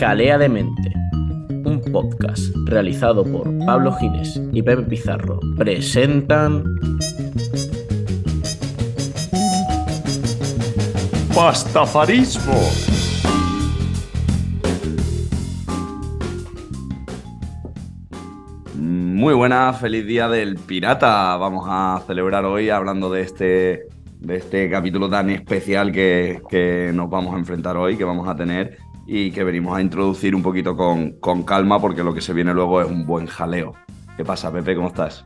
Jalea 0.00 0.38
de 0.38 0.48
Mente, 0.48 0.92
un 1.64 1.80
podcast 1.92 2.42
realizado 2.64 3.22
por 3.22 3.56
Pablo 3.64 3.92
Gines 3.92 4.40
y 4.52 4.62
Pepe 4.62 4.82
Pizarro, 4.82 5.38
presentan 5.56 6.64
Pastafarismo. 11.32 12.89
Muy 19.30 19.36
buena, 19.36 19.72
feliz 19.72 20.04
día 20.06 20.28
del 20.28 20.56
pirata. 20.56 21.36
Vamos 21.36 21.64
a 21.68 22.02
celebrar 22.04 22.44
hoy 22.44 22.68
hablando 22.68 23.08
de 23.08 23.20
este, 23.20 23.86
de 24.18 24.36
este 24.36 24.68
capítulo 24.68 25.08
tan 25.08 25.30
especial 25.30 25.92
que, 25.92 26.42
que 26.50 26.90
nos 26.92 27.08
vamos 27.08 27.36
a 27.36 27.38
enfrentar 27.38 27.76
hoy, 27.76 27.96
que 27.96 28.02
vamos 28.02 28.26
a 28.26 28.34
tener 28.34 28.78
y 29.06 29.30
que 29.30 29.44
venimos 29.44 29.78
a 29.78 29.80
introducir 29.80 30.34
un 30.34 30.42
poquito 30.42 30.76
con, 30.76 31.12
con 31.20 31.44
calma 31.44 31.80
porque 31.80 32.02
lo 32.02 32.12
que 32.12 32.20
se 32.20 32.32
viene 32.32 32.52
luego 32.52 32.82
es 32.82 32.88
un 32.88 33.06
buen 33.06 33.26
jaleo. 33.26 33.76
¿Qué 34.16 34.24
pasa, 34.24 34.52
Pepe? 34.52 34.74
¿Cómo 34.74 34.88
estás? 34.88 35.24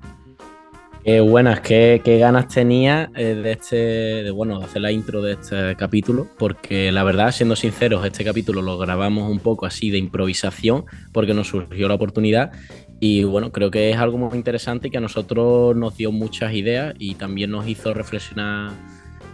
Qué 1.05 1.21
buenas, 1.21 1.61
qué, 1.61 2.01
ganas 2.19 2.49
tenía 2.49 3.11
eh, 3.15 3.35
de 3.35 3.53
este, 3.53 3.77
de 3.77 4.31
bueno, 4.31 4.59
de 4.59 4.65
hacer 4.65 4.81
la 4.81 4.91
intro 4.91 5.21
de 5.21 5.33
este 5.35 5.77
capítulo, 5.77 6.29
porque 6.39 6.91
la 6.93 7.05
verdad, 7.05 7.31
siendo 7.31 7.57
sinceros, 7.57 8.07
este 8.07 8.25
capítulo 8.25 8.63
lo 8.63 8.79
grabamos 8.79 9.31
un 9.31 9.39
poco 9.39 9.67
así 9.67 9.91
de 9.91 9.99
improvisación, 9.99 10.87
porque 11.13 11.35
nos 11.35 11.49
surgió 11.49 11.89
la 11.89 11.95
oportunidad. 11.97 12.53
Y 13.01 13.25
bueno, 13.25 13.53
creo 13.53 13.71
que 13.71 13.91
es 13.91 13.99
algo 13.99 14.17
muy 14.17 14.35
interesante 14.35 14.91
que 14.91 14.97
a 14.97 15.03
nosotros 15.03 15.77
nos 15.77 15.95
dio 15.95 16.11
muchas 16.11 16.55
ideas 16.55 16.95
y 16.99 17.17
también 17.17 17.51
nos 17.51 17.69
hizo 17.69 17.93
reflexionar 17.93 18.73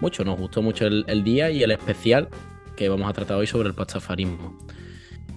mucho. 0.01 0.25
Nos 0.25 0.41
gustó 0.41 0.63
mucho 0.63 0.89
el 0.89 1.23
día 1.23 1.53
y 1.53 1.63
el 1.63 1.71
especial 1.71 2.31
que 2.75 2.89
vamos 2.89 3.09
a 3.09 3.13
tratar 3.13 3.37
hoy 3.37 3.47
sobre 3.47 3.69
el 3.69 3.75
pastafarismo. 3.77 4.59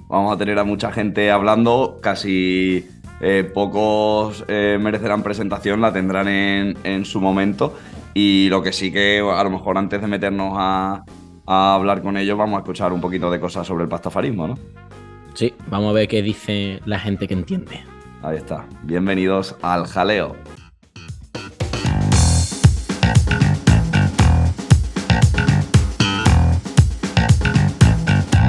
Vamos 0.08 0.36
a 0.36 0.38
tener 0.38 0.58
a 0.58 0.64
mucha 0.64 0.92
gente 0.92 1.30
hablando, 1.30 2.00
casi 2.02 2.88
eh, 3.26 3.46
pocos 3.46 4.44
eh, 4.50 4.78
merecerán 4.82 5.24
presentación, 5.24 5.80
la 5.80 5.94
tendrán 5.94 6.28
en, 6.28 6.78
en, 6.84 7.06
su 7.06 7.22
momento. 7.22 7.74
Y 8.14 8.50
lo 8.50 8.62
que 8.62 8.74
sí 8.74 8.92
que 8.92 9.20
a 9.20 9.42
lo 9.46 9.50
mejor 9.50 9.78
antes 9.78 10.02
de 10.02 10.08
meternos 10.08 10.54
a, 10.58 11.06
a, 11.48 11.74
hablar 11.74 12.02
con 12.02 12.18
ellos, 12.18 12.38
vamos 12.38 12.58
a 12.58 12.60
escuchar 12.60 12.92
un 12.92 13.00
poquito 13.00 13.32
de 13.32 13.40
cosas 13.40 13.66
sobre 13.66 13.86
el 13.86 13.90
pastafarismo, 13.90 14.50
¿no? 14.50 14.56
Sí, 15.36 15.54
vamos 15.68 15.92
a 15.92 15.94
ver 15.94 16.10
qué 16.10 16.22
dice 16.22 16.82
la 16.84 17.00
gente 17.00 17.26
que 17.26 17.34
entiende. 17.34 17.82
Ahí 18.22 18.36
está. 18.36 18.66
Bienvenidos 18.82 19.56
al 19.62 19.88
jaleo. 19.88 20.36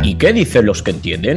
¿Y 0.03 0.17
qué 0.17 0.33
dicen 0.33 0.67
los 0.67 0.83
que 0.83 0.91
entienden? 0.91 1.37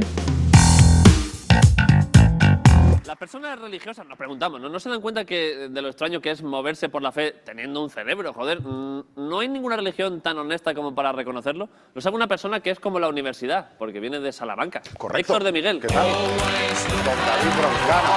Las 3.17 3.31
personas 3.31 3.59
religiosas, 3.59 4.05
nos 4.05 4.15
preguntamos, 4.15 4.61
¿no? 4.61 4.69
¿no 4.69 4.79
se 4.79 4.89
dan 4.89 5.01
cuenta 5.01 5.25
que 5.25 5.69
de 5.71 5.81
lo 5.81 5.87
extraño 5.87 6.21
que 6.21 6.29
es 6.29 6.43
moverse 6.43 6.87
por 6.87 7.01
la 7.01 7.11
fe 7.11 7.31
teniendo 7.43 7.81
un 7.81 7.89
cerebro? 7.89 8.31
Joder, 8.31 8.61
no 8.61 9.39
hay 9.39 9.47
ninguna 9.47 9.75
religión 9.75 10.21
tan 10.21 10.37
honesta 10.37 10.75
como 10.75 10.93
para 10.93 11.11
reconocerlo. 11.13 11.67
Lo 11.95 12.01
sabe 12.01 12.15
una 12.15 12.27
persona 12.27 12.59
que 12.59 12.69
es 12.69 12.79
como 12.79 12.99
la 12.99 13.07
universidad, 13.07 13.71
porque 13.79 13.99
viene 13.99 14.19
de 14.19 14.31
Salamanca. 14.31 14.83
Correcto. 14.99 15.33
Héctor 15.33 15.43
de 15.45 15.51
Miguel. 15.51 15.79
¿Qué 15.79 15.87
tal? 15.87 16.05
Don 16.05 17.17
David 17.25 17.57
Broncano. 17.57 18.13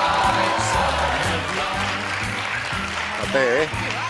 ¿eh? 3.37 4.10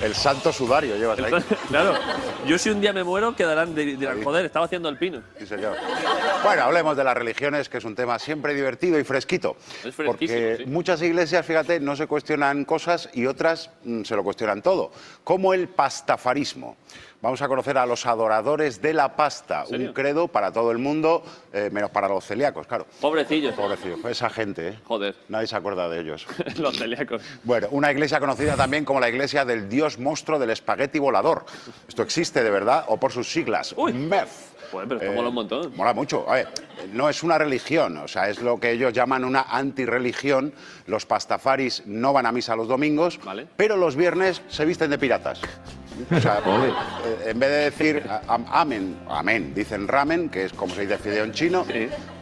El 0.00 0.14
santo 0.14 0.52
sudario 0.52 0.96
llevas 0.96 1.18
ahí. 1.18 1.32
claro, 1.68 1.94
yo 2.46 2.56
si 2.56 2.70
un 2.70 2.80
día 2.80 2.92
me 2.92 3.02
muero 3.02 3.34
quedarán, 3.34 3.74
dirán, 3.74 4.22
joder, 4.22 4.46
estaba 4.46 4.66
haciendo 4.66 4.88
el 4.88 4.96
pino. 4.96 5.22
Sí, 5.38 5.46
señor. 5.46 5.76
Bueno, 6.44 6.62
hablemos 6.62 6.96
de 6.96 7.04
las 7.04 7.16
religiones, 7.16 7.68
que 7.68 7.78
es 7.78 7.84
un 7.84 7.96
tema 7.96 8.18
siempre 8.18 8.54
divertido 8.54 8.98
y 8.98 9.04
fresquito. 9.04 9.56
Es 9.84 9.94
Porque 9.94 10.58
sí. 10.58 10.66
muchas 10.66 11.02
iglesias, 11.02 11.44
fíjate, 11.44 11.80
no 11.80 11.96
se 11.96 12.06
cuestionan 12.06 12.64
cosas 12.64 13.08
y 13.12 13.26
otras 13.26 13.70
mm, 13.84 14.02
se 14.02 14.14
lo 14.14 14.22
cuestionan 14.22 14.62
todo. 14.62 14.92
Como 15.24 15.52
el 15.52 15.68
pastafarismo. 15.68 16.76
Vamos 17.20 17.42
a 17.42 17.48
conocer 17.48 17.76
a 17.78 17.84
los 17.84 18.06
adoradores 18.06 18.80
de 18.80 18.94
la 18.94 19.16
pasta, 19.16 19.64
un 19.70 19.92
credo 19.92 20.28
para 20.28 20.52
todo 20.52 20.70
el 20.70 20.78
mundo, 20.78 21.24
eh, 21.52 21.68
menos 21.72 21.90
para 21.90 22.08
los 22.08 22.24
celíacos, 22.24 22.68
claro. 22.68 22.86
Pobrecillos. 23.00 23.54
Pobrecillos, 23.56 24.04
esa 24.04 24.30
gente, 24.30 24.68
¿eh? 24.68 24.78
Joder, 24.84 25.16
Nadie 25.28 25.48
se 25.48 25.56
acuerda 25.56 25.88
de 25.88 26.00
ellos. 26.00 26.26
los 26.58 26.78
celíacos. 26.78 27.20
Bueno, 27.42 27.66
una 27.72 27.90
iglesia 27.90 28.20
conocida 28.20 28.54
también 28.54 28.84
como 28.84 29.00
la 29.00 29.08
iglesia 29.08 29.44
del 29.44 29.68
dios 29.68 29.98
monstruo 29.98 30.38
del 30.38 30.50
espagueti 30.50 31.00
volador. 31.00 31.44
Esto 31.88 32.02
existe 32.02 32.44
de 32.44 32.50
verdad, 32.50 32.84
o 32.86 32.98
por 32.98 33.10
sus 33.10 33.28
siglas, 33.32 33.74
Uy. 33.76 33.92
MEF. 33.92 34.30
Joder, 34.70 34.86
pero 34.86 35.00
esto 35.00 35.12
Eh, 35.12 35.16
mola 35.16 35.28
un 35.30 35.34
montón. 35.34 35.72
Mola 35.76 35.94
mucho. 35.94 36.24
A 36.30 36.34
ver, 36.34 36.48
no 36.92 37.08
es 37.08 37.24
una 37.24 37.36
religión, 37.36 37.96
o 37.96 38.06
sea, 38.06 38.28
es 38.28 38.40
lo 38.42 38.60
que 38.60 38.70
ellos 38.70 38.92
llaman 38.92 39.24
una 39.24 39.42
antirreligión. 39.42 40.52
Los 40.86 41.04
pastafaris 41.04 41.82
no 41.86 42.12
van 42.12 42.26
a 42.26 42.32
misa 42.32 42.54
los 42.54 42.68
domingos, 42.68 43.18
Vale. 43.24 43.48
pero 43.56 43.76
los 43.76 43.96
viernes 43.96 44.40
se 44.48 44.64
visten 44.64 44.90
de 44.90 44.98
piratas. 44.98 45.40
O 46.10 46.20
sea, 46.20 46.38
eh, 46.38 47.30
en 47.30 47.38
vez 47.38 47.50
de 47.50 47.56
decir 47.56 48.02
amén, 48.28 49.52
dicen 49.54 49.88
ramen, 49.88 50.28
que 50.28 50.44
es 50.44 50.52
como 50.52 50.74
se 50.74 50.82
dice 50.82 50.98
fideo 50.98 51.24
en 51.24 51.32
chino. 51.32 51.64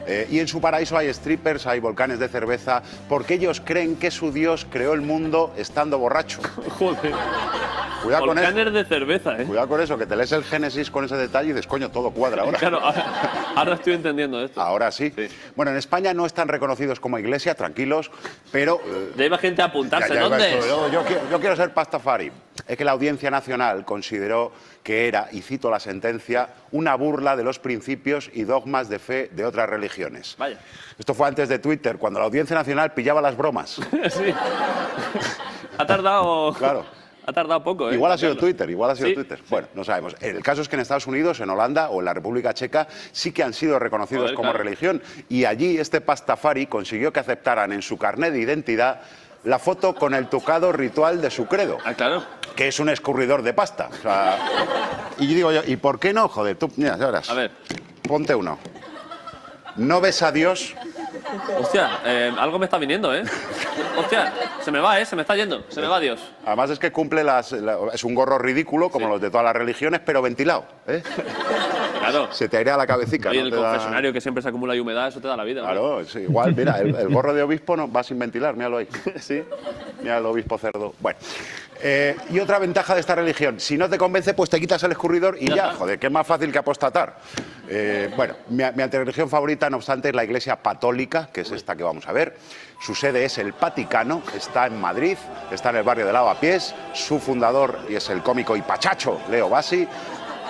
Eh, 0.07 0.29
y 0.31 0.39
en 0.39 0.47
su 0.49 0.61
paraíso 0.61 0.97
hay 0.97 1.13
strippers, 1.13 1.67
hay 1.67 1.81
volcanes 1.81 2.19
de 2.19 2.29
cerveza, 2.29 2.83
porque 3.09 3.35
ellos 3.35 3.61
creen 3.65 3.97
que 3.97 4.11
su 4.11 4.33
Dios 4.33 4.67
creó 4.71 4.93
el 4.93 5.01
mundo 5.01 5.53
estando 5.57 5.99
borracho. 5.99 6.41
Joder. 6.79 7.13
Cuidado 8.03 8.27
con 8.27 8.39
eso. 8.39 8.47
Volcanes 8.47 8.73
de 8.75 8.85
cerveza, 8.85 9.41
¿eh? 9.41 9.45
Cuidado 9.45 9.69
con 9.69 9.81
eso, 9.81 9.99
que 9.99 10.07
te 10.07 10.15
lees 10.15 10.31
el 10.31 10.45
Génesis 10.45 10.91
con 10.91 11.05
ese 11.05 11.17
detalle 11.17 11.49
y 11.49 11.53
dices, 11.53 11.67
coño, 11.67 11.91
todo 11.91 12.11
cuadra 12.11 12.43
ahora. 12.43 12.59
Claro, 12.59 12.79
ahora, 12.81 13.05
ahora 13.57 13.75
estoy 13.75 13.95
entendiendo 13.95 14.41
esto. 14.45 14.61
Ahora 14.61 14.93
sí. 14.93 15.13
Sí. 15.17 15.27
Bueno, 15.57 15.73
en 15.73 15.79
España 15.79 16.15
no 16.15 16.25
están 16.27 16.47
reconocidos 16.47 17.01
como 17.01 17.19
iglesia, 17.19 17.55
tranquilos, 17.55 18.11
pero... 18.53 18.81
eh, 18.87 19.13
Ya 19.17 19.25
iba 19.25 19.39
gente 19.39 19.63
a 19.63 19.67
apuntarse. 19.67 20.11
ya- 20.11 20.15
ya 20.15 20.29
¿Dónde 20.29 20.59
es? 20.59 20.67
yo, 20.67 20.89
yo 20.93 21.03
quiero, 21.05 21.23
yo 21.31 21.41
quiero 21.41 21.57
ser 21.57 21.73
pastafari. 21.75 22.31
Es 22.69 22.77
que 22.77 22.85
la 22.85 22.93
Audiencia 22.93 23.31
Nacional 23.31 23.85
consideró 23.85 24.53
que 24.87 25.09
era, 25.09 25.27
y 25.33 25.41
cito 25.43 25.69
la 25.69 25.81
sentencia, 25.81 26.49
una 26.71 26.95
burla 26.95 27.35
de 27.35 27.43
los 27.43 27.59
principios 27.59 28.31
y 28.33 28.45
dogmas 28.45 28.89
de 28.89 29.01
fe 29.01 29.29
de 29.33 29.45
otras 29.45 29.69
religiones. 29.69 30.37
Vaya. 30.39 30.61
Esto 30.97 31.13
fue 31.13 31.27
antes 31.27 31.49
de 31.49 31.59
Twitter, 31.59 31.99
cuando 31.99 32.21
la 32.21 32.27
Audiencia 32.27 32.55
Nacional 32.55 32.93
pillaba 32.95 33.21
las 33.21 33.37
bromas. 33.37 33.71
sí. 34.11 34.33
Ha 35.77 35.87
tardado. 35.87 36.53
Claro. 36.55 36.87
Ha 37.27 37.33
tardado 37.33 37.65
poco, 37.65 37.91
¿eh? 37.91 37.95
Igual 37.95 38.13
ha 38.13 38.17
sido. 38.19 38.37
Twitter, 38.37 38.71
igual 38.71 38.93
ha 38.93 38.95
sido 38.95 39.09
Sí, 39.09 39.15
Twitter. 39.17 39.39
sí. 39.39 39.45
Bueno, 39.51 39.67
no 39.75 39.83
sabemos. 39.83 40.15
El 40.21 40.41
caso 40.45 40.63
es 40.63 40.69
que 40.69 40.77
en 40.77 40.83
Estados 40.83 41.09
Unidos, 41.09 41.41
en 41.41 41.51
Holanda 41.51 41.89
o 41.89 41.99
en 41.99 42.05
la 42.05 42.15
República 42.15 42.55
Checa 42.55 42.87
sí 43.11 43.33
que 43.33 43.43
han 43.43 43.55
sido 43.55 43.81
reconocidos 43.81 44.23
Joder, 44.27 44.37
como 44.37 44.51
claro. 44.53 44.63
religión. 44.63 45.03
Y 45.29 45.47
allí 45.47 45.79
este 45.79 46.01
pastafari 46.01 46.69
consiguió 46.69 47.13
que 47.13 47.19
aceptaran 47.19 47.73
en 47.73 47.83
su 47.83 47.99
carnet 47.99 48.33
de 48.33 48.39
identidad 48.39 49.01
la 49.43 49.59
foto 49.59 49.97
con 49.97 50.15
el 50.15 50.29
tocado 50.29 50.71
ritual 50.71 51.21
de 51.21 51.31
su 51.33 51.47
credo, 51.47 51.79
Ah, 51.85 51.95
claro. 51.95 52.23
Que 52.57 52.69
es 52.69 52.81
un 52.81 52.89
escurridor 52.89 53.43
de 53.43 53.53
pasta. 53.53 53.91
O 53.93 54.03
sea, 54.03 54.39
y 55.19 55.27
digo 55.27 55.53
yo, 55.53 55.63
¿y 55.65 55.77
por 55.77 56.01
qué 56.01 56.13
no? 56.13 56.29
Joder, 56.29 56.57
tú, 56.57 56.73
mira, 56.77 56.97
ya 56.99 57.07
verás. 57.07 57.31
A 57.31 57.35
ver. 57.35 57.53
Ponte 58.03 58.35
uno. 58.35 58.59
No 59.77 60.01
ves 60.01 60.23
a 60.23 60.33
Dios, 60.33 60.75
Hostia, 61.59 62.01
eh, 62.05 62.33
algo 62.39 62.59
me 62.59 62.65
está 62.67 62.79
viniendo, 62.79 63.15
¿eh? 63.15 63.23
Hostia, 63.99 64.33
se 64.63 64.71
me 64.71 64.81
va, 64.81 65.01
¿eh? 65.01 65.07
Se 65.07 65.17
me 65.17 65.23
está 65.23 65.35
yendo. 65.37 65.65
Se 65.69 65.81
me 65.81 65.87
va 65.89 65.99
Dios. 66.01 66.21
Además 66.45 66.71
es 66.71 66.79
que 66.79 66.93
cumple 66.93 67.25
las... 67.25 67.53
la- 67.53 67.79
es 67.93 68.05
un 68.05 68.15
gorro 68.15 68.39
ridículo, 68.39 68.91
como 68.91 69.09
los 69.09 69.21
de 69.21 69.31
todas 69.31 69.45
las 69.45 69.55
religiones, 69.57 70.01
pero 70.05 70.23
ventilado. 70.23 70.67
¿eh? 70.87 71.03
Claro. 72.01 72.33
Se 72.33 72.49
te 72.49 72.57
airea 72.59 72.77
la 72.77 72.87
cabecita. 72.87 73.31
Oye, 73.31 73.41
¿no? 73.41 73.47
el 73.47 73.51
Te 73.53 73.57
da- 73.57 73.63
confesionario 73.71 74.13
que 74.13 74.21
siempre 74.21 74.43
se 74.43 74.49
acumula 74.49 74.75
y 74.77 74.81
humedad, 74.81 75.09
eso 75.09 75.21
te 75.21 75.29
da 75.29 75.37
la 75.37 75.45
vida. 75.45 75.61
¿no? 75.63 75.67
Claro, 75.67 76.01
es 76.01 76.15
igual, 76.17 76.55
mira, 76.55 76.79
el, 76.79 76.95
el 76.95 77.09
gorro 77.09 77.35
de 77.35 77.43
obispo 77.43 77.77
no 77.77 77.91
va 77.91 78.03
sin 78.03 78.19
ventilar, 78.19 78.55
míralo 78.55 78.79
ahí. 78.79 78.89
Sí. 79.21 79.43
Mira 80.03 80.19
el 80.19 80.27
obispo 80.27 80.59
cerdo. 80.59 80.95
Bueno. 81.01 81.19
eh, 81.83 82.15
y 82.31 82.39
otra 82.39 82.59
ventaja 82.59 82.95
de 82.95 83.01
esta 83.01 83.15
religión, 83.15 83.59
si 83.59 83.77
no 83.77 83.89
te 83.89 83.99
convence, 83.99 84.35
pues 84.35 84.51
te 84.51 84.61
quitas 84.61 84.83
el 84.85 84.93
escurridor 84.93 85.37
y 85.41 85.49
Ya 85.49 85.57
ya, 85.57 85.65
está. 85.67 85.77
joder, 85.79 85.99
que 85.99 86.07
es 86.07 86.13
más 86.13 86.27
fácil 86.27 86.53
que 86.53 86.59
apostatar. 86.59 87.17
Eh, 87.69 88.13
bueno, 88.17 88.35
mi, 88.49 88.63
mi 88.75 88.83
antirreligión 88.83 89.29
favorita, 89.29 89.69
no 89.69 89.79
obstante, 89.79 90.09
es 90.09 90.15
la 90.15 90.25
Iglesia 90.25 90.57
Católica, 90.57 91.29
que 91.33 91.41
es 91.43 91.51
esta 91.51 91.75
que 91.77 91.83
vamos 91.83 92.07
a 92.07 92.13
ver. 92.13 92.37
Su 92.81 92.95
sede 92.95 93.25
es 93.25 93.39
el 93.39 93.53
Vaticano, 93.53 94.23
está 94.35 94.67
en 94.67 94.81
Madrid, 94.81 95.17
está 95.51 95.71
en 95.71 95.77
el 95.77 95.83
barrio 95.83 96.07
de 96.07 96.13
Lavapiés. 96.13 96.75
Su 96.93 97.19
fundador 97.19 97.81
y 97.89 97.95
es 97.95 98.09
el 98.11 98.23
cómico 98.23 98.57
y 98.57 98.63
pachacho 98.63 99.21
Leo 99.31 99.49
Bassi. 99.49 99.89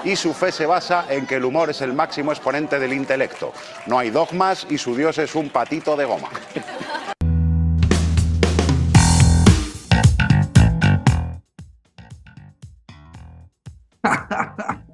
Y 0.05 0.15
su 0.15 0.35
fe 0.35 0.53
se 0.53 0.67
basa 0.67 1.07
en 1.09 1.27
que 1.27 1.37
el 1.37 1.45
humor 1.45 1.71
es 1.71 1.81
el 1.81 1.93
máximo 1.93 2.31
exponente 2.33 2.79
del 2.79 2.93
intelecto. 2.93 3.53
No 3.87 3.99
hay 3.99 4.11
dogmas 4.11 4.67
y 4.69 4.79
su 4.79 4.95
dios 4.95 5.19
es 5.19 5.35
un 5.35 5.49
patito 5.49 5.97
de 5.97 6.05
goma. 6.05 6.29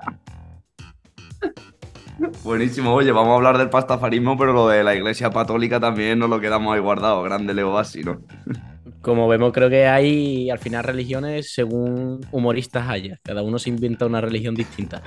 Buenísimo, 2.45 2.93
oye, 2.93 3.13
vamos 3.13 3.33
a 3.33 3.37
hablar 3.37 3.59
del 3.59 3.71
pastafarismo, 3.71 4.37
pero 4.37 4.53
lo 4.53 4.69
de 4.69 4.83
la 4.83 4.95
iglesia 4.95 5.31
católica 5.31 5.79
también 5.79 6.19
nos 6.19 6.29
lo 6.29 6.41
quedamos 6.41 6.75
ahí 6.75 6.81
guardado. 6.81 7.23
Grande 7.23 7.55
Leo 7.55 7.73
Bassi, 7.73 8.03
¿no? 8.03 8.21
Como 9.01 9.27
vemos, 9.29 9.53
creo 9.53 9.69
que 9.69 9.87
hay 9.87 10.49
al 10.51 10.59
final 10.59 10.85
religiones 10.85 11.53
según 11.53 12.25
humoristas 12.31 12.89
haya. 12.89 13.19
Cada 13.23 13.43
uno 13.43 13.59
se 13.59 13.69
inventa 13.69 14.07
una 14.07 14.21
religión 14.21 14.55
distinta. 14.55 15.03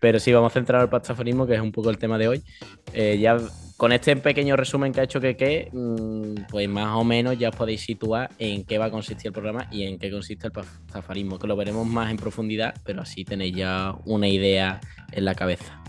Pero 0.00 0.20
sí, 0.20 0.32
vamos 0.32 0.52
a 0.52 0.54
centrar 0.54 0.80
al 0.80 0.90
pastafarismo, 0.90 1.46
que 1.46 1.54
es 1.54 1.60
un 1.60 1.72
poco 1.72 1.90
el 1.90 1.98
tema 1.98 2.18
de 2.18 2.28
hoy. 2.28 2.42
Eh, 2.92 3.18
ya 3.18 3.38
con 3.76 3.92
este 3.92 4.16
pequeño 4.16 4.56
resumen 4.56 4.92
que 4.92 5.00
ha 5.00 5.04
hecho 5.04 5.20
que, 5.20 5.68
mm, 5.72 6.46
pues 6.50 6.68
más 6.68 6.96
o 6.96 7.04
menos 7.04 7.38
ya 7.38 7.50
os 7.50 7.56
podéis 7.56 7.82
situar 7.82 8.30
en 8.38 8.64
qué 8.64 8.78
va 8.78 8.86
a 8.86 8.90
consistir 8.90 9.28
el 9.28 9.32
programa 9.32 9.68
y 9.70 9.84
en 9.84 9.98
qué 9.98 10.10
consiste 10.10 10.46
el 10.46 10.52
pastafarismo, 10.52 11.38
que 11.38 11.46
lo 11.46 11.56
veremos 11.56 11.86
más 11.86 12.10
en 12.10 12.16
profundidad, 12.16 12.74
pero 12.84 13.02
así 13.02 13.24
tenéis 13.24 13.54
ya 13.54 13.94
una 14.04 14.28
idea 14.28 14.80
en 15.12 15.24
la 15.24 15.34
cabeza. 15.34 15.82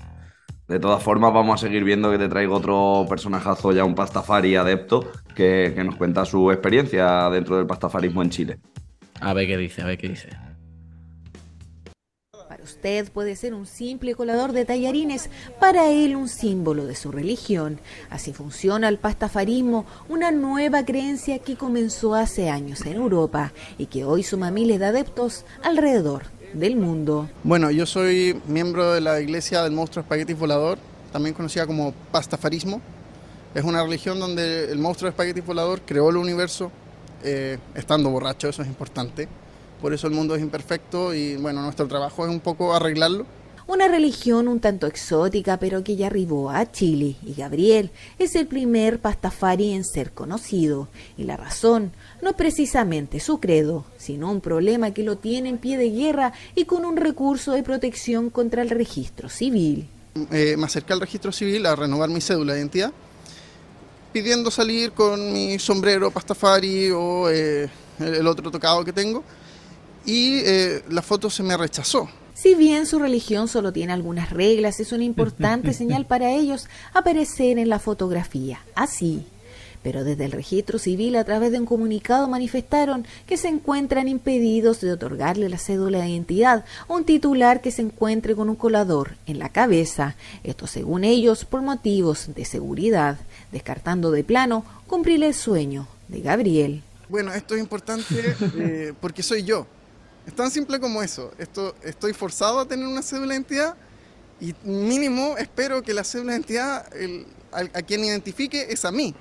De 0.67 0.79
todas 0.79 1.01
formas, 1.01 1.33
vamos 1.33 1.55
a 1.55 1.65
seguir 1.65 1.85
viendo 1.85 2.11
que 2.11 2.17
te 2.17 2.27
traigo 2.27 2.55
otro 2.55 3.05
personajazo 3.07 3.71
ya, 3.71 3.85
un 3.85 3.95
pastafari 3.95 4.57
adepto, 4.57 5.09
que, 5.33 5.71
que 5.73 5.83
nos 5.83 5.95
cuenta 5.95 6.25
su 6.25 6.51
experiencia 6.51 7.29
dentro 7.29 7.55
del 7.55 7.65
pastafarismo 7.65 8.21
en 8.21 8.29
Chile. 8.29 8.59
A 9.21 9.33
ver 9.33 9.47
qué 9.47 9.57
dice, 9.57 9.81
a 9.81 9.85
ver 9.85 9.97
qué 9.97 10.09
dice. 10.09 10.29
Para 12.49 12.63
usted 12.63 13.09
puede 13.11 13.37
ser 13.37 13.53
un 13.53 13.65
simple 13.65 14.13
colador 14.13 14.51
de 14.51 14.65
tallarines, 14.65 15.29
para 15.57 15.89
él 15.89 16.17
un 16.17 16.27
símbolo 16.27 16.85
de 16.85 16.95
su 16.95 17.13
religión. 17.13 17.79
Así 18.09 18.33
funciona 18.33 18.89
el 18.89 18.97
pastafarismo, 18.97 19.85
una 20.09 20.31
nueva 20.31 20.83
creencia 20.83 21.39
que 21.39 21.55
comenzó 21.55 22.13
hace 22.13 22.49
años 22.49 22.85
en 22.85 22.93
Europa 22.93 23.53
y 23.77 23.85
que 23.85 24.03
hoy 24.03 24.23
suma 24.23 24.51
miles 24.51 24.79
de 24.79 24.85
adeptos 24.85 25.45
alrededor 25.63 26.36
del 26.53 26.75
mundo. 26.75 27.29
Bueno, 27.43 27.71
yo 27.71 27.85
soy 27.85 28.41
miembro 28.47 28.93
de 28.93 29.01
la 29.01 29.19
iglesia 29.19 29.63
del 29.63 29.71
monstruo 29.71 30.01
espagueti 30.01 30.33
volador, 30.33 30.77
también 31.11 31.35
conocida 31.35 31.65
como 31.65 31.93
pastafarismo. 32.11 32.81
Es 33.53 33.63
una 33.63 33.83
religión 33.83 34.19
donde 34.19 34.71
el 34.71 34.79
monstruo 34.79 35.09
espagueti 35.09 35.41
volador 35.41 35.81
creó 35.85 36.09
el 36.09 36.17
universo 36.17 36.71
eh, 37.23 37.57
estando 37.75 38.09
borracho, 38.09 38.49
eso 38.49 38.61
es 38.61 38.67
importante. 38.67 39.27
Por 39.81 39.93
eso 39.93 40.07
el 40.07 40.13
mundo 40.13 40.35
es 40.35 40.41
imperfecto 40.41 41.13
y 41.13 41.37
bueno, 41.37 41.61
nuestro 41.61 41.87
trabajo 41.87 42.25
es 42.25 42.31
un 42.31 42.39
poco 42.39 42.73
arreglarlo. 42.73 43.25
Una 43.67 43.89
religión 43.89 44.47
un 44.47 44.61
tanto 44.61 44.87
exótica, 44.87 45.59
pero 45.59 45.83
que 45.83 45.97
ya 45.97 46.07
arribó 46.07 46.49
a 46.51 46.71
Chile, 46.71 47.17
y 47.21 47.33
Gabriel 47.33 47.91
es 48.17 48.35
el 48.35 48.47
primer 48.47 48.99
pastafari 48.99 49.73
en 49.73 49.83
ser 49.83 50.13
conocido. 50.13 50.87
Y 51.17 51.25
la 51.25 51.35
razón 51.35 51.91
no 52.21 52.33
precisamente 52.33 53.19
su 53.19 53.39
credo, 53.39 53.85
sino 53.97 54.31
un 54.31 54.41
problema 54.41 54.91
que 54.91 55.03
lo 55.03 55.17
tiene 55.17 55.49
en 55.49 55.57
pie 55.57 55.77
de 55.77 55.89
guerra 55.89 56.33
y 56.55 56.65
con 56.65 56.85
un 56.85 56.97
recurso 56.97 57.51
de 57.51 57.63
protección 57.63 58.29
contra 58.29 58.61
el 58.61 58.69
registro 58.69 59.29
civil. 59.29 59.87
Eh, 60.31 60.55
me 60.57 60.65
acerqué 60.65 60.93
al 60.93 61.01
registro 61.01 61.31
civil 61.31 61.65
a 61.65 61.75
renovar 61.75 62.09
mi 62.09 62.21
cédula 62.21 62.53
de 62.53 62.59
identidad, 62.59 62.91
pidiendo 64.11 64.49
salir 64.49 64.91
con 64.91 65.31
mi 65.31 65.59
sombrero 65.59 66.09
pastafari 66.09 66.89
o 66.91 67.29
eh, 67.29 67.69
el 67.99 68.25
otro 68.25 68.49
tocado 68.49 68.83
que 68.83 68.93
tengo, 68.93 69.23
y 70.05 70.39
eh, 70.39 70.83
la 70.89 71.01
foto 71.01 71.29
se 71.29 71.43
me 71.43 71.55
rechazó. 71.55 72.09
Si 72.33 72.53
bien 72.53 72.85
su 72.85 72.99
religión 72.99 73.47
solo 73.47 73.73
tiene 73.73 73.93
algunas 73.93 74.29
reglas, 74.29 74.79
es 74.79 74.91
una 74.91 75.03
importante 75.03 75.73
señal 75.73 76.05
para 76.05 76.31
ellos 76.31 76.67
aparecer 76.93 77.57
en 77.57 77.69
la 77.69 77.79
fotografía. 77.79 78.59
Así, 78.75 79.25
pero 79.87 80.03
desde 80.03 80.25
el 80.25 80.33
registro 80.33 80.79
civil 80.79 81.15
a 81.15 81.23
través 81.23 81.49
de 81.49 81.59
un 81.59 81.65
comunicado 81.65 82.27
manifestaron 82.27 83.07
que 83.25 83.37
se 83.37 83.47
encuentran 83.47 84.09
impedidos 84.09 84.81
de 84.81 84.91
otorgarle 84.91 85.47
la 85.47 85.57
cédula 85.57 85.99
de 85.99 86.09
identidad 86.09 86.65
a 86.89 86.93
un 86.93 87.05
titular 87.05 87.61
que 87.61 87.71
se 87.71 87.83
encuentre 87.83 88.35
con 88.35 88.49
un 88.49 88.57
colador 88.57 89.15
en 89.27 89.39
la 89.39 89.47
cabeza, 89.47 90.17
esto 90.43 90.67
según 90.67 91.05
ellos 91.05 91.45
por 91.45 91.61
motivos 91.61 92.35
de 92.35 92.43
seguridad, 92.43 93.17
descartando 93.53 94.11
de 94.11 94.25
plano 94.25 94.65
cumplir 94.87 95.23
el 95.23 95.33
sueño 95.33 95.87
de 96.09 96.19
Gabriel. 96.19 96.83
Bueno, 97.07 97.33
esto 97.33 97.55
es 97.55 97.61
importante 97.61 98.35
eh, 98.57 98.93
porque 98.99 99.23
soy 99.23 99.43
yo. 99.43 99.65
Es 100.25 100.33
tan 100.33 100.51
simple 100.51 100.81
como 100.81 101.01
eso. 101.01 101.31
Esto, 101.37 101.75
estoy 101.81 102.11
forzado 102.11 102.59
a 102.59 102.65
tener 102.65 102.85
una 102.85 103.01
cédula 103.01 103.29
de 103.29 103.35
identidad 103.35 103.75
y 104.41 104.53
mínimo 104.65 105.37
espero 105.37 105.81
que 105.81 105.93
la 105.93 106.03
cédula 106.03 106.33
de 106.33 106.39
identidad 106.39 106.93
el, 106.93 107.25
a, 107.53 107.59
a 107.59 107.81
quien 107.83 108.03
identifique 108.03 108.67
es 108.69 108.83
a 108.83 108.91
mí 108.91 109.15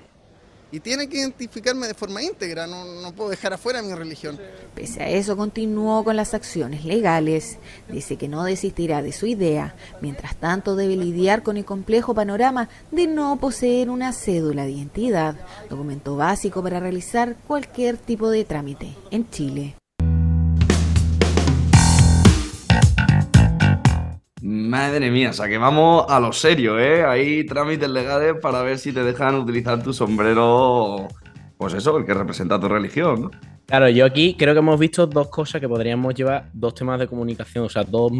y 0.72 0.80
tiene 0.80 1.08
que 1.08 1.18
identificarme 1.18 1.86
de 1.86 1.94
forma 1.94 2.22
íntegra, 2.22 2.66
no, 2.66 2.84
no, 2.84 3.12
puedo 3.12 3.30
dejar 3.30 3.52
afuera 3.52 3.82
mi 3.82 3.94
religión. 3.94 4.38
Pese 4.74 5.02
a 5.02 5.08
eso, 5.08 5.36
continuó 5.36 6.02
con 6.02 6.16
las 6.16 6.34
acciones 6.34 6.84
legales. 6.84 7.58
Dice 7.88 8.16
que 8.16 8.28
no 8.28 8.44
desistirá 8.44 9.02
de 9.02 9.12
su 9.12 9.26
idea. 9.26 9.74
Mientras 10.00 10.36
tanto, 10.36 10.74
debe 10.74 10.96
lidiar 10.96 11.42
con 11.42 11.56
el 11.56 11.64
complejo 11.64 12.14
panorama 12.14 12.68
de 12.90 13.06
no 13.06 13.36
poseer 13.36 13.90
una 13.90 14.12
cédula 14.12 14.64
de 14.64 14.72
identidad, 14.72 15.36
documento 15.70 16.16
básico 16.16 16.62
para 16.62 16.80
realizar 16.80 17.36
cualquier 17.46 17.96
tipo 17.96 18.30
de 18.30 18.44
trámite 18.44 18.96
en 19.10 19.30
Chile. 19.30 19.76
Madre 24.42 25.10
mía, 25.10 25.30
o 25.30 25.32
sea 25.32 25.48
que 25.48 25.56
vamos 25.56 26.04
a 26.08 26.20
lo 26.20 26.32
serio, 26.32 26.78
¿eh? 26.78 27.04
Hay 27.04 27.44
trámites 27.44 27.88
legales 27.88 28.34
para 28.40 28.62
ver 28.62 28.78
si 28.78 28.92
te 28.92 29.02
dejan 29.02 29.34
utilizar 29.36 29.82
tu 29.82 29.92
sombrero, 29.92 31.08
pues 31.56 31.72
eso, 31.74 31.96
el 31.96 32.04
que 32.04 32.12
representa 32.12 32.60
tu 32.60 32.68
religión, 32.68 33.22
¿no? 33.22 33.30
Claro, 33.66 33.88
yo 33.88 34.04
aquí 34.04 34.36
creo 34.38 34.54
que 34.54 34.60
hemos 34.60 34.78
visto 34.78 35.06
dos 35.06 35.28
cosas 35.28 35.60
que 35.60 35.68
podríamos 35.68 36.14
llevar, 36.14 36.50
dos 36.52 36.74
temas 36.74 37.00
de 37.00 37.08
comunicación, 37.08 37.64
o 37.64 37.68
sea, 37.68 37.82
dos 37.82 38.12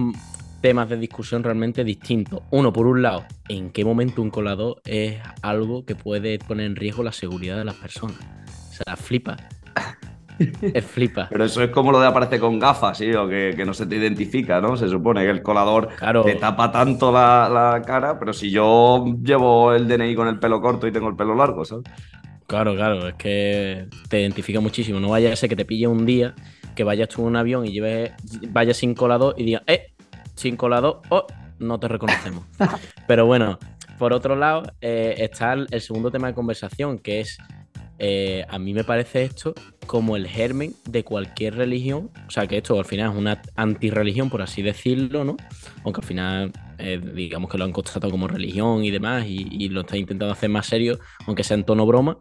temas 0.61 0.89
de 0.89 0.97
discusión 0.97 1.45
realmente 1.45 1.85
distintos. 1.85 2.41
Uno, 2.51 2.73
por 2.73 2.87
un 2.87 3.03
lado, 3.03 3.25
en 3.49 3.71
qué 3.71 3.85
momento 3.85 4.23
un 4.23 4.31
colador 4.31 4.81
es 4.85 5.21
algo 5.43 5.85
que 5.85 5.95
puede 5.95 6.39
poner 6.39 6.67
en 6.67 6.77
riesgo 6.77 7.03
la 7.03 7.13
seguridad 7.13 7.59
de 7.59 7.65
las 7.65 7.77
personas. 7.77 8.19
O 8.71 8.73
sea, 8.73 8.97
flipa. 8.97 9.37
Es 10.75 10.85
flipa. 10.85 11.29
Pero 11.31 11.45
eso 11.45 11.63
es 11.63 11.71
como 11.71 11.93
lo 11.93 12.01
de 12.01 12.07
aparecer 12.07 12.41
con 12.41 12.59
gafas, 12.59 12.99
¿sí? 12.99 13.13
O 13.13 13.29
que, 13.29 13.55
que, 13.57 13.65
no 13.65 13.75
se 13.75 13.87
te 13.87 13.97
identifica, 13.97 14.61
¿no? 14.61 14.77
Se 14.77 14.89
supone 14.89 15.23
que 15.23 15.31
el 15.31 15.43
colador 15.43 15.89
claro. 15.97 16.23
te 16.23 16.35
tapa 16.35 16.71
tanto 16.71 17.13
la, 17.13 17.49
la, 17.49 17.83
cara, 17.83 18.19
pero 18.19 18.33
si 18.33 18.51
yo 18.51 19.05
llevo 19.23 19.73
el 19.73 19.89
DNI 19.89 20.15
con 20.15 20.29
el 20.29 20.39
pelo 20.39 20.61
corto 20.61 20.87
y 20.87 20.93
tengo 20.93 21.09
el 21.09 21.17
pelo 21.17 21.35
largo, 21.35 21.65
¿sabes? 21.65 21.85
Claro, 22.47 22.75
claro, 22.77 23.09
es 23.09 23.15
que 23.15 23.89
te 24.09 24.21
identifica 24.21 24.61
muchísimo. 24.61 25.01
No 25.01 25.11
vaya 25.11 25.33
a 25.33 25.37
ser 25.37 25.49
que 25.49 25.57
te 25.57 25.65
pille 25.65 25.89
un 25.89 26.07
día, 26.07 26.35
que 26.75 26.85
vayas 26.85 27.09
tú 27.09 27.23
en 27.23 27.29
un 27.29 27.37
avión 27.37 27.67
y 27.67 27.73
lleves, 27.73 28.13
vayas 28.51 28.77
sin 28.77 28.95
colador 28.95 29.35
y 29.37 29.45
digas, 29.45 29.63
¡eh! 29.67 29.93
Sin 30.35 30.57
colador, 30.57 31.03
¡oh! 31.09 31.27
No 31.59 31.81
te 31.81 31.89
reconocemos. 31.89 32.45
pero 33.09 33.27
bueno, 33.27 33.59
por 33.99 34.13
otro 34.13 34.37
lado, 34.37 34.63
eh, 34.81 35.15
está 35.19 35.55
el, 35.55 35.67
el 35.71 35.81
segundo 35.81 36.11
tema 36.11 36.29
de 36.29 36.35
conversación, 36.35 36.99
que 36.99 37.21
es 37.21 37.39
eh, 37.99 38.45
a 38.49 38.59
mí 38.59 38.75
me 38.75 38.85
parece 38.85 39.23
esto 39.23 39.55
como 39.87 40.17
el 40.17 40.27
germen 40.27 40.75
de 40.85 41.05
cualquier 41.05 41.55
religión. 41.55 42.11
O 42.27 42.31
sea, 42.31 42.47
que 42.47 42.59
esto 42.59 42.79
al 42.79 42.85
final 42.85 43.13
es 43.13 43.19
una 43.19 43.43
antirreligión, 43.55 44.29
por 44.29 44.43
así 44.43 44.63
decirlo, 44.63 45.25
¿no? 45.25 45.37
Aunque 45.85 46.01
al 46.01 46.07
final, 46.07 46.53
eh, 46.79 47.01
digamos 47.15 47.51
que 47.51 47.59
lo 47.59 47.65
han 47.65 47.73
constatado 47.73 48.11
como 48.11 48.29
religión 48.29 48.85
y 48.85 48.91
demás, 48.91 49.25
y, 49.27 49.47
y, 49.51 49.69
lo 49.69 49.83
está 49.83 49.97
intentando 49.97 50.33
hacer 50.33 50.51
más 50.51 50.67
serio, 50.67 50.99
aunque 51.27 51.45
sea 51.45 51.57
en 51.57 51.65
tono 51.65 51.87
broma 51.87 52.19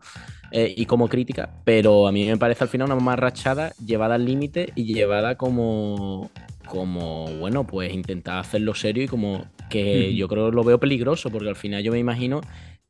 eh, 0.52 0.74
y 0.76 0.86
como 0.86 1.10
crítica. 1.10 1.50
Pero 1.66 2.08
a 2.08 2.12
mí 2.12 2.26
me 2.26 2.38
parece 2.38 2.64
al 2.64 2.70
final 2.70 2.92
una 2.92 2.96
marrachada 2.96 3.74
llevada 3.86 4.16
al 4.16 4.26
límite 4.26 4.72
y 4.76 4.94
llevada 4.94 5.36
como. 5.36 6.32
Como, 6.68 7.28
bueno, 7.38 7.68
pues 7.68 7.94
intentar 7.94 8.40
hacerlo 8.40 8.74
serio 8.74 9.04
y 9.04 9.08
como 9.08 9.46
que 9.70 10.10
mm. 10.12 10.16
yo 10.16 10.28
creo 10.28 10.50
lo 10.50 10.64
veo 10.64 10.80
peligroso, 10.80 11.30
porque 11.30 11.50
al 11.50 11.56
final 11.56 11.84
yo 11.84 11.92
me 11.92 12.00
imagino 12.00 12.42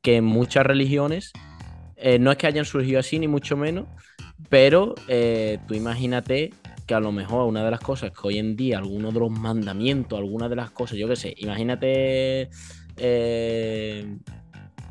que 0.01 0.15
en 0.15 0.23
muchas 0.23 0.65
religiones 0.65 1.33
eh, 1.97 2.19
no 2.19 2.31
es 2.31 2.37
que 2.37 2.47
hayan 2.47 2.65
surgido 2.65 2.99
así, 2.99 3.19
ni 3.19 3.27
mucho 3.27 3.55
menos, 3.57 3.85
pero 4.49 4.95
eh, 5.07 5.59
tú 5.67 5.73
imagínate 5.73 6.51
que 6.85 6.93
a 6.93 6.99
lo 6.99 7.11
mejor 7.11 7.47
una 7.47 7.63
de 7.63 7.71
las 7.71 7.79
cosas 7.79 8.11
que 8.11 8.27
hoy 8.27 8.37
en 8.37 8.55
día, 8.55 8.77
alguno 8.77 9.11
de 9.11 9.19
los 9.19 9.31
mandamientos, 9.31 10.19
alguna 10.19 10.49
de 10.49 10.55
las 10.55 10.71
cosas, 10.71 10.97
yo 10.97 11.07
qué 11.07 11.15
sé, 11.15 11.33
imagínate 11.37 12.49
eh, 12.97 14.17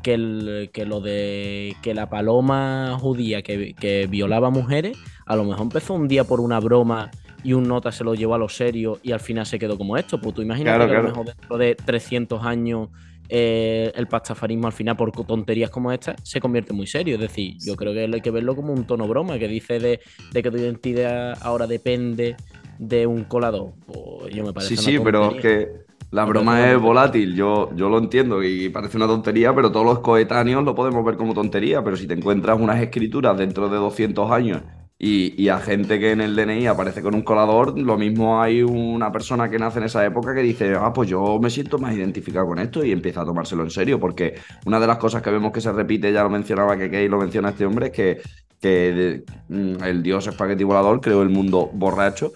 que, 0.03 0.13
el, 0.13 0.69
que, 0.73 0.85
lo 0.85 0.99
de 0.99 1.75
que 1.81 1.93
la 1.93 2.09
paloma 2.09 2.97
judía 2.99 3.41
que, 3.43 3.73
que, 3.73 4.07
violaba 4.07 4.49
mujeres, 4.49 4.97
a 5.25 5.35
lo 5.35 5.45
mejor 5.45 5.63
empezó 5.63 5.93
un 5.93 6.07
día 6.07 6.25
por 6.25 6.41
una 6.41 6.59
broma 6.59 7.11
y 7.43 7.53
un 7.53 7.67
nota 7.67 7.91
se 7.91 8.03
lo 8.03 8.15
llevó 8.15 8.35
a 8.35 8.39
lo 8.39 8.49
serio 8.49 8.99
y 9.03 9.11
al 9.11 9.19
final 9.19 9.45
se 9.45 9.59
quedó 9.59 9.77
como 9.77 9.97
esto. 9.97 10.19
Pues 10.19 10.33
tú 10.33 10.41
imagínate 10.41 10.77
claro, 10.77 10.85
que 10.85 10.91
claro. 10.91 11.07
a 11.07 11.09
lo 11.09 11.09
mejor 11.09 11.35
dentro 11.35 11.57
de 11.59 11.75
300 11.75 12.43
años 12.43 12.89
eh, 13.29 13.91
el 13.95 14.07
pastafarismo 14.07 14.67
al 14.67 14.73
final 14.73 14.95
por 14.95 15.11
tonterías 15.11 15.69
como 15.69 15.91
esta 15.91 16.15
se 16.23 16.39
convierte 16.39 16.73
muy 16.73 16.87
serio. 16.87 17.15
Es 17.15 17.21
decir, 17.21 17.55
yo 17.59 17.75
creo 17.75 17.93
que 17.93 18.01
hay 18.01 18.21
que 18.21 18.31
verlo 18.31 18.55
como 18.55 18.73
un 18.73 18.85
tono 18.85 19.07
broma 19.07 19.39
que 19.39 19.47
dice 19.47 19.79
de, 19.79 19.99
de 20.31 20.43
que 20.43 20.51
tu 20.51 20.57
identidad 20.57 21.37
ahora 21.41 21.67
depende 21.67 22.35
de 22.77 23.07
un 23.07 23.23
colador. 23.23 23.73
Pues 23.85 24.33
yo 24.33 24.43
me 24.43 24.53
parece 24.53 24.77
Sí, 24.77 24.83
sí, 24.83 24.99
pero 24.99 25.31
es 25.31 25.41
que 25.41 25.71
la 26.11 26.25
broma 26.25 26.71
es 26.71 26.79
volátil, 26.79 27.35
yo, 27.35 27.75
yo 27.75 27.89
lo 27.89 27.97
entiendo 27.97 28.43
y 28.43 28.69
parece 28.69 28.97
una 28.97 29.07
tontería, 29.07 29.53
pero 29.53 29.71
todos 29.71 29.85
los 29.85 29.99
coetáneos 29.99 30.63
lo 30.63 30.75
podemos 30.75 31.03
ver 31.03 31.17
como 31.17 31.33
tontería. 31.33 31.83
Pero 31.83 31.97
si 31.97 32.07
te 32.07 32.13
encuentras 32.13 32.59
unas 32.59 32.81
escrituras 32.81 33.37
dentro 33.37 33.69
de 33.69 33.77
200 33.77 34.31
años 34.31 34.61
y, 34.97 35.49
a 35.49 35.59
gente 35.59 35.99
que 35.99 36.11
en 36.11 36.21
el 36.21 36.35
DNI 36.35 36.67
aparece 36.67 37.01
con 37.01 37.15
un 37.15 37.21
colador, 37.21 37.77
lo 37.77 37.97
mismo 37.97 38.41
hay 38.41 38.63
una 38.63 39.11
persona 39.11 39.49
que 39.49 39.59
nace 39.59 39.79
en 39.79 39.85
esa 39.85 40.05
época 40.05 40.33
que 40.33 40.41
dice, 40.41 40.75
ah, 40.79 40.93
pues 40.93 41.09
yo 41.09 41.37
me 41.39 41.49
siento 41.49 41.77
más 41.77 41.93
identificado 41.93 42.47
con 42.47 42.59
esto 42.59 42.83
y 42.83 42.91
empieza 42.91 43.21
a 43.21 43.25
tomárselo 43.25 43.63
en 43.63 43.71
serio, 43.71 43.99
porque 43.99 44.35
una 44.65 44.79
de 44.79 44.87
las 44.87 44.97
cosas 44.97 45.21
que 45.21 45.31
vemos 45.31 45.51
que 45.51 45.61
se 45.61 45.71
repite, 45.71 46.13
ya 46.13 46.23
lo 46.23 46.29
mencionaba 46.29 46.77
que 46.77 46.89
Kay 46.89 47.09
lo 47.09 47.19
menciona 47.19 47.49
este 47.49 47.65
hombre, 47.65 47.87
es 47.87 47.91
que 47.91 48.21
que 48.61 49.23
mm, 49.49 49.83
el 49.83 50.01
dios 50.01 50.25
espagueti 50.25 50.63
volador 50.63 50.99
creó 51.01 51.21
el 51.21 51.29
mundo 51.29 51.69
borracho 51.73 52.31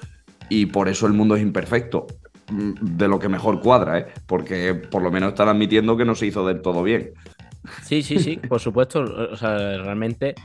y 0.47 0.67
por 0.67 0.87
eso 0.87 1.07
el 1.07 1.13
mundo 1.13 1.35
es 1.35 1.41
imperfecto. 1.41 2.05
Mm, 2.51 2.97
de 2.97 3.07
lo 3.07 3.19
que 3.19 3.29
mejor 3.29 3.61
cuadra, 3.61 3.99
¿eh? 3.99 4.07
porque 4.25 4.73
por 4.73 5.01
lo 5.01 5.11
menos 5.11 5.29
están 5.29 5.49
admitiendo 5.49 5.95
que 5.97 6.05
no 6.05 6.15
se 6.15 6.27
hizo 6.27 6.45
del 6.45 6.61
todo 6.61 6.83
bien. 6.83 7.11
Sí, 7.83 8.01
sí, 8.01 8.19
sí, 8.19 8.37
por 8.37 8.59
supuesto. 8.59 9.01
O 9.01 9.35
sea, 9.35 9.57
realmente 9.77 10.35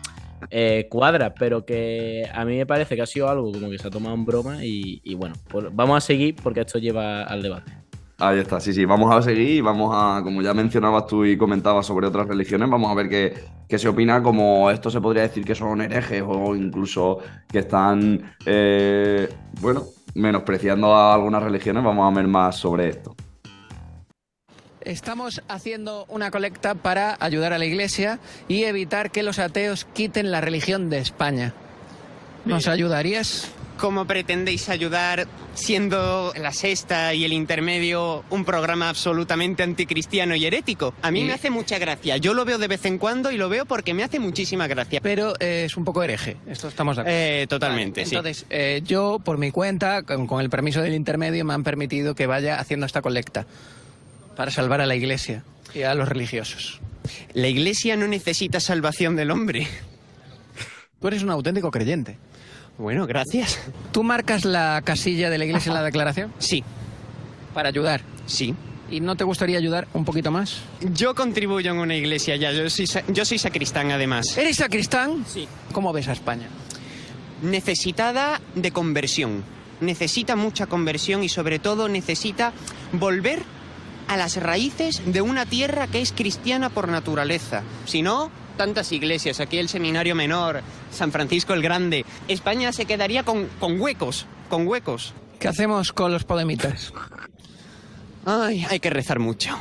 eh, 0.50 0.86
cuadra, 0.90 1.34
pero 1.34 1.64
que 1.64 2.28
a 2.32 2.44
mí 2.44 2.56
me 2.56 2.66
parece 2.66 2.96
que 2.96 3.02
ha 3.02 3.06
sido 3.06 3.28
algo 3.28 3.52
como 3.52 3.70
que 3.70 3.78
se 3.78 3.88
ha 3.88 3.90
tomado 3.90 4.14
en 4.14 4.24
broma 4.24 4.64
y, 4.64 5.14
bueno, 5.14 5.34
vamos 5.72 5.96
a 5.96 6.00
seguir 6.00 6.36
porque 6.42 6.60
esto 6.60 6.78
lleva 6.78 7.22
al 7.22 7.42
debate. 7.42 7.72
Ahí 8.18 8.38
está, 8.38 8.60
sí, 8.60 8.72
sí, 8.72 8.84
vamos 8.84 9.12
a 9.12 9.20
seguir 9.22 9.56
y 9.56 9.60
vamos 9.60 9.90
a, 9.92 10.22
como 10.22 10.40
ya 10.40 10.54
mencionabas 10.54 11.06
tú 11.08 11.24
y 11.24 11.36
comentabas 11.36 11.86
sobre 11.86 12.06
otras 12.06 12.28
religiones, 12.28 12.70
vamos 12.70 12.90
a 12.90 12.94
ver 12.94 13.08
qué, 13.08 13.34
qué 13.68 13.76
se 13.76 13.88
opina, 13.88 14.22
como 14.22 14.70
esto 14.70 14.88
se 14.88 15.00
podría 15.00 15.22
decir 15.22 15.44
que 15.44 15.56
son 15.56 15.80
herejes 15.80 16.22
o 16.24 16.54
incluso 16.54 17.18
que 17.48 17.58
están, 17.58 18.34
eh, 18.46 19.28
bueno, 19.60 19.82
menospreciando 20.14 20.94
a 20.94 21.12
algunas 21.12 21.42
religiones, 21.42 21.82
vamos 21.82 22.10
a 22.10 22.16
ver 22.16 22.28
más 22.28 22.56
sobre 22.56 22.88
esto. 22.88 23.16
Estamos 24.84 25.42
haciendo 25.48 26.04
una 26.08 26.30
colecta 26.30 26.74
para 26.74 27.16
ayudar 27.20 27.52
a 27.52 27.58
la 27.58 27.64
Iglesia 27.64 28.18
y 28.48 28.64
evitar 28.64 29.10
que 29.10 29.22
los 29.22 29.38
ateos 29.38 29.86
quiten 29.94 30.30
la 30.30 30.40
religión 30.40 30.90
de 30.90 30.98
España. 30.98 31.54
¿Nos 32.44 32.68
ayudarías? 32.68 33.48
¿Cómo 33.78 34.06
pretendéis 34.06 34.68
ayudar 34.68 35.26
siendo 35.54 36.32
la 36.40 36.52
sexta 36.52 37.12
y 37.14 37.24
el 37.24 37.32
intermedio 37.32 38.22
un 38.30 38.44
programa 38.44 38.88
absolutamente 38.90 39.62
anticristiano 39.62 40.36
y 40.36 40.44
herético? 40.44 40.94
A 41.02 41.10
mí 41.10 41.22
Y- 41.22 41.24
me 41.24 41.32
hace 41.32 41.48
mucha 41.50 41.78
gracia. 41.78 42.18
Yo 42.18 42.34
lo 42.34 42.44
veo 42.44 42.58
de 42.58 42.68
vez 42.68 42.84
en 42.84 42.98
cuando 42.98 43.32
y 43.32 43.36
lo 43.38 43.48
veo 43.48 43.64
porque 43.64 43.94
me 43.94 44.04
hace 44.04 44.20
muchísima 44.20 44.68
gracia. 44.68 45.00
Pero 45.02 45.32
eh, 45.40 45.64
es 45.66 45.76
un 45.76 45.84
poco 45.84 46.02
hereje, 46.02 46.36
esto 46.46 46.68
estamos 46.68 46.96
de 46.96 47.02
acuerdo. 47.02 47.18
Eh, 47.18 47.46
totalmente, 47.48 48.02
Vale, 48.02 48.10
sí. 48.10 48.14
Entonces, 48.16 48.46
eh, 48.50 48.82
yo, 48.84 49.18
por 49.24 49.38
mi 49.38 49.50
cuenta, 49.50 50.02
con, 50.02 50.26
con 50.28 50.40
el 50.42 50.50
permiso 50.50 50.80
del 50.82 50.94
intermedio, 50.94 51.44
me 51.44 51.54
han 51.54 51.64
permitido 51.64 52.14
que 52.14 52.26
vaya 52.26 52.60
haciendo 52.60 52.84
esta 52.86 53.02
colecta 53.02 53.46
para 54.36 54.50
salvar 54.50 54.80
a 54.80 54.86
la 54.86 54.94
Iglesia 54.96 55.44
y 55.74 55.82
a 55.82 55.94
los 55.94 56.08
religiosos. 56.08 56.80
La 57.34 57.48
iglesia 57.48 57.96
no 57.96 58.06
necesita 58.08 58.60
salvación 58.60 59.14
del 59.16 59.30
hombre. 59.30 59.66
Tú 61.00 61.08
eres 61.08 61.22
un 61.22 61.30
auténtico 61.30 61.70
creyente. 61.70 62.16
Bueno, 62.78 63.06
gracias. 63.06 63.58
¿Tú 63.92 64.02
marcas 64.02 64.44
la 64.44 64.80
casilla 64.84 65.28
de 65.30 65.38
la 65.38 65.44
Iglesia 65.44 65.70
en 65.70 65.74
la 65.74 65.82
declaración? 65.82 66.32
Sí, 66.38 66.64
Para 67.52 67.68
ayudar. 67.68 68.00
sí. 68.26 68.54
¿Y 68.90 69.00
no 69.00 69.16
te 69.16 69.24
gustaría 69.24 69.56
ayudar 69.58 69.88
un 69.94 70.04
poquito 70.04 70.30
más? 70.30 70.58
Yo 70.92 71.14
contribuyo 71.14 71.70
en 71.72 71.78
una 71.78 71.96
iglesia 71.96 72.36
ya. 72.36 72.52
Yo 72.52 72.68
soy, 72.68 72.86
yo 73.08 73.24
soy 73.24 73.38
sacristán, 73.38 73.90
además. 73.90 74.36
¿Eres 74.36 74.56
sacristán? 74.58 75.24
Sí. 75.26 75.48
¿Cómo 75.72 75.92
ves 75.92 76.06
a 76.08 76.12
España? 76.12 76.48
necesitada 77.42 78.40
de 78.54 78.70
conversión. 78.70 79.42
Necesita 79.80 80.36
mucha 80.36 80.66
conversión 80.66 81.22
y 81.24 81.28
sobre 81.28 81.58
todo 81.58 81.88
necesita 81.88 82.52
volver 82.92 83.42
a 84.08 84.16
las 84.16 84.36
raíces 84.36 85.02
de 85.06 85.22
una 85.22 85.46
tierra 85.46 85.86
que 85.86 86.00
es 86.00 86.12
cristiana 86.12 86.70
por 86.70 86.88
naturaleza. 86.88 87.62
Si 87.86 88.02
no, 88.02 88.30
tantas 88.56 88.92
iglesias, 88.92 89.40
aquí 89.40 89.58
el 89.58 89.68
Seminario 89.68 90.14
Menor, 90.14 90.62
San 90.90 91.12
Francisco 91.12 91.54
el 91.54 91.62
Grande, 91.62 92.04
España 92.28 92.72
se 92.72 92.86
quedaría 92.86 93.22
con, 93.22 93.46
con 93.60 93.80
huecos, 93.80 94.26
con 94.48 94.66
huecos. 94.66 95.14
¿Qué 95.38 95.48
hacemos 95.48 95.92
con 95.92 96.12
los 96.12 96.24
podemitas? 96.24 96.92
Ay, 98.24 98.66
hay 98.70 98.80
que 98.80 98.90
rezar 98.90 99.18
mucho. 99.18 99.58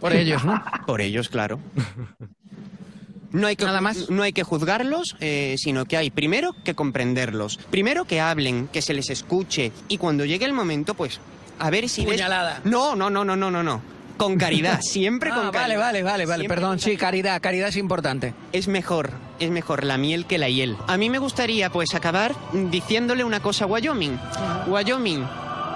Por 0.00 0.12
ellos, 0.12 0.44
¿no? 0.44 0.62
Por 0.86 1.00
ellos, 1.00 1.28
claro. 1.28 1.58
No 3.30 3.46
hay 3.46 3.56
que, 3.56 3.64
Nada 3.64 3.80
más. 3.80 4.08
No 4.10 4.22
hay 4.22 4.32
que 4.32 4.42
juzgarlos, 4.42 5.16
eh, 5.20 5.56
sino 5.58 5.84
que 5.84 5.96
hay 5.96 6.10
primero 6.10 6.54
que 6.64 6.74
comprenderlos. 6.74 7.58
Primero 7.70 8.04
que 8.04 8.20
hablen, 8.20 8.68
que 8.68 8.82
se 8.82 8.94
les 8.94 9.10
escuche. 9.10 9.72
Y 9.88 9.98
cuando 9.98 10.24
llegue 10.24 10.46
el 10.46 10.52
momento, 10.52 10.94
pues, 10.94 11.20
a 11.58 11.70
ver 11.70 11.88
si... 11.88 12.04
Puñalada. 12.04 12.60
No, 12.64 12.94
no, 12.96 13.10
no, 13.10 13.24
no, 13.24 13.36
no, 13.36 13.50
no, 13.50 13.62
no. 13.62 13.82
Con 14.16 14.36
caridad, 14.36 14.80
siempre 14.82 15.30
Ah, 15.30 15.34
con 15.36 15.44
vale, 15.46 15.58
caridad. 15.58 15.80
vale, 15.80 16.02
vale, 16.02 16.26
vale. 16.26 16.40
Siempre 16.42 16.56
Perdón, 16.56 16.78
sí, 16.80 16.96
caridad, 16.96 17.40
caridad 17.40 17.68
es 17.68 17.76
importante. 17.76 18.34
es 18.52 18.66
mejor, 18.68 19.10
es 19.38 19.50
mejor 19.50 19.84
la 19.84 19.96
miel 19.96 20.26
que 20.26 20.38
la 20.38 20.48
hiel. 20.48 20.76
A 20.88 20.96
mí 20.96 21.08
me 21.10 21.18
gustaría 21.18 21.70
pues 21.70 21.94
acabar 21.94 22.34
diciéndole 22.52 23.22
una 23.24 23.40
cosa 23.40 23.64
a 23.64 23.68
Wyoming. 23.68 24.18
Wyoming, 24.66 25.24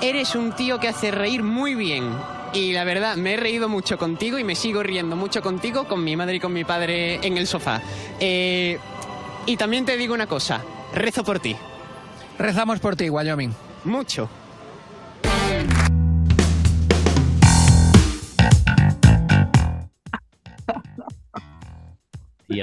eres 0.01 0.35
un 0.35 0.53
tío 0.53 0.81
que 0.81 0.89
hace 0.89 1.11
reír 1.13 1.43
muy 1.45 1.75
bien. 1.77 2.11
Y 2.53 2.73
la 2.73 2.85
verdad, 2.85 3.17
me 3.17 3.35
he 3.35 3.37
reído 3.39 3.69
mucho 3.69 3.97
contigo 3.97 4.39
y 4.39 4.45
me 4.45 4.55
sigo 4.57 4.83
riendo 4.83 5.17
mucho 5.17 5.41
contigo 5.41 5.85
con 5.85 6.05
mi 6.05 6.17
madre 6.17 6.35
y 6.37 6.41
con 6.41 6.53
mi 6.53 6.65
padre 6.65 7.25
en 7.27 7.39
el 7.39 7.47
sofá. 7.47 7.81
Eh, 8.21 8.79
y 9.47 9.57
también 9.57 9.85
te 9.87 9.97
digo 9.97 10.13
una 10.15 10.27
cosa, 10.27 10.61
rezo 10.95 11.25
por 11.25 11.39
ti. 11.41 11.57
Rezamos 12.39 12.79
por 12.81 12.97
ti, 12.97 13.09
Wyoming. 13.09 13.55
Mucho. 13.85 14.29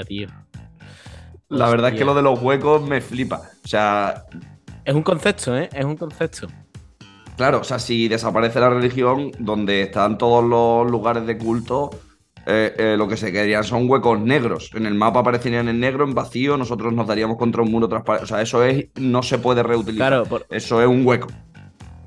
Tío. 0.06 0.28
La 1.50 1.70
verdad 1.70 1.92
es 1.92 1.98
que 1.98 2.06
lo 2.06 2.14
de 2.14 2.22
los 2.22 2.42
huecos 2.42 2.88
me 2.88 3.02
flipa. 3.02 3.42
O 3.64 3.68
sea, 3.68 4.24
Es 4.86 4.94
un 4.94 5.02
concepto, 5.04 5.58
¿eh? 5.58 5.70
Es 5.74 5.84
un 5.86 5.96
concepto. 5.98 6.48
Claro, 7.38 7.62
o 7.62 7.64
sea, 7.64 7.80
si 7.80 8.08
desaparece 8.08 8.60
la 8.60 8.70
religión, 8.70 9.32
donde 9.40 9.84
están 9.84 10.18
todos 10.18 10.44
los 10.44 10.90
lugares 10.92 11.26
de 11.26 11.38
culto, 11.38 11.90
eh, 12.46 12.74
eh, 12.78 12.96
lo 12.98 13.08
que 13.08 13.16
se 13.18 13.32
quedarían 13.32 13.64
son 13.64 13.90
huecos 13.90 14.20
negros. 14.20 14.72
En 14.76 14.86
el 14.86 14.94
mapa 14.96 15.20
aparecerían 15.22 15.70
en 15.70 15.80
negro, 15.80 16.04
en 16.04 16.14
vacío, 16.14 16.58
nosotros 16.58 16.92
nos 16.94 17.08
daríamos 17.08 17.38
contra 17.38 17.62
un 17.62 17.72
muro 17.72 17.88
transparente. 17.88 18.26
O 18.26 18.28
sea, 18.28 18.42
eso 18.42 18.64
es, 18.64 18.88
no 18.96 19.24
se 19.24 19.38
puede 19.40 19.64
reutilizar. 19.64 20.10
Claro, 20.10 20.26
por- 20.26 20.46
Eso 20.50 20.82
es 20.82 20.88
un 20.88 21.06
hueco. 21.06 21.28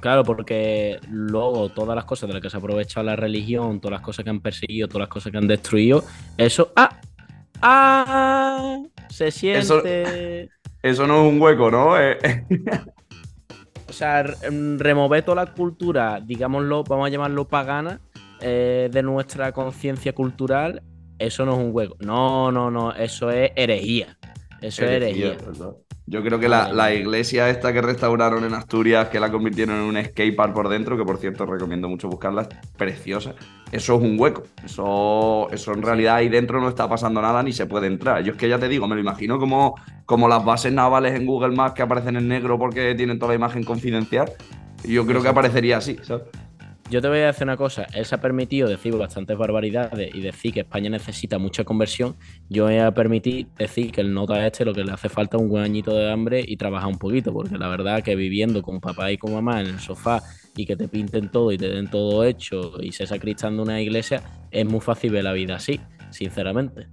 Claro, 0.00 0.24
porque 0.24 0.98
luego 1.08 1.68
todas 1.68 1.94
las 1.94 2.04
cosas 2.04 2.26
de 2.28 2.34
las 2.34 2.42
que 2.42 2.50
se 2.50 2.56
ha 2.56 2.58
aprovechado 2.60 3.06
la 3.06 3.14
religión, 3.16 3.80
todas 3.80 3.92
las 3.92 4.02
cosas 4.04 4.24
que 4.24 4.30
han 4.30 4.40
perseguido, 4.40 4.88
todas 4.88 5.00
las 5.02 5.08
cosas 5.08 5.30
que 5.32 5.38
han 5.38 5.46
destruido, 5.46 6.04
eso. 6.36 6.72
¡Ah! 6.76 7.00
¡Ah! 7.62 8.78
Se 9.08 9.30
siente. 9.30 10.50
Eso 10.82 11.06
no 11.06 11.24
es 11.24 11.32
un 11.32 11.40
hueco, 11.40 11.70
¿no? 11.70 11.98
Eh, 11.98 12.18
O 13.92 13.94
sea, 13.94 14.24
mm, 14.24 14.78
remover 14.78 15.22
toda 15.22 15.44
la 15.44 15.52
cultura, 15.52 16.18
digámoslo, 16.24 16.82
vamos 16.82 17.06
a 17.06 17.10
llamarlo 17.10 17.46
pagana, 17.46 18.00
eh, 18.40 18.88
de 18.90 19.02
nuestra 19.02 19.52
conciencia 19.52 20.14
cultural, 20.14 20.82
eso 21.18 21.44
no 21.44 21.52
es 21.52 21.58
un 21.58 21.70
hueco. 21.74 21.96
No, 22.00 22.50
no, 22.50 22.70
no, 22.70 22.94
eso 22.94 23.30
es 23.30 23.52
herejía. 23.54 24.16
Eso 24.62 24.86
es 24.86 24.92
herejía. 24.92 25.36
¿verdad? 25.44 25.74
Yo 26.06 26.22
creo 26.22 26.40
que 26.40 26.48
la, 26.48 26.72
la 26.72 26.92
iglesia 26.92 27.48
esta 27.48 27.72
que 27.72 27.80
restauraron 27.80 28.44
en 28.44 28.54
Asturias, 28.54 29.08
que 29.08 29.20
la 29.20 29.30
convirtieron 29.30 29.76
en 29.76 29.82
un 29.82 30.04
skate 30.04 30.34
park 30.34 30.52
por 30.52 30.68
dentro, 30.68 30.96
que 30.96 31.04
por 31.04 31.18
cierto 31.18 31.46
recomiendo 31.46 31.88
mucho 31.88 32.08
buscarla, 32.08 32.42
es 32.42 32.48
preciosa. 32.76 33.34
Eso 33.70 33.96
es 33.96 34.02
un 34.02 34.18
hueco. 34.18 34.42
Eso, 34.64 35.48
eso 35.52 35.72
en 35.72 35.82
realidad 35.82 36.16
ahí 36.16 36.28
dentro 36.28 36.60
no 36.60 36.68
está 36.68 36.88
pasando 36.88 37.22
nada 37.22 37.42
ni 37.42 37.52
se 37.52 37.66
puede 37.66 37.86
entrar. 37.86 38.22
Yo 38.24 38.32
es 38.32 38.38
que 38.38 38.48
ya 38.48 38.58
te 38.58 38.68
digo, 38.68 38.88
me 38.88 38.96
lo 38.96 39.00
imagino 39.00 39.38
como, 39.38 39.76
como 40.04 40.28
las 40.28 40.44
bases 40.44 40.72
navales 40.72 41.14
en 41.14 41.24
Google 41.24 41.54
Maps 41.54 41.74
que 41.74 41.82
aparecen 41.82 42.16
en 42.16 42.26
negro 42.26 42.58
porque 42.58 42.94
tienen 42.96 43.18
toda 43.18 43.32
la 43.32 43.36
imagen 43.36 43.62
confidencial. 43.62 44.30
Yo 44.84 45.06
creo 45.06 45.22
que 45.22 45.28
aparecería 45.28 45.76
así, 45.76 45.96
¿sabes? 46.02 46.24
Yo 46.92 47.00
te 47.00 47.08
voy 47.08 47.20
a 47.20 47.28
decir 47.28 47.44
una 47.44 47.56
cosa, 47.56 47.86
él 47.94 48.04
se 48.04 48.14
ha 48.14 48.20
permitido 48.20 48.68
decir 48.68 48.94
bastantes 48.94 49.38
barbaridades 49.38 50.14
y 50.14 50.20
decir 50.20 50.52
que 50.52 50.60
España 50.60 50.90
necesita 50.90 51.38
mucha 51.38 51.64
conversión. 51.64 52.16
Yo 52.50 52.64
voy 52.64 52.76
a 52.76 52.90
permitir 52.92 53.46
decir 53.56 53.90
que 53.90 54.02
el 54.02 54.12
nota 54.12 54.46
este 54.46 54.66
lo 54.66 54.74
que 54.74 54.84
le 54.84 54.92
hace 54.92 55.08
falta 55.08 55.38
es 55.38 55.42
un 55.42 55.48
buen 55.48 55.64
añito 55.64 55.94
de 55.94 56.12
hambre 56.12 56.44
y 56.46 56.58
trabajar 56.58 56.90
un 56.90 56.98
poquito, 56.98 57.32
porque 57.32 57.56
la 57.56 57.68
verdad 57.68 58.02
que 58.02 58.14
viviendo 58.14 58.60
con 58.60 58.78
papá 58.78 59.10
y 59.10 59.16
con 59.16 59.32
mamá 59.32 59.62
en 59.62 59.68
el 59.68 59.80
sofá 59.80 60.22
y 60.54 60.66
que 60.66 60.76
te 60.76 60.86
pinten 60.86 61.30
todo 61.30 61.50
y 61.50 61.56
te 61.56 61.70
den 61.70 61.88
todo 61.88 62.24
hecho 62.24 62.72
y 62.82 62.92
ser 62.92 63.06
sacristán 63.06 63.56
de 63.56 63.62
una 63.62 63.80
iglesia, 63.80 64.22
es 64.50 64.66
muy 64.66 64.80
fácil 64.80 65.12
ver 65.12 65.24
la 65.24 65.32
vida 65.32 65.54
así, 65.54 65.80
sinceramente. 66.10 66.88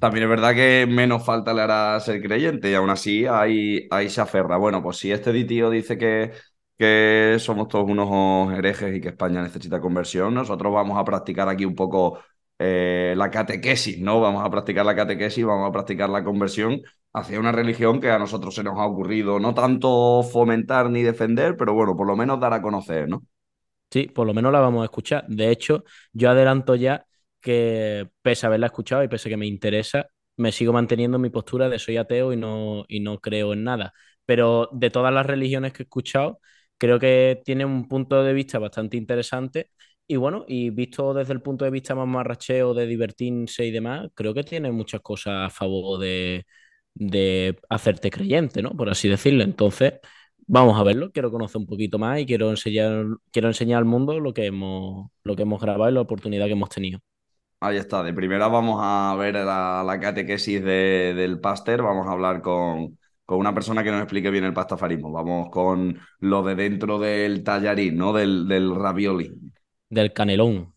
También 0.00 0.24
es 0.24 0.28
verdad 0.28 0.54
que 0.54 0.86
menos 0.86 1.24
falta 1.24 1.54
le 1.54 1.62
hará 1.62 1.98
ser 2.00 2.20
creyente 2.20 2.70
y 2.70 2.74
aún 2.74 2.90
así 2.90 3.24
ahí, 3.24 3.88
ahí 3.90 4.10
se 4.10 4.20
aferra. 4.20 4.58
Bueno, 4.58 4.82
pues 4.82 4.98
si 4.98 5.10
este 5.10 5.32
tío 5.44 5.70
dice 5.70 5.96
que, 5.96 6.32
que 6.78 7.36
somos 7.38 7.68
todos 7.68 7.88
unos 7.88 8.52
herejes 8.52 8.96
y 8.96 9.00
que 9.00 9.08
España 9.08 9.42
necesita 9.42 9.80
conversión, 9.80 10.34
nosotros 10.34 10.72
vamos 10.72 10.98
a 10.98 11.04
practicar 11.04 11.48
aquí 11.48 11.64
un 11.64 11.74
poco 11.74 12.18
eh, 12.58 13.14
la 13.16 13.30
catequesis, 13.30 14.00
¿no? 14.00 14.20
Vamos 14.20 14.44
a 14.44 14.50
practicar 14.50 14.84
la 14.86 14.94
catequesis, 14.96 15.44
vamos 15.44 15.68
a 15.68 15.72
practicar 15.72 16.08
la 16.10 16.24
conversión 16.24 16.82
hacia 17.12 17.38
una 17.38 17.52
religión 17.52 18.00
que 18.00 18.10
a 18.10 18.18
nosotros 18.18 18.54
se 18.54 18.64
nos 18.64 18.78
ha 18.78 18.86
ocurrido 18.86 19.38
no 19.38 19.54
tanto 19.54 20.22
fomentar 20.24 20.90
ni 20.90 21.02
defender, 21.02 21.56
pero 21.56 21.74
bueno, 21.74 21.96
por 21.96 22.06
lo 22.06 22.16
menos 22.16 22.40
dar 22.40 22.52
a 22.52 22.62
conocer, 22.62 23.08
¿no? 23.08 23.24
Sí, 23.90 24.08
por 24.08 24.26
lo 24.26 24.34
menos 24.34 24.52
la 24.52 24.60
vamos 24.60 24.82
a 24.82 24.86
escuchar. 24.86 25.24
De 25.28 25.50
hecho, 25.50 25.84
yo 26.12 26.30
adelanto 26.30 26.74
ya 26.74 27.06
que 27.40 28.08
pese 28.22 28.46
a 28.46 28.48
haberla 28.48 28.66
escuchado 28.66 29.04
y 29.04 29.08
pese 29.08 29.28
a 29.28 29.30
que 29.30 29.36
me 29.36 29.46
interesa, 29.46 30.08
me 30.36 30.50
sigo 30.50 30.72
manteniendo 30.72 31.16
en 31.16 31.22
mi 31.22 31.30
postura 31.30 31.68
de 31.68 31.78
soy 31.78 31.96
ateo 31.96 32.32
y 32.32 32.36
no, 32.36 32.84
y 32.88 33.00
no 33.00 33.20
creo 33.20 33.52
en 33.52 33.62
nada. 33.62 33.92
Pero 34.26 34.68
de 34.72 34.90
todas 34.90 35.12
las 35.14 35.26
religiones 35.26 35.72
que 35.72 35.82
he 35.82 35.84
escuchado, 35.84 36.40
creo 36.78 36.98
que 36.98 37.40
tiene 37.44 37.64
un 37.64 37.88
punto 37.88 38.22
de 38.22 38.32
vista 38.32 38.58
bastante 38.58 38.96
interesante. 38.96 39.70
Y 40.06 40.16
bueno, 40.16 40.44
y 40.48 40.70
visto 40.70 41.14
desde 41.14 41.32
el 41.32 41.40
punto 41.42 41.64
de 41.64 41.70
vista 41.70 41.94
más 41.94 42.06
marracheo, 42.06 42.74
de 42.74 42.86
divertirse 42.86 43.64
y 43.66 43.70
demás, 43.70 44.08
creo 44.14 44.34
que 44.34 44.44
tiene 44.44 44.70
muchas 44.72 45.00
cosas 45.00 45.46
a 45.46 45.50
favor 45.50 45.98
de, 46.00 46.44
de 46.94 47.58
hacerte 47.70 48.10
creyente, 48.10 48.62
¿no? 48.62 48.70
Por 48.76 48.90
así 48.90 49.08
decirlo. 49.08 49.42
Entonces, 49.44 49.94
vamos 50.46 50.78
a 50.78 50.82
verlo. 50.84 51.10
Quiero 51.12 51.30
conocer 51.30 51.58
un 51.60 51.66
poquito 51.66 51.98
más 51.98 52.20
y 52.20 52.26
quiero 52.26 52.50
enseñar, 52.50 53.06
quiero 53.32 53.48
enseñar 53.48 53.78
al 53.78 53.84
mundo 53.86 54.20
lo 54.20 54.34
que 54.34 54.46
hemos, 54.46 55.10
lo 55.24 55.36
que 55.36 55.42
hemos 55.42 55.60
grabado 55.62 55.90
y 55.90 55.94
la 55.94 56.00
oportunidad 56.02 56.46
que 56.46 56.52
hemos 56.52 56.68
tenido. 56.70 57.00
Ahí 57.60 57.76
está. 57.78 58.02
De 58.02 58.12
primera 58.12 58.48
vamos 58.48 58.78
a 58.82 59.14
ver 59.18 59.34
la, 59.36 59.82
la 59.84 59.98
catequesis 60.00 60.62
de- 60.62 61.14
del 61.14 61.40
páster. 61.40 61.80
Vamos 61.82 62.06
a 62.06 62.12
hablar 62.12 62.42
con, 62.42 62.98
con 63.24 63.38
una 63.38 63.54
persona 63.54 63.82
que 63.82 63.90
nos 63.90 64.02
explique 64.02 64.30
bien 64.30 64.44
el 64.44 64.52
pastafarismo. 64.52 65.10
Vamos 65.10 65.48
con 65.50 65.98
lo 66.20 66.42
de 66.42 66.54
dentro 66.54 66.98
del 66.98 67.42
tallarín, 67.42 67.96
¿no? 67.96 68.12
Del, 68.12 68.46
del 68.46 68.74
ravioli. 68.74 69.32
Del 69.88 70.12
canelón. 70.12 70.74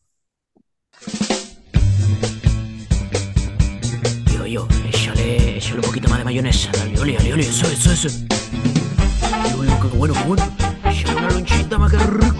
Yo, 4.34 4.46
yo, 4.46 4.68
échale, 4.88 5.58
échale 5.58 5.80
un 5.80 5.86
poquito 5.86 6.10
más 6.10 6.20
de 6.20 6.26
mayonesa. 6.26 6.72
Ole, 7.02 7.16
eso, 7.40 7.68
eso, 7.68 8.26
qué 8.30 9.56
bueno, 9.56 9.80
qué 9.82 9.88
bueno. 9.98 10.44
Échale 10.86 11.16
una 11.18 11.30
lonchita 11.32 11.78
más 11.78 11.92
que 11.92 11.98
rico. 11.98 12.38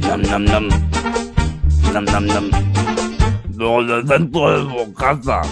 Nam, 0.00 0.22
nam, 0.22 0.44
nam. 0.44 0.68
Nam, 1.92 2.04
nam, 2.04 2.26
nam. 2.26 2.50
Lo 3.56 3.82
de 3.84 4.02
dentro 4.02 4.52
del 4.52 4.68
bocaza. 4.68 5.42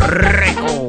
¡Qué 0.00 0.06
rico! 0.06 0.88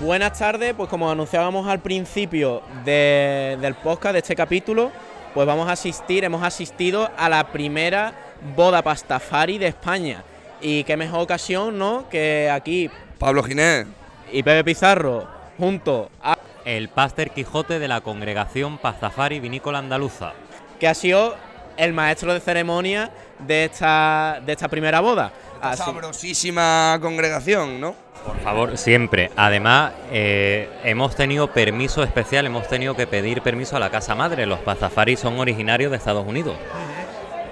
Buenas 0.00 0.38
tardes, 0.38 0.74
pues 0.74 0.88
como 0.88 1.10
anunciábamos 1.10 1.66
al 1.68 1.80
principio 1.80 2.62
de- 2.84 3.56
del 3.60 3.74
podcast 3.74 4.12
de 4.14 4.18
este 4.20 4.34
capítulo, 4.36 4.90
pues 5.32 5.46
vamos 5.46 5.68
a 5.68 5.72
asistir, 5.72 6.24
hemos 6.24 6.42
asistido 6.42 7.10
a 7.16 7.28
la 7.28 7.46
primera 7.48 8.12
boda 8.56 8.82
pastafari 8.82 9.58
de 9.58 9.68
España. 9.68 10.22
Y 10.60 10.84
qué 10.84 10.96
mejor 10.96 11.20
ocasión, 11.20 11.78
¿no? 11.78 12.08
Que 12.08 12.50
aquí 12.52 12.90
Pablo 13.18 13.42
Ginés. 13.42 13.86
y 14.32 14.42
Pepe 14.42 14.64
Pizarro, 14.64 15.28
junto 15.58 16.10
a 16.22 16.36
El 16.64 16.88
Páster 16.88 17.30
Quijote 17.30 17.78
de 17.78 17.88
la 17.88 18.00
Congregación 18.00 18.78
Pastafari 18.78 19.40
Vinícola 19.40 19.78
Andaluza. 19.78 20.32
que 20.80 20.88
ha 20.88 20.94
sido 20.94 21.36
el 21.76 21.92
maestro 21.92 22.34
de 22.34 22.40
ceremonia 22.40 23.10
de 23.40 23.64
esta, 23.66 24.40
de 24.44 24.52
esta 24.52 24.68
primera 24.68 25.00
boda. 25.00 25.32
Así- 25.60 25.82
Sabrosísima 25.82 26.98
congregación, 27.00 27.80
¿no? 27.80 27.94
Por 28.26 28.38
favor, 28.40 28.78
siempre. 28.78 29.30
Además, 29.36 29.92
eh, 30.10 30.68
hemos 30.82 31.14
tenido 31.14 31.52
permiso 31.52 32.02
especial, 32.02 32.46
hemos 32.46 32.66
tenido 32.68 32.94
que 32.96 33.06
pedir 33.06 33.42
permiso 33.42 33.76
a 33.76 33.80
la 33.80 33.90
Casa 33.90 34.14
Madre. 34.14 34.46
Los 34.46 34.60
Pastafaris 34.60 35.20
son 35.20 35.38
originarios 35.38 35.90
de 35.90 35.98
Estados 35.98 36.26
Unidos. 36.26 36.56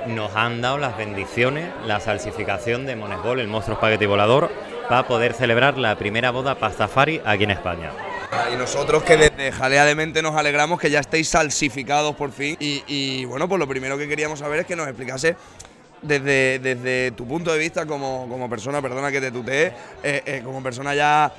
Nos 0.06 0.34
han 0.34 0.60
dado 0.62 0.78
las 0.78 0.96
bendiciones, 0.96 1.68
la 1.86 2.00
salsificación 2.00 2.86
de 2.86 2.96
Monesbol, 2.96 3.38
el 3.40 3.48
monstruo 3.48 3.74
espagueti 3.76 4.06
volador, 4.06 4.50
para 4.88 5.06
poder 5.06 5.32
celebrar 5.34 5.78
la 5.78 5.96
primera 5.96 6.30
boda 6.30 6.54
Pastafari 6.56 7.20
aquí 7.24 7.44
en 7.44 7.52
España. 7.52 7.90
Y 8.52 8.56
nosotros 8.56 9.02
que 9.02 9.16
desde 9.16 9.52
Jalea 9.52 9.84
de 9.84 9.94
Mente 9.94 10.22
nos 10.22 10.34
alegramos 10.34 10.80
que 10.80 10.90
ya 10.90 11.00
estéis 11.00 11.28
salsificados 11.28 12.16
por 12.16 12.32
fin. 12.32 12.56
Y, 12.58 12.82
y, 12.86 13.24
bueno, 13.26 13.46
pues 13.48 13.58
lo 13.58 13.68
primero 13.68 13.96
que 13.98 14.08
queríamos 14.08 14.38
saber 14.38 14.60
es 14.60 14.66
que 14.66 14.74
nos 14.74 14.88
explicase 14.88 15.36
desde, 16.02 16.58
desde 16.58 17.12
tu 17.12 17.26
punto 17.26 17.52
de 17.52 17.58
vista 17.58 17.86
como, 17.86 18.28
como 18.28 18.48
persona, 18.50 18.82
perdona 18.82 19.10
que 19.10 19.20
te 19.20 19.30
tutee, 19.30 19.72
eh, 20.02 20.22
eh, 20.26 20.42
como 20.44 20.62
persona 20.62 20.94
ya 20.94 21.32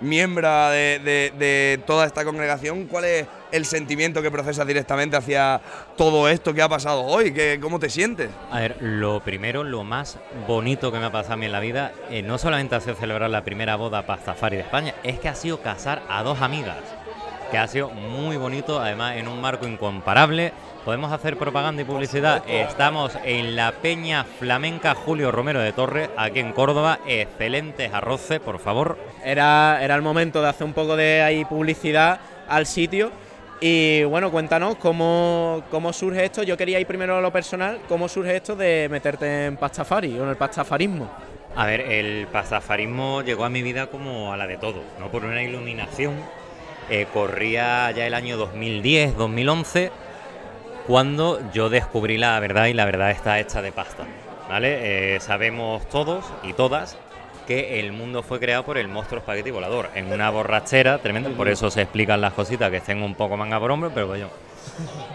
miembro 0.00 0.68
de, 0.70 1.00
de- 1.04 1.32
de 1.38 1.80
toda 1.84 2.06
esta 2.06 2.24
congregación, 2.24 2.84
¿cuál 2.86 3.04
es 3.04 3.26
el 3.50 3.64
sentimiento 3.64 4.22
que 4.22 4.30
procesas 4.30 4.64
directamente 4.66 5.16
hacia 5.16 5.60
todo 5.96 6.28
esto 6.28 6.54
que 6.54 6.62
ha 6.62 6.68
pasado 6.68 7.02
hoy? 7.02 7.32
¿Qué, 7.32 7.58
¿Cómo 7.60 7.80
te 7.80 7.90
sientes? 7.90 8.30
A 8.52 8.60
ver, 8.60 8.76
lo 8.80 9.18
primero, 9.24 9.64
lo 9.64 9.82
más 9.82 10.18
bonito 10.46 10.92
que 10.92 10.98
me 11.00 11.06
ha 11.06 11.10
pasado 11.10 11.34
a 11.34 11.36
mí 11.38 11.46
en 11.46 11.52
la 11.52 11.58
vida, 11.60 11.92
eh, 12.10 12.22
no 12.22 12.38
solamente 12.38 12.76
ha 12.76 12.80
sido 12.80 12.94
celebrar 12.94 13.28
la 13.30 13.42
primera 13.42 13.74
boda 13.74 14.06
Pastafari 14.06 14.56
de 14.56 14.62
España, 14.62 14.94
es 15.02 15.18
que 15.18 15.28
ha 15.28 15.34
sido 15.34 15.60
casar 15.62 16.02
a 16.08 16.22
dos 16.22 16.42
amigas, 16.42 16.76
que 17.50 17.58
ha 17.58 17.66
sido 17.66 17.90
muy 17.90 18.36
bonito, 18.36 18.80
además 18.80 19.16
en 19.16 19.28
un 19.28 19.40
marco 19.40 19.66
incomparable. 19.66 20.52
Podemos 20.84 21.12
hacer 21.12 21.36
propaganda 21.36 21.82
y 21.82 21.84
publicidad. 21.84 22.42
Estamos 22.48 23.18
en 23.24 23.56
la 23.56 23.72
Peña 23.72 24.24
Flamenca 24.24 24.94
Julio 24.94 25.30
Romero 25.30 25.60
de 25.60 25.72
Torres, 25.72 26.08
aquí 26.16 26.40
en 26.40 26.52
Córdoba. 26.52 27.00
Excelentes 27.06 27.92
arroces, 27.92 28.40
por 28.40 28.58
favor. 28.58 28.98
era, 29.24 29.78
era 29.82 29.94
el 29.94 30.02
momento 30.02 30.40
de 30.40 30.48
hacer 30.48 30.66
un 30.66 30.72
poco 30.72 30.96
de 30.96 31.22
ahí 31.22 31.44
publicidad 31.44 32.20
al 32.48 32.66
sitio. 32.66 33.10
Y 33.60 34.04
bueno, 34.04 34.30
cuéntanos 34.30 34.76
cómo, 34.76 35.64
cómo 35.70 35.92
surge 35.92 36.24
esto. 36.24 36.42
Yo 36.42 36.56
quería 36.56 36.78
ir 36.78 36.86
primero 36.86 37.16
a 37.16 37.20
lo 37.20 37.32
personal, 37.32 37.80
cómo 37.88 38.08
surge 38.08 38.36
esto 38.36 38.54
de 38.54 38.88
meterte 38.90 39.46
en 39.46 39.56
pastafari 39.56 40.18
o 40.18 40.22
en 40.22 40.30
el 40.30 40.36
pastafarismo. 40.36 41.10
A 41.56 41.66
ver, 41.66 41.80
el 41.80 42.28
pastafarismo 42.28 43.22
llegó 43.22 43.44
a 43.44 43.48
mi 43.48 43.62
vida 43.62 43.88
como 43.88 44.32
a 44.32 44.36
la 44.36 44.46
de 44.46 44.58
todo, 44.58 44.80
no 45.00 45.10
por 45.10 45.24
una 45.24 45.42
iluminación. 45.42 46.14
Eh, 46.90 47.06
corría 47.12 47.90
ya 47.90 48.06
el 48.06 48.14
año 48.14 48.36
2010, 48.36 49.16
2011, 49.16 49.90
cuando 50.86 51.40
yo 51.52 51.68
descubrí 51.68 52.16
la 52.16 52.38
verdad 52.40 52.66
y 52.66 52.72
la 52.72 52.84
verdad 52.86 53.10
está 53.10 53.38
hecha 53.40 53.60
de 53.62 53.72
pasta. 53.72 54.04
¿Vale? 54.48 55.16
Eh, 55.16 55.20
sabemos 55.20 55.86
todos 55.90 56.24
y 56.42 56.54
todas 56.54 56.96
que 57.46 57.80
el 57.80 57.92
mundo 57.92 58.22
fue 58.22 58.40
creado 58.40 58.64
por 58.64 58.76
el 58.76 58.88
monstruo 58.88 59.20
espagueti 59.20 59.50
volador, 59.50 59.88
en 59.94 60.12
una 60.12 60.28
borrachera 60.28 60.98
tremenda, 60.98 61.30
por 61.30 61.48
eso 61.48 61.70
se 61.70 61.80
explican 61.80 62.20
las 62.20 62.34
cositas 62.34 62.70
que 62.70 62.76
estén 62.76 63.02
un 63.02 63.14
poco 63.14 63.38
manga 63.38 63.58
por 63.58 63.70
hombro, 63.70 63.90
pero 63.92 64.06
bueno, 64.06 64.28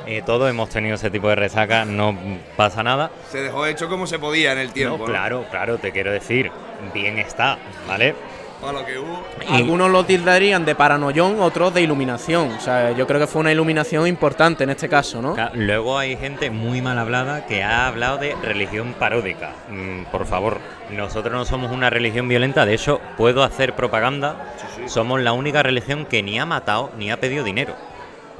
eh, 0.07 0.23
todos 0.25 0.49
hemos 0.49 0.69
tenido 0.69 0.95
ese 0.95 1.11
tipo 1.11 1.29
de 1.29 1.35
resaca, 1.35 1.85
no 1.85 2.17
pasa 2.57 2.81
nada. 2.81 3.11
Se 3.29 3.39
dejó 3.39 3.67
hecho 3.67 3.87
como 3.87 4.07
se 4.07 4.17
podía 4.17 4.51
en 4.51 4.57
el 4.57 4.71
tiempo. 4.71 4.97
No, 4.97 5.05
claro, 5.05 5.45
claro, 5.51 5.77
te 5.77 5.91
quiero 5.91 6.11
decir, 6.11 6.51
bien 6.93 7.19
está, 7.19 7.57
¿vale? 7.87 8.15
Para 8.63 8.79
lo 8.79 8.85
que 8.85 8.97
hubo. 8.97 9.23
Algunos 9.49 9.91
lo 9.91 10.05
tildarían 10.05 10.63
de 10.63 10.73
paranoión, 10.73 11.41
otros 11.41 11.73
de 11.73 11.81
iluminación. 11.81 12.51
O 12.51 12.61
sea, 12.61 12.91
yo 12.91 13.05
creo 13.05 13.19
que 13.19 13.27
fue 13.27 13.41
una 13.41 13.51
iluminación 13.51 14.07
importante 14.07 14.63
en 14.63 14.69
este 14.69 14.87
caso, 14.87 15.21
¿no? 15.21 15.35
Luego 15.53 15.97
hay 15.97 16.15
gente 16.15 16.49
muy 16.49 16.81
mal 16.81 16.97
hablada 16.97 17.45
que 17.45 17.61
ha 17.61 17.87
hablado 17.87 18.17
de 18.17 18.35
religión 18.41 18.95
paródica. 18.97 19.51
Mm, 19.69 20.03
por 20.05 20.25
favor, 20.25 20.59
nosotros 20.91 21.33
no 21.33 21.43
somos 21.43 21.71
una 21.71 21.89
religión 21.89 22.27
violenta, 22.27 22.65
de 22.65 22.75
hecho, 22.75 23.01
puedo 23.17 23.43
hacer 23.43 23.73
propaganda. 23.75 24.53
Somos 24.85 25.19
la 25.21 25.33
única 25.33 25.61
religión 25.61 26.05
que 26.05 26.23
ni 26.23 26.39
ha 26.39 26.45
matado 26.45 26.91
ni 26.97 27.11
ha 27.11 27.19
pedido 27.19 27.43
dinero. 27.43 27.75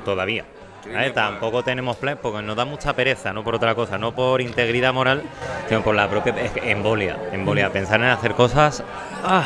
Todavía. 0.06 0.46
¿vale? 0.92 1.12
Tampoco 1.12 1.64
tenemos 1.64 1.98
plan 1.98 2.18
porque 2.22 2.42
nos 2.42 2.56
da 2.56 2.66
mucha 2.66 2.94
pereza, 2.94 3.34
no 3.34 3.44
por 3.44 3.56
otra 3.56 3.76
cosa, 3.76 3.98
no 3.98 4.14
por 4.14 4.42
integridad 4.42 4.94
moral, 4.94 5.24
sino 5.68 5.82
por 5.82 5.96
la 5.96 6.10
propia 6.10 6.34
es 6.42 6.52
que 6.52 6.72
embolia. 6.72 7.18
Embolia. 7.32 7.72
Pensar 7.72 8.00
en 8.02 8.08
hacer 8.08 8.34
cosas. 8.34 8.84
¡Ah! 9.24 9.46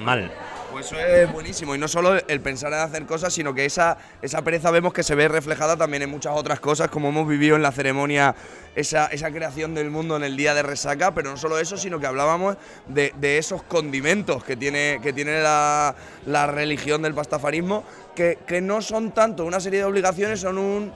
Mal. 0.00 0.30
Pues 0.72 0.92
eso 0.92 1.00
es 1.00 1.32
buenísimo. 1.32 1.74
Y 1.74 1.78
no 1.78 1.88
solo 1.88 2.18
el 2.28 2.40
pensar 2.42 2.70
en 2.70 2.80
hacer 2.80 3.06
cosas, 3.06 3.32
sino 3.32 3.54
que 3.54 3.64
esa, 3.64 3.96
esa 4.20 4.42
pereza 4.42 4.70
vemos 4.70 4.92
que 4.92 5.02
se 5.02 5.14
ve 5.14 5.26
reflejada 5.26 5.74
también 5.76 6.02
en 6.02 6.10
muchas 6.10 6.34
otras 6.36 6.60
cosas, 6.60 6.90
como 6.90 7.08
hemos 7.08 7.26
vivido 7.26 7.56
en 7.56 7.62
la 7.62 7.72
ceremonia, 7.72 8.34
esa, 8.74 9.06
esa 9.06 9.30
creación 9.30 9.74
del 9.74 9.90
mundo 9.90 10.16
en 10.16 10.24
el 10.24 10.36
día 10.36 10.52
de 10.52 10.62
resaca. 10.62 11.14
Pero 11.14 11.30
no 11.30 11.38
solo 11.38 11.58
eso, 11.58 11.78
sino 11.78 11.98
que 11.98 12.06
hablábamos 12.06 12.58
de, 12.88 13.14
de 13.16 13.38
esos 13.38 13.62
condimentos 13.62 14.44
que 14.44 14.54
tiene, 14.54 15.00
que 15.02 15.14
tiene 15.14 15.40
la, 15.40 15.94
la 16.26 16.46
religión 16.46 17.00
del 17.00 17.14
pastafarismo, 17.14 17.82
que, 18.14 18.40
que 18.46 18.60
no 18.60 18.82
son 18.82 19.12
tanto 19.12 19.46
una 19.46 19.60
serie 19.60 19.78
de 19.78 19.86
obligaciones, 19.86 20.40
son 20.40 20.58
un. 20.58 20.92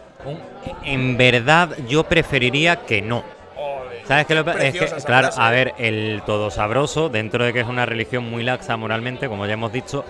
En 0.84 1.16
verdad, 1.16 1.74
yo 1.88 2.04
preferiría 2.04 2.84
que 2.84 3.00
no. 3.00 3.24
¿Sabes 4.06 4.26
qué? 4.26 4.34
Lo 4.34 4.44
que- 4.44 4.50
es 4.68 4.72
que, 4.74 4.86
claro, 5.04 5.28
frase. 5.28 5.40
a 5.40 5.50
ver, 5.50 5.74
el 5.78 6.22
todo 6.26 6.50
sabroso, 6.50 7.08
dentro 7.08 7.44
de 7.44 7.52
que 7.52 7.60
es 7.60 7.66
una 7.66 7.86
religión 7.86 8.28
muy 8.28 8.42
laxa 8.42 8.76
moralmente, 8.76 9.28
como 9.28 9.46
ya 9.46 9.52
hemos 9.54 9.72
dicho, 9.72 10.04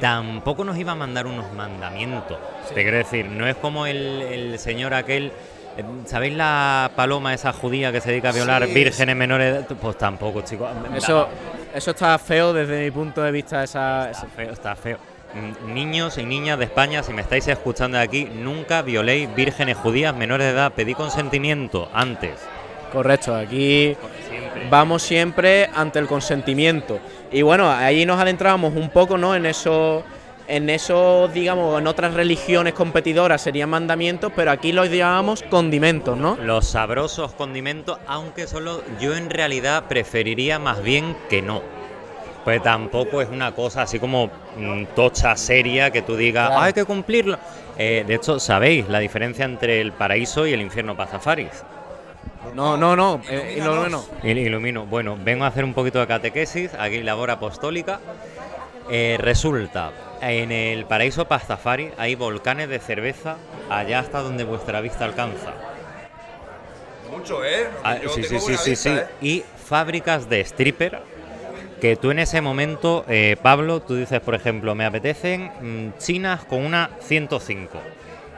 tampoco 0.00 0.64
nos 0.64 0.76
iba 0.78 0.92
a 0.92 0.96
mandar 0.96 1.26
unos 1.26 1.52
mandamientos. 1.52 2.38
Te 2.74 2.82
quiero 2.82 2.96
decir, 2.98 3.26
no 3.26 3.46
es 3.46 3.56
como 3.56 3.86
el, 3.86 4.22
el 4.22 4.58
señor 4.58 4.92
aquel. 4.94 5.32
eh, 5.78 5.84
¿Sabéis 6.06 6.34
la 6.34 6.90
paloma 6.96 7.32
esa 7.34 7.52
judía 7.52 7.92
que 7.92 8.00
se 8.00 8.10
dedica 8.10 8.30
a 8.30 8.32
violar 8.32 8.66
Sí, 8.66 8.74
vírgenes 8.74 9.16
menores? 9.16 9.52
de 9.52 9.58
edad? 9.60 9.68
Pues 9.80 9.96
tampoco, 9.98 10.42
chicos. 10.42 10.68
Eso, 10.94 11.28
eso 11.74 11.90
está 11.92 12.18
feo 12.18 12.52
desde 12.52 12.84
mi 12.84 12.90
punto 12.90 13.22
de 13.22 13.30
vista. 13.30 13.62
Esa, 13.64 14.10
Está 14.10 14.26
feo, 14.26 14.52
está 14.52 14.76
feo. 14.76 14.98
Mm, 15.34 15.74
Niños 15.74 16.18
y 16.18 16.24
niñas 16.24 16.58
de 16.58 16.64
España, 16.64 17.02
si 17.02 17.12
me 17.12 17.20
estáis 17.22 17.46
escuchando 17.48 17.98
de 17.98 18.04
aquí, 18.04 18.24
nunca 18.24 18.80
violéis 18.82 19.34
vírgenes 19.34 19.76
judías 19.76 20.14
menores 20.14 20.46
de 20.46 20.52
edad. 20.54 20.72
Pedí 20.72 20.94
consentimiento 20.94 21.90
antes. 21.92 22.32
Correcto, 22.96 23.36
aquí 23.36 23.94
vamos 24.70 25.02
siempre 25.02 25.68
ante 25.74 25.98
el 25.98 26.06
consentimiento. 26.06 26.98
Y 27.30 27.42
bueno, 27.42 27.70
ahí 27.70 28.06
nos 28.06 28.18
adentramos 28.18 28.74
un 28.74 28.88
poco, 28.88 29.18
¿no? 29.18 29.34
En 29.36 29.44
eso, 29.44 30.02
en 30.48 30.70
eso, 30.70 31.28
digamos, 31.28 31.78
en 31.78 31.88
otras 31.88 32.14
religiones 32.14 32.72
competidoras 32.72 33.42
serían 33.42 33.68
mandamientos, 33.68 34.32
pero 34.34 34.50
aquí 34.50 34.72
los 34.72 34.88
llamamos 34.90 35.42
condimentos, 35.42 36.16
¿no? 36.16 36.38
Los 36.40 36.68
sabrosos 36.68 37.34
condimentos, 37.34 37.98
aunque 38.06 38.46
solo 38.46 38.82
yo 38.98 39.14
en 39.14 39.28
realidad 39.28 39.84
preferiría 39.90 40.58
más 40.58 40.82
bien 40.82 41.14
que 41.28 41.42
no. 41.42 41.60
Pues 42.44 42.62
tampoco 42.62 43.20
es 43.20 43.28
una 43.28 43.52
cosa 43.52 43.82
así 43.82 43.98
como 43.98 44.30
mm, 44.56 44.84
tocha, 44.94 45.36
seria, 45.36 45.90
que 45.90 46.00
tú 46.00 46.16
digas, 46.16 46.46
Claro. 46.46 46.62
"Ah, 46.62 46.64
hay 46.64 46.72
que 46.72 46.86
cumplirlo. 46.86 47.36
Eh, 47.76 48.04
de 48.06 48.14
hecho, 48.14 48.40
¿sabéis 48.40 48.88
la 48.88 49.00
diferencia 49.00 49.44
entre 49.44 49.82
el 49.82 49.92
paraíso 49.92 50.46
y 50.46 50.54
el 50.54 50.62
infierno 50.62 50.96
Pazafaris? 50.96 51.62
No, 52.54 52.76
no, 52.76 52.96
no, 52.96 53.20
eh, 53.28 53.56
y 53.58 53.60
lo 53.60 53.76
bueno. 53.80 54.04
Il- 54.22 54.38
Ilumino. 54.38 54.86
Bueno, 54.86 55.18
vengo 55.22 55.44
a 55.44 55.48
hacer 55.48 55.64
un 55.64 55.74
poquito 55.74 55.98
de 56.00 56.06
catequesis, 56.06 56.72
aquí 56.78 57.02
labor 57.02 57.30
apostólica. 57.30 58.00
Eh, 58.88 59.16
resulta, 59.20 59.90
en 60.20 60.52
el 60.52 60.84
paraíso 60.86 61.26
Pastafari 61.26 61.90
hay 61.98 62.14
volcanes 62.14 62.68
de 62.68 62.78
cerveza 62.78 63.36
allá 63.68 63.98
hasta 63.98 64.20
donde 64.20 64.44
vuestra 64.44 64.80
vista 64.80 65.04
alcanza. 65.04 65.52
Mucho, 67.10 67.44
¿eh? 67.44 67.66
Ah, 67.82 67.96
sí, 68.14 68.22
sí, 68.22 68.38
sí, 68.38 68.56
sí, 68.56 68.76
sí. 68.76 68.88
¿eh? 68.90 69.06
Y 69.20 69.44
fábricas 69.64 70.28
de 70.28 70.40
stripper 70.40 71.00
que 71.80 71.96
tú 71.96 72.10
en 72.10 72.20
ese 72.20 72.40
momento, 72.40 73.04
eh, 73.08 73.36
Pablo, 73.42 73.80
tú 73.80 73.96
dices, 73.96 74.20
por 74.20 74.34
ejemplo, 74.34 74.74
me 74.74 74.84
apetecen 74.86 75.50
mm, 75.60 75.98
chinas 75.98 76.44
con 76.44 76.64
una 76.64 76.90
105. 77.00 77.78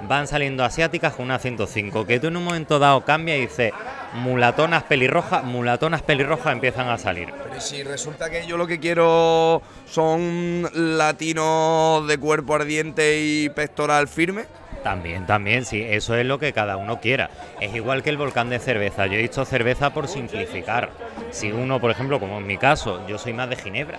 Van 0.03 0.27
saliendo 0.27 0.65
asiáticas 0.65 1.15
con 1.15 1.27
una 1.27 1.39
105. 1.39 2.07
Que 2.07 2.21
tú 2.21 2.29
en 2.29 2.37
un 2.37 2.45
momento 2.45 2.79
dado 2.79 3.05
cambia 3.05 3.37
y 3.37 3.43
dices, 3.43 3.73
mulatonas 4.15 4.85
pelirrojas, 4.85 5.45
mulatonas 5.45 6.03
pelirrojas 6.03 6.53
empiezan 6.53 6.89
a 6.89 6.99
salir. 6.99 7.33
Pero 7.49 7.61
si 7.61 7.83
resulta 7.83 8.31
que 8.31 8.47
yo 8.47 8.57
lo 8.57 8.67
que 8.67 8.79
quiero 8.79 9.63
son 9.87 10.69
latinos 10.73 12.07
de 12.07 12.19
cuerpo 12.19 12.55
ardiente 12.55 13.21
y 13.21 13.49
pectoral 13.49 14.09
firme. 14.09 14.47
También, 14.85 15.27
también, 15.27 15.65
sí, 15.65 15.83
eso 15.83 16.15
es 16.15 16.25
lo 16.25 16.39
que 16.39 16.53
cada 16.53 16.77
uno 16.77 17.01
quiera. 17.01 17.31
Es 17.61 17.75
igual 17.75 18.03
que 18.03 18.11
el 18.11 18.17
volcán 18.17 18.49
de 18.49 18.61
cerveza. 18.61 19.07
Yo 19.07 19.15
he 19.15 19.23
dicho 19.23 19.45
cerveza 19.45 19.91
por 19.91 20.07
simplificar. 20.07 20.91
Si 21.31 21.51
uno, 21.51 21.81
por 21.81 21.91
ejemplo, 21.91 22.21
como 22.21 22.39
en 22.39 22.47
mi 22.47 22.57
caso, 22.57 23.07
yo 23.09 23.19
soy 23.19 23.33
más 23.33 23.51
de 23.51 23.57
Ginebra. 23.57 23.99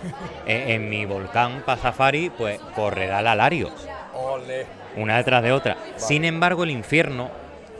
eh, 0.46 0.66
en 0.68 0.88
mi 0.88 1.04
volcán 1.04 1.62
Pasafari, 1.66 2.30
pues 2.30 2.58
correrá 2.74 3.20
la 3.20 3.34
Larios, 3.34 3.72
Ole. 4.14 4.79
Una 4.96 5.16
detrás 5.16 5.42
de 5.42 5.52
otra. 5.52 5.76
Sin 5.96 6.24
embargo, 6.24 6.64
el 6.64 6.70
infierno, 6.70 7.30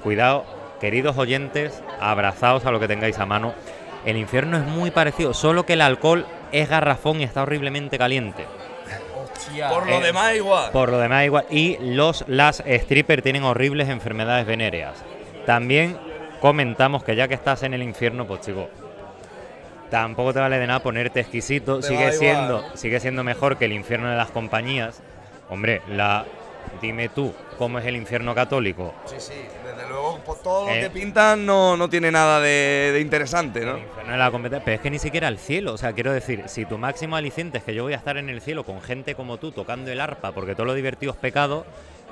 cuidado, 0.03 0.45
queridos 0.81 1.17
oyentes, 1.19 1.83
abrazaos 2.01 2.65
a 2.67 2.71
lo 2.71 2.81
que 2.81 2.89
tengáis 2.89 3.19
a 3.19 3.27
mano. 3.27 3.53
El 4.05 4.17
infierno 4.17 4.57
es 4.57 4.65
muy 4.65 4.91
parecido, 4.91 5.35
solo 5.35 5.67
que 5.67 5.75
el 5.75 5.83
alcohol 5.83 6.27
es 6.53 6.69
garrafón 6.69 7.21
y 7.21 7.25
está 7.25 7.43
horriblemente 7.43 7.99
caliente. 7.99 8.47
Por 9.71 9.87
lo 9.89 9.97
Eh, 9.97 10.01
demás, 10.03 10.35
igual. 10.37 10.71
Por 10.71 10.91
lo 10.91 10.99
demás 10.99 11.25
igual. 11.25 11.45
Y 11.51 11.77
los 11.81 12.25
las 12.29 12.63
strippers 12.67 13.23
tienen 13.23 13.43
horribles 13.43 13.89
enfermedades 13.89 14.47
venéreas. 14.47 15.03
También 15.47 15.97
comentamos 16.41 17.03
que 17.05 17.17
ya 17.17 17.27
que 17.29 17.35
estás 17.35 17.63
en 17.63 17.75
el 17.75 17.83
infierno, 17.83 18.27
pues 18.27 18.41
chico, 18.43 18.69
tampoco 19.91 20.33
te 20.33 20.41
vale 20.41 20.59
de 20.59 20.67
nada 20.67 20.81
ponerte 20.81 21.21
exquisito. 21.21 21.81
Te 21.81 21.89
Sigue 21.89 22.13
siendo, 22.13 22.59
igual. 22.59 22.79
sigue 22.79 23.01
siendo 23.01 23.25
mejor 23.25 23.57
que 23.57 23.65
el 23.65 23.73
infierno 23.73 24.09
de 24.11 24.17
las 24.17 24.31
compañías. 24.31 25.03
Hombre, 25.49 25.83
la 25.89 26.25
dime 26.81 27.09
tú, 27.09 27.33
¿cómo 27.59 27.79
es 27.79 27.87
el 27.87 27.97
infierno 27.97 28.35
católico? 28.35 28.95
Sí, 29.07 29.17
sí, 29.19 29.35
desde 29.65 29.89
luego, 29.89 30.19
por 30.25 30.39
todo 30.41 30.67
lo 30.67 30.73
Eh. 30.75 30.81
que 30.81 30.91
pintan 30.91 31.45
no, 31.45 31.77
no 31.77 31.89
tiene 31.89 32.11
nada 32.11 32.41
de, 32.41 32.91
de 32.93 33.01
interesante, 33.01 33.65
¿no? 33.65 33.75
No 34.07 34.13
es 34.13 34.19
la 34.19 34.31
competencia, 34.31 34.65
pero 34.65 34.75
es 34.77 34.81
que 34.81 34.91
ni 34.91 34.99
siquiera 34.99 35.29
el 35.29 35.39
cielo. 35.39 35.75
O 35.75 35.79
sea, 35.79 35.93
quiero 35.93 36.13
decir, 36.13 36.45
si 36.47 36.65
tu 36.65 36.79
máximo 36.79 37.17
aliciente 37.17 37.59
es 37.59 37.65
que 37.65 37.75
yo 37.75 37.83
voy 37.85 37.93
a 37.93 37.97
estar 37.97 38.17
en 38.17 38.29
el 38.29 38.41
cielo 38.41 38.65
con 38.65 38.81
gente 38.81 39.15
como 39.15 39.37
tú 39.39 39.53
tocando 39.53 39.91
el 39.91 40.01
arpa 40.01 40.33
porque 40.33 40.55
todo 40.55 40.67
lo 40.67 40.75
divertido 40.75 41.13
es 41.13 41.19
pecado, 41.19 41.65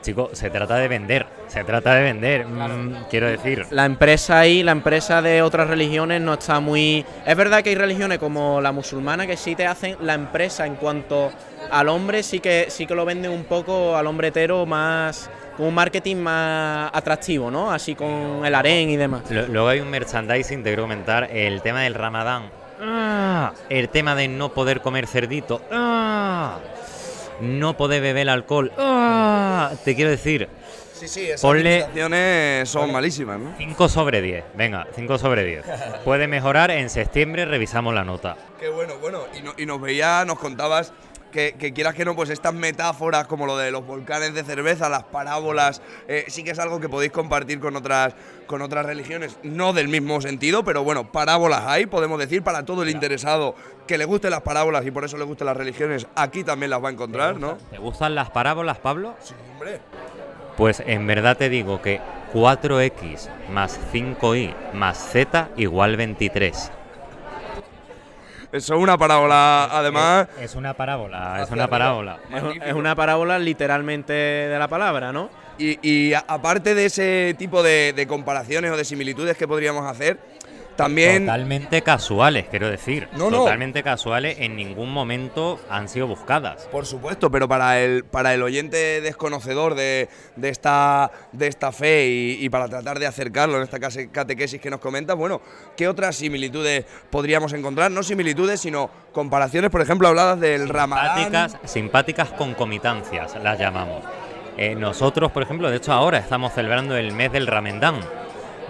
chico, 0.02 0.30
se 0.32 0.50
trata 0.50 0.76
de 0.76 0.88
vender. 0.88 1.26
Se 1.48 1.64
trata 1.64 1.94
de 1.94 2.02
vender. 2.02 2.46
Mm, 2.46 3.04
quiero 3.10 3.26
decir. 3.28 3.66
La 3.70 3.84
empresa 3.84 4.38
ahí, 4.40 4.62
la 4.62 4.72
empresa 4.72 5.22
de 5.22 5.42
otras 5.42 5.68
religiones 5.68 6.20
no 6.20 6.34
está 6.34 6.60
muy... 6.60 7.04
Es 7.26 7.36
verdad 7.36 7.62
que 7.62 7.70
hay 7.70 7.74
religiones 7.76 8.18
como 8.18 8.60
la 8.60 8.72
musulmana 8.72 9.26
que 9.26 9.36
sí 9.36 9.54
te 9.54 9.66
hacen 9.66 9.96
la 10.02 10.14
empresa 10.14 10.66
en 10.66 10.74
cuanto 10.76 11.30
al 11.70 11.88
hombre, 11.88 12.22
sí 12.22 12.40
que, 12.40 12.66
sí 12.68 12.86
que 12.86 12.94
lo 12.94 13.04
venden 13.04 13.30
un 13.30 13.44
poco 13.44 13.96
al 13.96 14.06
hombre 14.06 14.28
hetero 14.28 14.64
más... 14.66 15.28
con 15.56 15.66
un 15.66 15.74
marketing 15.74 16.16
más 16.16 16.90
atractivo, 16.94 17.50
¿no? 17.50 17.70
Así 17.72 17.94
con 17.94 18.42
el 18.44 18.54
harén 18.54 18.90
y 18.90 18.96
demás. 18.96 19.22
Lo- 19.30 19.46
Luego 19.48 19.68
hay 19.68 19.80
un 19.80 19.90
merchandising, 19.90 20.62
te 20.62 20.70
quiero 20.70 20.82
comentar, 20.84 21.28
el 21.32 21.60
tema 21.62 21.82
del 21.82 21.94
ramadán. 21.94 22.50
Ah, 22.80 23.52
El 23.68 23.88
tema 23.88 24.14
de 24.14 24.28
no 24.28 24.50
poder 24.50 24.80
comer 24.80 25.06
cerdito. 25.08 25.60
Ah, 25.72 26.58
No 27.40 27.76
poder 27.76 28.02
beber 28.02 28.28
alcohol. 28.28 28.72
Ah, 28.78 29.70
Te 29.84 29.94
quiero 29.94 30.10
decir, 30.10 30.48
Sí, 30.92 31.06
sí, 31.06 31.26
esas 31.30 31.44
Ponle- 31.44 32.66
son 32.66 32.90
malísimas, 32.92 33.38
¿no? 33.38 33.54
5 33.56 33.88
sobre 33.88 34.20
10. 34.20 34.42
Venga, 34.54 34.88
5 34.96 35.16
sobre 35.18 35.44
10. 35.44 35.64
Puede 36.04 36.26
mejorar, 36.26 36.72
en 36.72 36.90
septiembre 36.90 37.44
revisamos 37.44 37.94
la 37.94 38.02
nota. 38.04 38.36
Qué 38.58 38.68
bueno, 38.68 38.98
bueno. 38.98 39.20
Y, 39.38 39.42
no- 39.42 39.54
y 39.56 39.64
nos 39.64 39.80
veías, 39.80 40.26
nos 40.26 40.40
contabas 40.40 40.92
que, 41.30 41.54
que 41.58 41.72
quieras 41.72 41.94
que 41.94 42.04
no, 42.04 42.14
pues 42.14 42.30
estas 42.30 42.54
metáforas 42.54 43.26
como 43.26 43.46
lo 43.46 43.56
de 43.56 43.70
los 43.70 43.86
volcanes 43.86 44.34
de 44.34 44.44
cerveza, 44.44 44.88
las 44.88 45.04
parábolas, 45.04 45.82
eh, 46.08 46.24
sí 46.28 46.44
que 46.44 46.52
es 46.52 46.58
algo 46.58 46.80
que 46.80 46.88
podéis 46.88 47.12
compartir 47.12 47.60
con 47.60 47.76
otras, 47.76 48.14
con 48.46 48.62
otras 48.62 48.86
religiones, 48.86 49.38
no 49.42 49.72
del 49.72 49.88
mismo 49.88 50.20
sentido, 50.20 50.64
pero 50.64 50.84
bueno, 50.84 51.10
parábolas 51.12 51.64
hay, 51.66 51.86
podemos 51.86 52.18
decir, 52.18 52.42
para 52.42 52.64
todo 52.64 52.82
el 52.82 52.90
interesado 52.90 53.54
que 53.86 53.98
le 53.98 54.04
gusten 54.04 54.30
las 54.30 54.42
parábolas 54.42 54.86
y 54.86 54.90
por 54.90 55.04
eso 55.04 55.16
le 55.16 55.24
gustan 55.24 55.46
las 55.46 55.56
religiones, 55.56 56.06
aquí 56.14 56.44
también 56.44 56.70
las 56.70 56.82
va 56.82 56.88
a 56.88 56.92
encontrar, 56.92 57.38
¿no? 57.38 57.56
¿Te 57.70 57.78
gustan 57.78 58.14
las 58.14 58.30
parábolas, 58.30 58.78
Pablo? 58.78 59.14
Sí, 59.20 59.34
hombre. 59.52 59.80
Pues 60.56 60.82
en 60.84 61.06
verdad 61.06 61.36
te 61.36 61.48
digo 61.48 61.80
que 61.80 62.00
4x 62.34 63.28
más 63.50 63.78
5y 63.92 64.72
más 64.74 64.98
z 65.12 65.48
igual 65.56 65.96
23. 65.96 66.72
Eso 68.50 68.74
es 68.76 68.80
una 68.80 68.96
parábola, 68.96 69.64
además. 69.64 70.26
Es 70.40 70.54
una 70.54 70.72
parábola, 70.74 71.36
es 71.36 71.42
Hacia 71.42 71.54
una 71.54 71.68
parábola. 71.68 72.18
Es, 72.34 72.42
es 72.68 72.72
una 72.74 72.94
parábola 72.94 73.38
literalmente 73.38 74.12
de 74.12 74.58
la 74.58 74.68
palabra, 74.68 75.12
¿no? 75.12 75.28
Y, 75.58 75.78
y 75.86 76.14
a- 76.14 76.24
aparte 76.26 76.74
de 76.74 76.86
ese 76.86 77.34
tipo 77.38 77.62
de, 77.62 77.92
de 77.92 78.06
comparaciones 78.06 78.70
o 78.70 78.76
de 78.76 78.84
similitudes 78.84 79.36
que 79.36 79.46
podríamos 79.46 79.84
hacer, 79.90 80.18
también. 80.78 81.26
Totalmente 81.26 81.82
casuales, 81.82 82.46
quiero 82.48 82.70
decir. 82.70 83.08
No, 83.12 83.30
no. 83.30 83.38
Totalmente 83.38 83.82
casuales, 83.82 84.38
en 84.38 84.56
ningún 84.56 84.92
momento 84.92 85.60
han 85.68 85.88
sido 85.88 86.06
buscadas. 86.06 86.68
Por 86.70 86.86
supuesto, 86.86 87.30
pero 87.30 87.48
para 87.48 87.80
el, 87.80 88.04
para 88.04 88.32
el 88.32 88.42
oyente 88.42 89.00
desconocedor 89.00 89.74
de, 89.74 90.08
de 90.36 90.48
esta, 90.48 91.10
de 91.32 91.48
esta 91.48 91.72
fe 91.72 92.06
y, 92.06 92.44
y 92.44 92.48
para 92.48 92.68
tratar 92.68 93.00
de 93.00 93.06
acercarlo 93.06 93.56
en 93.56 93.64
esta 93.64 93.80
catequesis 93.80 94.60
que 94.60 94.70
nos 94.70 94.78
comenta, 94.78 95.14
bueno, 95.14 95.42
¿qué 95.76 95.88
otras 95.88 96.16
similitudes 96.16 96.86
podríamos 97.10 97.52
encontrar? 97.52 97.90
No 97.90 98.04
similitudes, 98.04 98.60
sino 98.60 98.88
comparaciones, 99.12 99.70
por 99.70 99.82
ejemplo, 99.82 100.06
habladas 100.06 100.38
del 100.38 100.68
ramadán. 100.68 101.18
Simpáticas, 101.18 101.70
simpáticas 101.70 102.28
concomitancias, 102.30 103.34
las 103.42 103.58
llamamos. 103.58 104.04
Eh, 104.56 104.74
nosotros, 104.74 105.32
por 105.32 105.42
ejemplo, 105.42 105.70
de 105.70 105.76
hecho 105.76 105.92
ahora 105.92 106.18
estamos 106.18 106.52
celebrando 106.52 106.96
el 106.96 107.12
mes 107.12 107.30
del 107.32 107.46
Ramadán. 107.46 108.00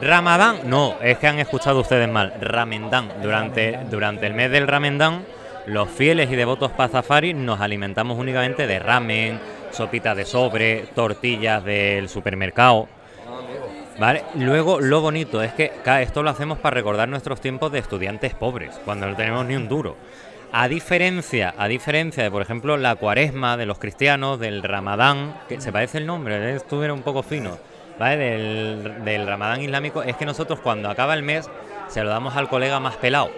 Ramadán, 0.01 0.61
no, 0.65 0.95
es 1.03 1.19
que 1.19 1.27
han 1.27 1.39
escuchado 1.41 1.81
ustedes 1.81 2.09
mal. 2.09 2.33
Ramadán. 2.41 3.11
Durante, 3.21 3.79
durante 3.91 4.27
el 4.27 4.35
mes 4.35 4.51
del 4.51 4.69
Ramadán, 4.69 5.25
los 5.67 5.89
fieles 5.91 6.31
y 6.31 6.37
devotos 6.37 6.71
pazafari 6.73 7.35
nos 7.35 7.61
alimentamos 7.61 8.17
únicamente 8.17 8.67
de 8.67 8.79
ramen, 8.79 9.41
sopita 9.73 10.15
de 10.15 10.25
sobre, 10.25 10.83
tortillas 10.95 11.65
del 11.65 12.09
supermercado. 12.09 12.89
¿Vale? 13.99 14.23
Luego, 14.37 14.81
lo 14.81 15.01
bonito 15.01 15.43
es 15.43 15.53
que 15.53 15.73
esto 16.01 16.23
lo 16.23 16.31
hacemos 16.31 16.59
para 16.59 16.75
recordar 16.75 17.09
nuestros 17.09 17.41
tiempos 17.41 17.73
de 17.73 17.81
estudiantes 17.81 18.33
pobres, 18.33 18.81
cuando 18.85 19.09
no 19.09 19.17
tenemos 19.17 19.45
ni 19.47 19.57
un 19.57 19.69
duro. 19.69 19.97
A 20.53 20.69
diferencia, 20.69 21.53
a 21.59 21.67
diferencia 21.67 22.23
de, 22.23 22.31
por 22.31 22.41
ejemplo, 22.41 22.77
la 22.77 22.95
cuaresma 22.95 23.57
de 23.57 23.67
los 23.67 23.79
cristianos, 23.79 24.39
del 24.39 24.63
ramadán, 24.63 25.35
que 25.49 25.61
se 25.61 25.73
parece 25.73 25.99
el 25.99 26.07
nombre, 26.07 26.55
esto 26.55 26.83
era 26.83 26.95
un 26.95 27.03
poco 27.03 27.25
fino, 27.25 27.59
¿vale? 27.99 28.17
Del, 28.17 29.05
del 29.05 29.27
ramadán 29.27 29.61
islámico, 29.63 30.03
es 30.03 30.17
que 30.17 30.25
nosotros 30.27 30.61
cuando 30.61 30.91
acaba 30.91 31.15
el 31.15 31.23
mes 31.23 31.49
se 31.89 32.03
lo 32.03 32.11
damos 32.11 32.37
al 32.37 32.49
colega 32.49 32.81
más 32.81 32.97
pelado. 32.97 33.31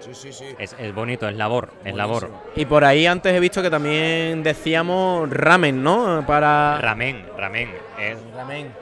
Sí, 0.00 0.14
sí, 0.14 0.32
sí. 0.32 0.46
Es, 0.58 0.74
es 0.78 0.94
bonito, 0.94 1.28
es 1.28 1.36
labor, 1.36 1.70
es 1.84 1.94
labor. 1.94 2.30
Y 2.56 2.64
por 2.64 2.84
ahí 2.84 3.06
antes 3.06 3.34
he 3.34 3.38
visto 3.40 3.60
que 3.60 3.68
también 3.70 4.42
decíamos 4.42 5.28
ramen, 5.28 5.82
¿no? 5.82 6.24
Para... 6.26 6.78
Ramen, 6.80 7.26
ramen. 7.36 7.70
es- 7.98 8.16
Ramen. 8.34 8.72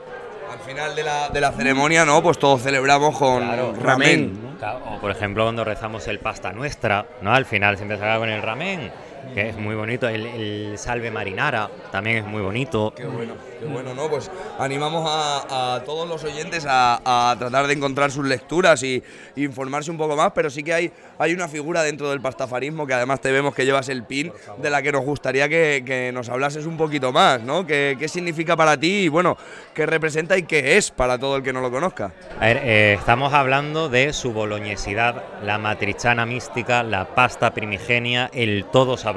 Al 0.51 0.59
final 0.59 0.95
de 0.95 1.03
la, 1.03 1.29
de 1.29 1.41
la 1.41 1.51
ceremonia, 1.51 2.05
¿no? 2.05 2.23
Pues 2.23 2.39
todos 2.39 2.63
celebramos 2.63 3.17
con 3.17 3.43
ramen. 3.83 4.55
Claro, 4.57 4.79
O 4.95 4.99
por 4.99 5.11
ejemplo 5.11 5.43
cuando 5.43 5.63
rezamos 5.63 6.07
el 6.07 6.19
pasta 6.19 6.51
nuestra, 6.53 7.05
¿no? 7.21 7.33
Al 7.33 7.45
final 7.45 7.75
siempre 7.77 7.97
se 7.97 8.03
acaba 8.03 8.19
con 8.19 8.29
el 8.29 8.41
ramen. 8.41 8.91
Que 9.33 9.49
es 9.49 9.57
muy 9.57 9.75
bonito. 9.75 10.07
El, 10.07 10.25
el 10.25 10.77
salve 10.77 11.11
marinara 11.11 11.69
también 11.91 12.17
es 12.17 12.25
muy 12.25 12.41
bonito. 12.41 12.93
Qué 12.95 13.05
bueno, 13.05 13.33
qué 13.59 13.65
bueno, 13.65 13.93
¿no? 13.93 14.09
Pues 14.09 14.29
animamos 14.57 15.07
a, 15.09 15.75
a 15.75 15.83
todos 15.83 16.07
los 16.07 16.23
oyentes 16.23 16.65
a, 16.67 17.31
a 17.31 17.35
tratar 17.37 17.67
de 17.67 17.73
encontrar 17.73 18.11
sus 18.11 18.25
lecturas 18.25 18.83
y, 18.83 19.03
y 19.35 19.43
informarse 19.43 19.91
un 19.91 19.97
poco 19.97 20.15
más, 20.15 20.31
pero 20.33 20.49
sí 20.49 20.63
que 20.63 20.73
hay, 20.73 20.91
hay 21.17 21.33
una 21.33 21.47
figura 21.47 21.83
dentro 21.83 22.09
del 22.09 22.21
pastafarismo 22.21 22.87
que 22.87 22.93
además 22.93 23.21
te 23.21 23.31
vemos 23.31 23.53
que 23.53 23.65
llevas 23.65 23.89
el 23.89 24.03
pin, 24.03 24.31
de 24.57 24.69
la 24.69 24.81
que 24.81 24.91
nos 24.91 25.03
gustaría 25.03 25.47
que, 25.49 25.83
que 25.85 26.11
nos 26.11 26.29
hablases 26.29 26.65
un 26.65 26.77
poquito 26.77 27.11
más, 27.11 27.41
¿no? 27.41 27.65
¿Qué, 27.65 27.97
qué 27.99 28.07
significa 28.07 28.55
para 28.55 28.77
ti 28.77 29.03
y, 29.03 29.07
bueno, 29.07 29.37
qué 29.73 29.85
representa 29.85 30.37
y 30.37 30.43
qué 30.43 30.77
es 30.77 30.91
para 30.91 31.17
todo 31.17 31.35
el 31.37 31.43
que 31.43 31.53
no 31.53 31.61
lo 31.61 31.71
conozca? 31.71 32.13
A 32.39 32.45
ver, 32.45 32.57
eh, 32.63 32.93
estamos 32.97 33.33
hablando 33.33 33.89
de 33.89 34.13
su 34.13 34.33
boloñesidad, 34.33 35.23
la 35.43 35.57
matrichana 35.57 36.25
mística, 36.25 36.83
la 36.83 37.15
pasta 37.15 37.53
primigenia, 37.53 38.29
el 38.33 38.65
todo 38.71 38.97
sabroso, 38.97 39.08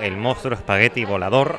el 0.00 0.16
monstruo 0.16 0.54
espagueti 0.54 1.04
volador. 1.04 1.58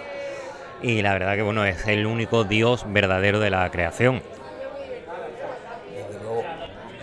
Y 0.82 1.02
la 1.02 1.14
verdad 1.14 1.36
que 1.36 1.42
bueno, 1.42 1.66
es 1.66 1.86
el 1.88 2.06
único 2.06 2.44
dios 2.44 2.86
verdadero 2.88 3.40
de 3.40 3.50
la 3.50 3.70
creación. 3.70 4.22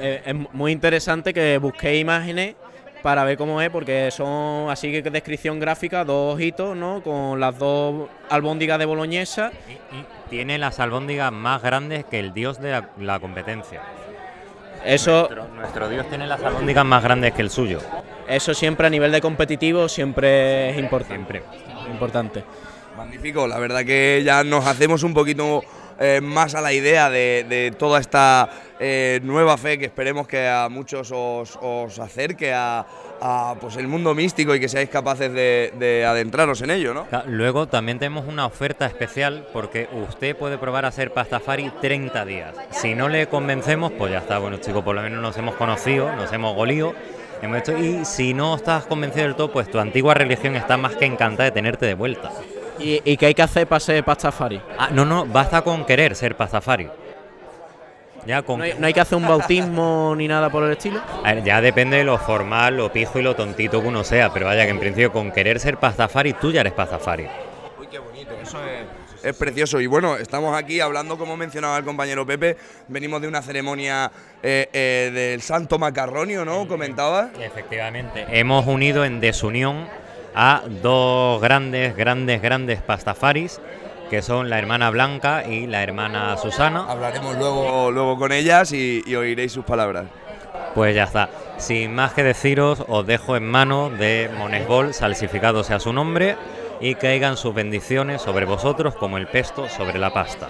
Eh, 0.01 0.23
es 0.25 0.35
muy 0.53 0.73
interesante 0.73 1.33
que 1.33 1.59
busquéis 1.59 2.01
imágenes 2.03 2.55
para 3.03 3.25
ver 3.25 3.37
cómo 3.37 3.61
es, 3.61 3.71
porque 3.71 4.11
son 4.11 4.71
así 4.71 4.91
que 4.91 5.03
descripción 5.03 5.61
gráfica, 5.61 6.05
dos 6.05 6.35
ojitos, 6.35 6.77
¿no? 6.77 7.03
Con 7.03 7.39
las 7.39 7.59
dos 7.59 8.09
albóndigas 8.29 8.79
de 8.79 8.85
boloñesa. 8.85 9.53
Tiene 10.29 10.59
las 10.59 10.81
albóndigas 10.81 11.33
más 11.33 11.63
grandes 11.63 12.05
que 12.05 12.19
el 12.19 12.35
dios 12.35 12.61
de 12.61 12.73
la, 12.73 12.91
la 12.99 13.21
competencia. 13.21 13.83
Eso, 14.87 15.29
Nuestro, 15.29 15.49
nuestro 15.55 15.89
dios 15.89 16.09
tiene 16.09 16.27
las 16.27 16.41
albóndigas 16.43 16.85
más 16.85 17.03
grandes 17.03 17.33
que 17.33 17.43
el 17.43 17.51
suyo. 17.51 17.81
eso 18.29 18.55
siempre 18.55 18.87
a 18.87 18.91
nivel 18.91 19.11
de 19.11 19.21
competitivo 19.21 19.89
siempre 19.89 20.71
es 20.71 20.79
importante. 20.79 21.43
Importante. 21.91 22.45
Magnífico, 22.97 23.47
la 23.47 23.59
verdad 23.59 23.85
que 23.85 24.23
ya 24.25 24.45
nos 24.45 24.65
hacemos 24.67 25.03
un 25.03 25.13
poquito 25.13 25.63
eh, 25.99 26.21
más 26.23 26.55
a 26.55 26.61
la 26.61 26.73
idea 26.73 27.11
de, 27.11 27.45
de 27.49 27.73
toda 27.73 28.01
esta 28.01 28.49
eh, 28.79 29.21
nueva 29.23 29.57
fe 29.57 29.79
que 29.79 29.87
esperemos 29.87 30.27
que 30.29 30.47
a 30.47 30.69
muchos 30.69 31.11
os, 31.13 31.59
os 31.61 31.99
acerque 31.99 32.53
a, 32.53 32.87
a, 33.21 33.55
pues 33.61 33.77
el 33.77 33.89
mundo 33.89 34.15
místico 34.15 34.55
y 34.55 34.61
que 34.61 34.69
seáis 34.69 34.89
capaces 34.89 35.33
de, 35.33 35.73
de 35.79 36.05
adentraros 36.05 36.61
en 36.63 36.71
ello, 36.71 36.95
¿no? 36.95 37.07
Luego 37.27 37.67
también 37.67 37.99
tenemos 37.99 38.27
una 38.27 38.47
oferta 38.47 38.87
especial 38.87 39.47
porque 39.53 39.89
usted 40.09 40.37
puede 40.37 40.59
probar 40.59 40.85
a 40.85 40.89
hacer 40.89 41.13
pastafari 41.13 41.71
30 41.81 42.25
días. 42.25 42.55
Si 42.71 42.95
no 42.95 43.09
le 43.09 43.29
convencemos, 43.29 43.93
pues 43.93 44.13
ya 44.13 44.19
está, 44.19 44.39
bueno 44.39 44.59
chicos, 44.59 44.83
por 44.85 44.95
lo 44.95 45.03
menos 45.03 45.21
nos 45.23 45.37
hemos 45.37 45.55
conocido, 45.57 46.15
nos 46.17 46.33
hemos 46.33 46.55
golido. 46.55 46.95
hemos 47.43 47.59
hecho- 47.59 47.77
y 47.77 48.05
si 48.05 48.33
no 48.35 48.55
estás 48.57 48.87
convencido 48.87 49.25
del 49.27 49.35
todo, 49.37 49.53
pues 49.53 49.71
tu 49.71 49.79
antigua 49.79 50.15
religión 50.15 50.57
está 50.57 50.77
más 50.79 50.97
que 50.97 51.05
encantada 51.05 51.45
de 51.45 51.51
tenerte 51.51 51.85
de 51.87 51.95
vuelta. 51.95 52.31
¿Y, 52.79 53.01
y 53.05 53.17
qué 53.17 53.27
hay 53.27 53.35
que 53.35 53.43
hacer 53.43 53.67
para 53.67 53.81
ser 53.81 54.05
pastafari? 54.05 54.61
Ah, 54.79 54.89
no, 54.93 55.05
no, 55.05 55.25
basta 55.27 55.63
con 55.63 55.85
querer 55.85 56.15
ser 56.15 56.35
pastafari. 56.37 56.89
Ya 58.27 58.43
con 58.43 58.59
¿No 58.59 58.65
hay, 58.65 58.75
no 58.79 58.87
hay 58.87 58.93
que 58.93 59.01
hacer 59.01 59.17
un 59.17 59.27
bautismo 59.27 60.15
ni 60.17 60.27
nada 60.27 60.51
por 60.51 60.65
el 60.65 60.73
estilo? 60.73 61.01
A 61.25 61.35
ver, 61.35 61.45
ya 61.45 61.61
depende 61.61 61.99
de 61.99 62.05
lo 62.05 62.19
formal, 62.19 62.77
lo 62.77 62.93
pijo 62.93 63.19
y 63.19 63.23
lo 63.23 63.37
tontito 63.37 63.81
que 63.81 63.89
uno 63.89 64.03
sea, 64.03 64.33
pero 64.33 64.47
vaya 64.47 64.65
que 64.65 64.71
en 64.71 64.81
principio 64.81 65.13
con 65.13 65.31
querer 65.31 65.61
ser 65.61 65.79
pastafari, 65.79 66.33
tú 66.33 66.51
ya 66.51 66.63
eres 66.63 66.73
pastafari. 66.73 67.27
Uy, 67.79 67.87
qué 67.89 67.99
bonito, 67.99 68.33
eso 68.43 68.59
es, 68.65 69.25
es 69.27 69.37
precioso. 69.37 69.81
Y 69.81 69.87
bueno, 69.87 70.17
estamos 70.17 70.57
aquí 70.57 70.81
hablando, 70.81 71.19
como 71.19 71.37
mencionaba 71.37 71.79
el 71.79 71.85
compañero 71.85 72.27
Pepe, 72.27 72.57
venimos 72.89 73.21
de 73.21 73.29
una 73.29 73.43
ceremonia 73.43 74.11
eh, 74.43 74.69
eh, 74.73 75.11
del 75.13 75.43
Santo 75.43 75.79
Macarronio, 75.79 76.45
¿no? 76.45 76.67
Comentaba. 76.67 77.31
Efectivamente. 77.41 78.27
Hemos 78.29 78.67
unido 78.67 79.05
en 79.05 79.21
desunión 79.21 79.87
a 80.35 80.63
dos 80.83 81.41
grandes, 81.41 81.97
grandes, 81.97 82.43
grandes 82.43 82.83
pastafaris, 82.83 83.61
que 84.11 84.23
son 84.23 84.51
la 84.51 84.59
hermana 84.59 84.91
Blanca 84.91 85.45
y 85.47 85.67
la 85.67 85.83
hermana 85.83 86.37
Susana. 86.37 86.87
Hablaremos 86.89 87.37
luego, 87.37 87.91
luego 87.91 88.19
con 88.19 88.33
ellas 88.33 88.73
y, 88.73 89.03
y 89.07 89.15
oiréis 89.15 89.53
sus 89.53 89.65
palabras. 89.65 90.07
Pues 90.75 90.95
ya 90.95 91.05
está. 91.05 91.29
Sin 91.59 91.95
más 91.95 92.13
que 92.13 92.23
deciros, 92.23 92.85
os 92.87 93.07
dejo 93.07 93.37
en 93.37 93.47
manos 93.47 93.99
de 93.99 94.31
Monesbol, 94.37 94.93
salsificado 94.93 95.65
sea 95.65 95.81
su 95.81 95.93
nombre, 95.93 96.37
y 96.81 96.95
caigan 96.95 97.37
sus 97.37 97.55
bendiciones 97.55 98.21
sobre 98.23 98.45
vosotros 98.45 98.95
como 98.95 99.17
el 99.17 99.27
pesto 99.27 99.69
sobre 99.69 99.99
la 99.99 100.13
pasta. 100.13 100.49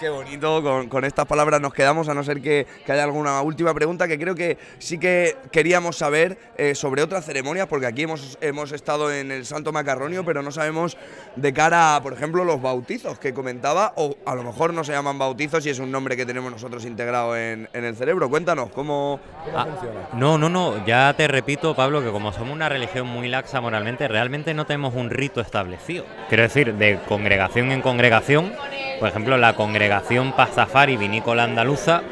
Qué 0.00 0.08
bonito, 0.08 0.62
con, 0.62 0.88
con 0.88 1.04
estas 1.04 1.26
palabras 1.26 1.60
nos 1.60 1.74
quedamos, 1.74 2.08
a 2.08 2.14
no 2.14 2.24
ser 2.24 2.40
que, 2.40 2.66
que 2.86 2.92
haya 2.92 3.04
alguna 3.04 3.42
última 3.42 3.74
pregunta 3.74 4.08
que 4.08 4.18
creo 4.18 4.34
que 4.34 4.56
sí 4.78 4.96
que 4.96 5.36
queríamos 5.52 5.96
saber 5.98 6.38
eh, 6.56 6.74
sobre 6.74 7.02
otras 7.02 7.26
ceremonias, 7.26 7.66
porque 7.66 7.84
aquí 7.84 8.04
hemos, 8.04 8.38
hemos 8.40 8.72
estado 8.72 9.12
en 9.12 9.30
el 9.30 9.44
Santo 9.44 9.72
Macarronio, 9.72 10.24
pero 10.24 10.40
no 10.42 10.52
sabemos 10.52 10.96
de 11.36 11.52
cara 11.52 11.96
a, 11.96 12.02
por 12.02 12.14
ejemplo, 12.14 12.44
los 12.44 12.62
bautizos 12.62 13.18
que 13.18 13.34
comentaba, 13.34 13.92
o 13.96 14.16
a 14.24 14.34
lo 14.34 14.42
mejor 14.42 14.72
no 14.72 14.84
se 14.84 14.92
llaman 14.92 15.18
bautizos 15.18 15.66
y 15.66 15.70
es 15.70 15.78
un 15.78 15.90
nombre 15.90 16.16
que 16.16 16.24
tenemos 16.24 16.50
nosotros 16.50 16.86
integrado 16.86 17.36
en, 17.36 17.68
en 17.74 17.84
el 17.84 17.94
cerebro. 17.94 18.30
Cuéntanos, 18.30 18.70
¿cómo, 18.70 19.20
cómo 19.44 19.58
Ah, 19.58 19.66
funciona? 19.66 20.08
No, 20.14 20.38
no, 20.38 20.48
no, 20.48 20.86
ya 20.86 21.12
te 21.14 21.28
repito, 21.28 21.76
Pablo, 21.76 22.02
que 22.02 22.10
como 22.10 22.32
somos 22.32 22.54
una 22.54 22.70
religión 22.70 23.06
muy 23.06 23.28
laxa 23.28 23.60
moralmente, 23.60 24.08
realmente 24.08 24.54
no 24.54 24.64
tenemos 24.64 24.94
un 24.94 25.10
rito 25.10 25.42
establecido. 25.42 26.06
Quiero 26.30 26.44
decir, 26.44 26.72
de 26.72 26.98
congregación 27.06 27.70
en 27.70 27.82
congregación, 27.82 28.54
por 29.00 29.08
ejemplo, 29.08 29.38
la 29.38 29.54
congregación 29.54 30.32
Pastafari 30.32 30.98
Vinícola 30.98 31.44
Andaluza, 31.44 32.02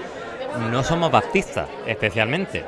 no 0.70 0.82
somos 0.82 1.12
baptistas, 1.12 1.68
especialmente. 1.86 2.64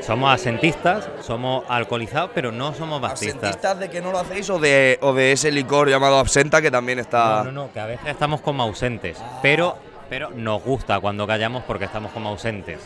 Somos 0.00 0.34
asentistas, 0.34 1.08
somos 1.20 1.64
alcoholizados, 1.68 2.32
pero 2.34 2.50
no 2.50 2.74
somos 2.74 3.00
baptistas. 3.00 3.50
¿Asentistas 3.50 3.78
de 3.78 3.88
que 3.88 4.00
no 4.02 4.10
lo 4.10 4.18
hacéis 4.18 4.50
o 4.50 4.58
de, 4.58 4.98
o 5.00 5.12
de 5.14 5.30
ese 5.30 5.52
licor 5.52 5.88
llamado 5.88 6.18
absenta 6.18 6.60
que 6.60 6.72
también 6.72 6.98
está...? 6.98 7.44
No, 7.44 7.52
no, 7.52 7.52
no, 7.52 7.72
que 7.72 7.78
a 7.78 7.86
veces 7.86 8.08
estamos 8.08 8.40
como 8.40 8.64
ausentes, 8.64 9.22
pero, 9.40 9.78
pero 10.10 10.30
nos 10.30 10.64
gusta 10.64 10.98
cuando 10.98 11.24
callamos 11.28 11.62
porque 11.62 11.84
estamos 11.84 12.10
como 12.10 12.30
ausentes. 12.30 12.80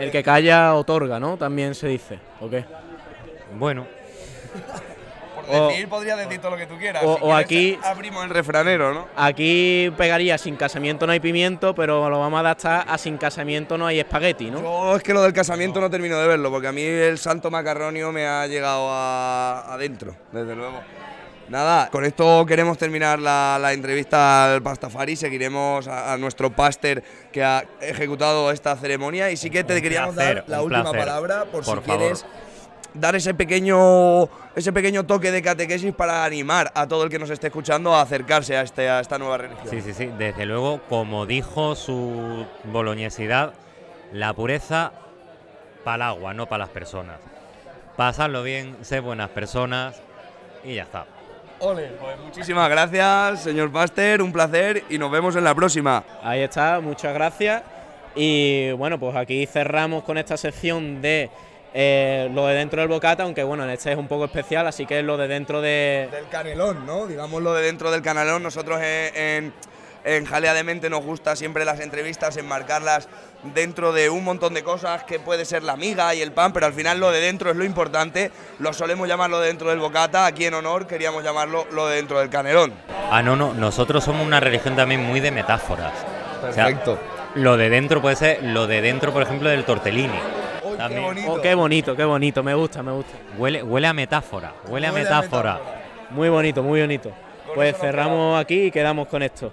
El 0.00 0.10
que 0.10 0.24
calla 0.24 0.74
otorga, 0.74 1.20
¿no? 1.20 1.36
También 1.36 1.76
se 1.76 1.86
dice, 1.86 2.18
¿o 2.40 2.50
qué? 2.50 2.64
Bueno. 3.56 3.86
Por 5.46 5.56
O- 5.56 5.68
decir, 5.68 5.88
podría 5.88 6.16
decir 6.16 6.40
todo 6.40 6.52
lo 6.52 6.56
que 6.56 6.66
tú 6.66 6.76
quieras. 6.78 7.02
o- 7.04 7.16
Si 7.18 7.22
o 7.24 7.34
aquí- 7.34 7.78
Abrimos 7.82 8.24
el 8.24 8.30
refranero, 8.30 8.94
¿no? 8.94 9.08
Aquí 9.16 9.92
pegaría 9.96 10.38
sin 10.38 10.56
casamiento 10.56 11.06
no 11.06 11.12
hay 11.12 11.20
pimiento, 11.20 11.74
pero 11.74 12.08
lo 12.08 12.18
vamos 12.20 12.36
a 12.38 12.40
adaptar 12.40 12.84
a 12.88 12.96
sin 12.98 13.18
casamiento 13.18 13.76
no 13.76 13.86
hay 13.86 14.00
espagueti, 14.00 14.50
¿no? 14.50 14.60
Yo 14.62 14.96
es 14.96 15.02
que 15.02 15.12
lo 15.14 15.22
del 15.22 15.32
casamiento 15.32 15.80
no 15.80 15.90
termino 15.90 16.18
de 16.18 16.28
verlo, 16.28 16.50
porque 16.50 16.68
a 16.68 16.72
mí 16.72 16.82
el 16.82 17.18
santo 17.18 17.50
macarronio 17.50 18.12
me 18.12 18.26
ha 18.26 18.46
llegado 18.46 18.88
a- 18.90 19.74
adentro, 19.74 20.14
desde 20.32 20.54
luego. 20.54 20.80
Nada, 21.48 21.90
con 21.90 22.04
esto 22.06 22.46
queremos 22.46 22.78
terminar 22.78 23.18
la, 23.18 23.58
la 23.60 23.72
entrevista 23.74 24.54
al 24.54 24.62
Pastafari. 24.62 25.16
Seguiremos 25.16 25.86
a, 25.86 26.14
a 26.14 26.16
nuestro 26.16 26.50
páster 26.50 27.02
que 27.30 27.44
ha 27.44 27.64
ejecutado 27.80 28.50
esta 28.50 28.74
ceremonia. 28.76 29.30
Y 29.30 29.36
sí 29.36 29.50
que 29.50 29.62
te 29.62 29.74
Un 29.74 29.82
queríamos 29.82 30.14
placer, 30.14 30.36
dar 30.36 30.44
la 30.48 30.62
última 30.62 30.82
placer. 30.84 31.00
palabra 31.00 31.44
por, 31.52 31.62
Por 31.62 31.64
si 31.64 31.70
favor. 31.84 31.84
quieres 31.84 32.24
dar 32.94 33.16
ese 33.16 33.34
pequeño, 33.34 34.28
ese 34.54 34.72
pequeño 34.72 35.04
toque 35.04 35.30
de 35.30 35.42
catequesis 35.42 35.94
para 35.94 36.24
animar 36.24 36.70
a 36.74 36.86
todo 36.86 37.04
el 37.04 37.10
que 37.10 37.18
nos 37.18 37.30
esté 37.30 37.48
escuchando 37.48 37.94
a 37.94 38.02
acercarse 38.02 38.56
a, 38.56 38.62
este, 38.62 38.88
a 38.88 39.00
esta 39.00 39.18
nueva 39.18 39.38
religión. 39.38 39.66
Sí, 39.68 39.80
sí, 39.80 39.92
sí. 39.92 40.10
Desde 40.18 40.46
luego, 40.46 40.80
como 40.88 41.26
dijo 41.26 41.74
su 41.74 42.46
boloñesidad, 42.64 43.54
la 44.12 44.32
pureza 44.34 44.92
para 45.84 45.96
el 45.96 46.02
agua, 46.02 46.34
no 46.34 46.46
para 46.46 46.64
las 46.64 46.70
personas. 46.70 47.18
Pasadlo 47.96 48.42
bien, 48.42 48.76
sé 48.82 49.00
buenas 49.00 49.30
personas 49.30 50.00
y 50.64 50.74
ya 50.74 50.84
está. 50.84 51.06
Ole, 51.58 51.92
pues 52.00 52.18
muchísimas 52.18 52.68
gracias, 52.68 53.44
señor 53.44 53.70
Páster, 53.70 54.20
un 54.20 54.32
placer 54.32 54.82
y 54.88 54.98
nos 54.98 55.10
vemos 55.12 55.36
en 55.36 55.44
la 55.44 55.54
próxima. 55.54 56.02
Ahí 56.22 56.40
está, 56.40 56.80
muchas 56.80 57.14
gracias. 57.14 57.62
Y 58.14 58.72
bueno, 58.72 58.98
pues 58.98 59.14
aquí 59.14 59.46
cerramos 59.46 60.02
con 60.02 60.18
esta 60.18 60.36
sección 60.36 61.00
de 61.00 61.30
eh, 61.74 62.30
lo 62.32 62.46
de 62.46 62.54
dentro 62.54 62.80
del 62.80 62.88
bocata, 62.88 63.22
aunque 63.22 63.42
bueno, 63.42 63.64
en 63.64 63.70
este 63.70 63.92
es 63.92 63.98
un 63.98 64.08
poco 64.08 64.24
especial, 64.26 64.66
así 64.66 64.86
que 64.86 64.98
es 65.00 65.04
lo 65.04 65.16
de 65.16 65.28
dentro 65.28 65.60
de... 65.60 66.08
Del 66.10 66.28
canelón, 66.28 66.84
¿no? 66.86 67.06
Digamos 67.06 67.42
lo 67.42 67.54
de 67.54 67.62
dentro 67.62 67.90
del 67.90 68.02
canelón. 68.02 68.42
Nosotros 68.42 68.80
en, 68.82 69.16
en, 69.16 69.52
en 70.04 70.24
Jalea 70.26 70.54
de 70.54 70.64
Mente 70.64 70.90
nos 70.90 71.02
gusta 71.02 71.34
siempre 71.36 71.64
las 71.64 71.80
entrevistas, 71.80 72.36
enmarcarlas 72.36 73.08
dentro 73.54 73.92
de 73.92 74.08
un 74.08 74.22
montón 74.22 74.54
de 74.54 74.62
cosas 74.62 75.02
que 75.04 75.18
puede 75.18 75.44
ser 75.44 75.62
la 75.62 75.76
miga 75.76 76.14
y 76.14 76.22
el 76.22 76.30
pan, 76.30 76.52
pero 76.52 76.66
al 76.66 76.72
final 76.74 77.00
lo 77.00 77.10
de 77.10 77.20
dentro 77.20 77.50
es 77.50 77.56
lo 77.56 77.64
importante. 77.64 78.30
Lo 78.58 78.72
solemos 78.72 79.08
llamarlo 79.08 79.40
dentro 79.40 79.70
del 79.70 79.78
bocata, 79.80 80.26
aquí 80.26 80.44
en 80.44 80.54
honor 80.54 80.86
queríamos 80.86 81.24
llamarlo 81.24 81.66
lo 81.72 81.88
de 81.88 81.96
dentro 81.96 82.18
del 82.20 82.28
canelón. 82.30 82.72
Ah, 83.10 83.22
no, 83.22 83.34
no. 83.34 83.52
Nosotros 83.54 84.04
somos 84.04 84.26
una 84.26 84.40
religión 84.40 84.76
también 84.76 85.02
muy 85.02 85.20
de 85.20 85.30
metáforas. 85.30 85.92
O 86.48 86.52
sea, 86.52 86.66
Perfecto. 86.66 86.98
lo 87.34 87.56
de 87.56 87.68
dentro 87.68 88.00
puede 88.02 88.16
ser 88.16 88.42
lo 88.42 88.66
de 88.66 88.80
dentro, 88.80 89.12
por 89.12 89.22
ejemplo, 89.22 89.48
del 89.48 89.64
tortellini. 89.64 90.18
También. 90.76 91.24
Oh, 91.28 91.40
qué 91.40 91.54
bonito, 91.54 91.96
qué 91.96 92.04
bonito, 92.04 92.42
me 92.42 92.54
gusta, 92.54 92.82
me 92.82 92.92
gusta. 92.92 93.12
Huele, 93.38 93.62
huele 93.62 93.86
a 93.86 93.92
metáfora, 93.92 94.54
huele, 94.68 94.86
a 94.86 94.92
Huele 94.92 95.08
a 95.08 95.14
metáfora. 95.14 95.60
Muy 96.10 96.28
bonito, 96.28 96.62
muy 96.62 96.80
bonito. 96.80 97.12
Pues 97.54 97.76
cerramos 97.78 98.40
aquí 98.40 98.64
y 98.64 98.70
quedamos 98.70 99.08
con 99.08 99.22
esto. 99.22 99.52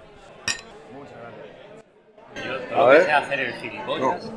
A 2.74 2.84
ver. 2.84 3.10
hacer 3.10 3.40
el 3.40 3.52
gilipollas. 3.54 4.32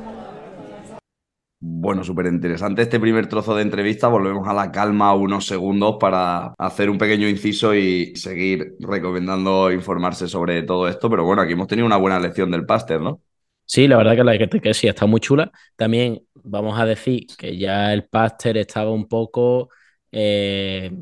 bueno, 1.60 2.04
súper 2.04 2.26
interesante 2.26 2.82
este 2.82 3.00
primer 3.00 3.28
trozo 3.28 3.54
de 3.54 3.62
entrevista. 3.62 4.08
Volvemos 4.08 4.46
a 4.48 4.52
la 4.52 4.70
calma 4.72 5.14
unos 5.14 5.46
segundos 5.46 5.96
para 6.00 6.54
hacer 6.58 6.90
un 6.90 6.98
pequeño 6.98 7.28
inciso 7.28 7.74
y 7.74 8.14
seguir 8.16 8.76
recomendando 8.80 9.70
informarse 9.72 10.28
sobre 10.28 10.62
todo 10.62 10.88
esto. 10.88 11.08
Pero 11.08 11.24
bueno, 11.24 11.42
aquí 11.42 11.52
hemos 11.52 11.68
tenido 11.68 11.86
una 11.86 11.96
buena 11.96 12.18
lección 12.18 12.50
del 12.50 12.66
Pasteur, 12.66 13.00
¿no? 13.00 13.20
Sí, 13.66 13.88
la 13.88 13.96
verdad 13.96 14.14
que 14.16 14.24
la 14.24 14.38
que 14.60 14.74
sí 14.74 14.86
está 14.88 15.06
muy 15.06 15.20
chula. 15.20 15.50
También 15.76 16.22
vamos 16.34 16.78
a 16.78 16.84
decir 16.86 17.26
que 17.38 17.56
ya 17.56 17.92
el 17.92 18.04
Pasteur 18.06 18.56
estaba 18.58 18.90
un 18.90 19.08
poco 19.08 19.70
eh, 20.12 20.92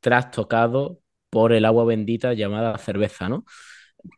trastocado 0.00 1.00
por 1.30 1.52
el 1.52 1.64
agua 1.64 1.84
bendita 1.84 2.34
llamada 2.34 2.76
cerveza, 2.78 3.28
¿no? 3.28 3.44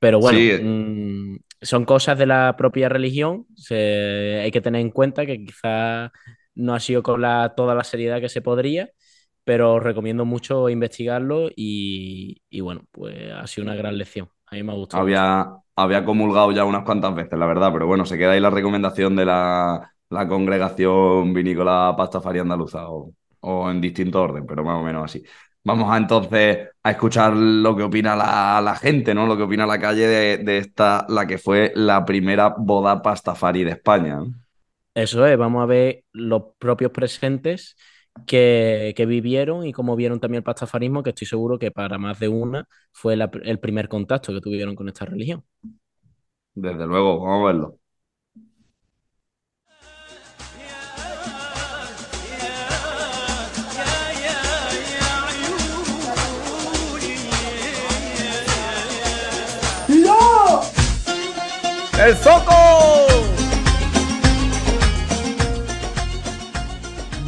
Pero 0.01 0.21
bueno, 0.21 0.39
Sí. 0.41 0.53
mm, 0.59 1.37
son 1.63 1.85
cosas 1.85 2.19
de 2.19 2.27
la 2.27 2.57
propia 2.57 2.89
religión. 2.89 3.47
se- 3.57 4.41
hay 4.43 4.51
que 4.51 4.61
tener 4.61 4.81
en 4.81 4.91
cuenta 4.91 5.27
que 5.27 5.39
quizás 5.45 6.11
no 6.55 6.75
ha 6.75 6.81
sido 6.81 7.03
con 7.03 7.21
la, 7.23 7.55
toda 7.57 7.75
la 7.75 7.85
seriedad 7.85 8.21
que 8.21 8.29
se 8.29 8.43
podría, 8.43 8.91
pero 9.45 9.75
os 9.75 9.83
recomiendo 9.83 10.25
mucho 10.25 10.69
investigarlo 10.69 11.51
y, 11.57 12.43
y 12.51 12.61
bueno, 12.61 12.85
pues 12.93 13.33
ha 13.33 13.47
sido 13.47 13.65
una 13.67 13.75
gran 13.77 13.99
lección. 13.99 14.29
A 14.47 14.57
mí 14.57 14.63
me 14.63 14.73
ha 14.73 14.77
gustado. 14.77 15.05
Había, 15.05 15.47
había 15.77 16.05
comulgado 16.05 16.53
ya 16.53 16.65
unas 16.65 16.85
cuantas 16.85 17.15
veces, 17.15 17.39
la 17.39 17.47
verdad, 17.47 17.73
pero 17.73 17.87
bueno, 17.87 18.05
se 18.05 18.19
queda 18.19 18.33
ahí 18.33 18.41
la 18.41 18.51
recomendación 18.51 19.17
de 19.17 19.25
la, 19.25 19.91
la 20.11 20.29
congregación 20.29 21.33
vinícola 21.33 21.95
Pastafari 21.97 22.41
Andaluza 22.41 22.89
o, 22.91 23.13
o 23.41 23.71
en 23.71 23.81
distinto 23.81 24.21
orden, 24.23 24.45
pero 24.47 24.65
más 24.65 24.79
o 24.81 24.85
menos 24.85 25.05
así. 25.05 25.23
Vamos 25.65 25.91
a 25.93 25.97
entonces 25.97 26.69
a 26.83 26.91
escuchar 26.91 27.33
lo 27.35 27.75
que 27.77 27.85
opina 27.85 28.15
la, 28.17 28.61
la 28.61 28.77
gente, 28.77 29.15
¿no? 29.15 29.27
Lo 29.27 29.37
que 29.37 29.45
opina 29.45 29.65
la 29.67 29.79
calle 29.81 30.07
de, 30.07 30.39
de 30.39 30.59
esta, 30.59 31.07
la 31.09 31.27
que 31.27 31.39
fue 31.39 31.73
la 31.75 32.05
primera 32.05 32.55
boda 32.59 33.01
Pastafari 33.01 33.65
de 33.65 33.71
España. 33.73 34.19
Eso 34.95 35.27
es, 35.27 35.39
vamos 35.39 35.63
a 35.63 35.67
ver 35.67 36.05
los 36.13 36.43
propios 36.59 36.91
presentes 36.93 37.77
que, 38.27 38.95
que 38.97 39.07
vivieron 39.07 39.67
y 39.67 39.73
cómo 39.73 39.97
vieron 39.97 40.21
también 40.21 40.39
el 40.41 40.45
pastafarismo, 40.45 41.03
que 41.03 41.11
estoy 41.11 41.27
seguro 41.27 41.59
que 41.59 41.71
para 41.71 41.99
más 41.99 42.19
de 42.21 42.29
una 42.29 42.67
fue 42.93 43.17
la- 43.17 43.31
el 43.45 43.59
primer 43.61 43.89
contacto 43.89 44.33
que 44.33 44.41
tuvieron 44.41 44.75
con 44.77 44.89
esta 44.89 45.05
religión. 45.07 45.45
Desde 46.55 46.87
luego, 46.87 47.21
vamos 47.21 47.43
a 47.43 47.47
verlo. 47.47 47.79
¡El 62.05 62.17
Zoco! 62.17 63.12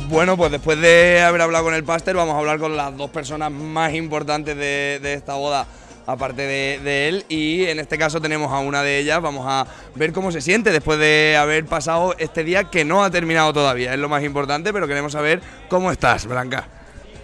Bueno, 0.08 0.36
pues 0.36 0.52
después 0.52 0.78
de 0.80 1.22
haber 1.22 1.40
hablado 1.40 1.64
con 1.64 1.74
el 1.74 1.82
Pasteur, 1.82 2.14
vamos 2.16 2.34
a 2.34 2.38
hablar 2.38 2.58
con 2.58 2.76
las 2.76 2.94
dos 2.96 3.10
personas 3.10 3.50
más 3.50 3.94
importantes 3.94 4.54
de, 4.54 5.00
de 5.02 5.14
esta 5.14 5.34
boda, 5.34 5.66
aparte 6.06 6.42
de, 6.42 6.78
de 6.84 7.08
él. 7.08 7.24
Y 7.28 7.64
en 7.64 7.80
este 7.80 7.96
caso 7.96 8.20
tenemos 8.20 8.52
a 8.52 8.58
una 8.58 8.82
de 8.82 8.98
ellas. 8.98 9.22
Vamos 9.22 9.46
a 9.48 9.66
ver 9.94 10.12
cómo 10.12 10.30
se 10.30 10.42
siente 10.42 10.70
después 10.70 10.98
de 10.98 11.36
haber 11.38 11.64
pasado 11.64 12.14
este 12.18 12.44
día 12.44 12.64
que 12.64 12.84
no 12.84 13.02
ha 13.02 13.10
terminado 13.10 13.52
todavía. 13.54 13.94
Es 13.94 13.98
lo 13.98 14.10
más 14.10 14.22
importante, 14.22 14.72
pero 14.74 14.86
queremos 14.86 15.12
saber 15.12 15.40
cómo 15.68 15.90
estás, 15.90 16.26
Blanca. 16.26 16.68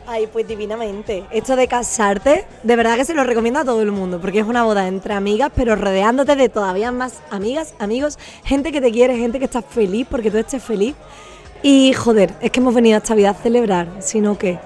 Ay, 0.06 0.26
pues 0.26 0.48
divinamente. 0.48 1.24
Esto 1.30 1.56
de 1.56 1.68
casarte, 1.68 2.46
de 2.62 2.76
verdad 2.76 2.96
que 2.96 3.04
se 3.04 3.14
lo 3.14 3.22
recomiendo 3.24 3.60
a 3.60 3.64
todo 3.64 3.82
el 3.82 3.92
mundo, 3.92 4.20
porque 4.20 4.40
es 4.40 4.46
una 4.46 4.64
boda 4.64 4.88
entre 4.88 5.14
amigas, 5.14 5.52
pero 5.54 5.76
rodeándote 5.76 6.34
de 6.34 6.48
todavía 6.48 6.90
más 6.90 7.20
amigas, 7.30 7.74
amigos, 7.78 8.18
gente 8.42 8.72
que 8.72 8.80
te 8.80 8.90
quiere, 8.90 9.16
gente 9.16 9.38
que 9.38 9.44
está 9.44 9.62
feliz 9.62 10.06
porque 10.10 10.30
tú 10.30 10.38
estés 10.38 10.64
feliz. 10.64 10.96
Y 11.62 11.92
joder, 11.92 12.32
es 12.40 12.50
que 12.50 12.60
hemos 12.60 12.74
venido 12.74 12.96
a 12.96 12.98
esta 12.98 13.14
vida 13.14 13.30
a 13.30 13.34
celebrar, 13.34 13.88
sino 14.00 14.38
que 14.38 14.58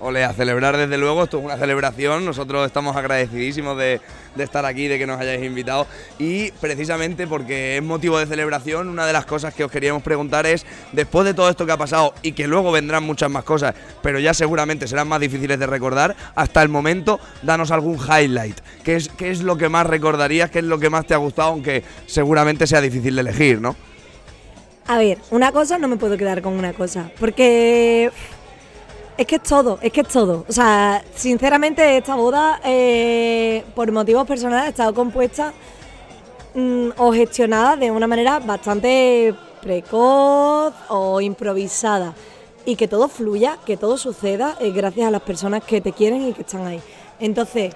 Ole, 0.00 0.24
a 0.24 0.32
celebrar 0.32 0.76
desde 0.76 0.96
luego, 0.96 1.24
esto 1.24 1.38
es 1.38 1.44
una 1.44 1.56
celebración, 1.56 2.24
nosotros 2.24 2.64
estamos 2.64 2.96
agradecidísimos 2.96 3.76
de, 3.76 4.00
de 4.36 4.44
estar 4.44 4.64
aquí, 4.64 4.86
de 4.86 4.96
que 4.96 5.06
nos 5.06 5.20
hayáis 5.20 5.44
invitado. 5.44 5.86
Y 6.18 6.52
precisamente 6.52 7.26
porque 7.26 7.78
es 7.78 7.82
motivo 7.82 8.18
de 8.18 8.26
celebración, 8.26 8.88
una 8.88 9.06
de 9.06 9.12
las 9.12 9.26
cosas 9.26 9.54
que 9.54 9.64
os 9.64 9.70
queríamos 9.70 10.02
preguntar 10.02 10.46
es, 10.46 10.64
después 10.92 11.24
de 11.24 11.34
todo 11.34 11.50
esto 11.50 11.66
que 11.66 11.72
ha 11.72 11.76
pasado 11.76 12.14
y 12.22 12.32
que 12.32 12.46
luego 12.46 12.70
vendrán 12.70 13.02
muchas 13.02 13.30
más 13.30 13.44
cosas, 13.44 13.74
pero 14.00 14.20
ya 14.20 14.34
seguramente 14.34 14.86
serán 14.86 15.08
más 15.08 15.20
difíciles 15.20 15.58
de 15.58 15.66
recordar, 15.66 16.14
hasta 16.36 16.62
el 16.62 16.68
momento 16.68 17.18
danos 17.42 17.72
algún 17.72 17.98
highlight, 17.98 18.58
¿qué 18.84 18.96
es, 18.96 19.08
qué 19.08 19.30
es 19.30 19.42
lo 19.42 19.56
que 19.56 19.68
más 19.68 19.86
recordarías, 19.86 20.50
qué 20.50 20.60
es 20.60 20.64
lo 20.64 20.78
que 20.78 20.90
más 20.90 21.06
te 21.06 21.14
ha 21.14 21.18
gustado, 21.18 21.48
aunque 21.48 21.82
seguramente 22.06 22.68
sea 22.68 22.80
difícil 22.80 23.16
de 23.16 23.20
elegir, 23.22 23.60
¿no? 23.60 23.87
A 24.88 24.96
ver, 24.96 25.18
una 25.30 25.52
cosa 25.52 25.76
no 25.76 25.86
me 25.86 25.98
puedo 25.98 26.16
quedar 26.16 26.40
con 26.40 26.54
una 26.54 26.72
cosa, 26.72 27.10
porque 27.20 28.10
es 29.18 29.26
que 29.26 29.36
es 29.36 29.42
todo, 29.42 29.78
es 29.82 29.92
que 29.92 30.00
es 30.00 30.08
todo. 30.08 30.46
O 30.48 30.52
sea, 30.52 31.04
sinceramente 31.14 31.98
esta 31.98 32.14
boda, 32.14 32.58
eh, 32.64 33.64
por 33.74 33.92
motivos 33.92 34.26
personales, 34.26 34.64
ha 34.64 34.68
estado 34.70 34.94
compuesta 34.94 35.52
mm, 36.54 36.88
o 36.96 37.12
gestionada 37.12 37.76
de 37.76 37.90
una 37.90 38.06
manera 38.06 38.38
bastante 38.38 39.34
precoz 39.60 40.72
o 40.88 41.20
improvisada. 41.20 42.14
Y 42.64 42.74
que 42.76 42.88
todo 42.88 43.08
fluya, 43.08 43.58
que 43.66 43.76
todo 43.76 43.98
suceda, 43.98 44.56
eh, 44.58 44.70
gracias 44.70 45.06
a 45.06 45.10
las 45.10 45.20
personas 45.20 45.64
que 45.64 45.82
te 45.82 45.92
quieren 45.92 46.28
y 46.28 46.32
que 46.32 46.40
están 46.42 46.66
ahí. 46.66 46.80
Entonces, 47.20 47.74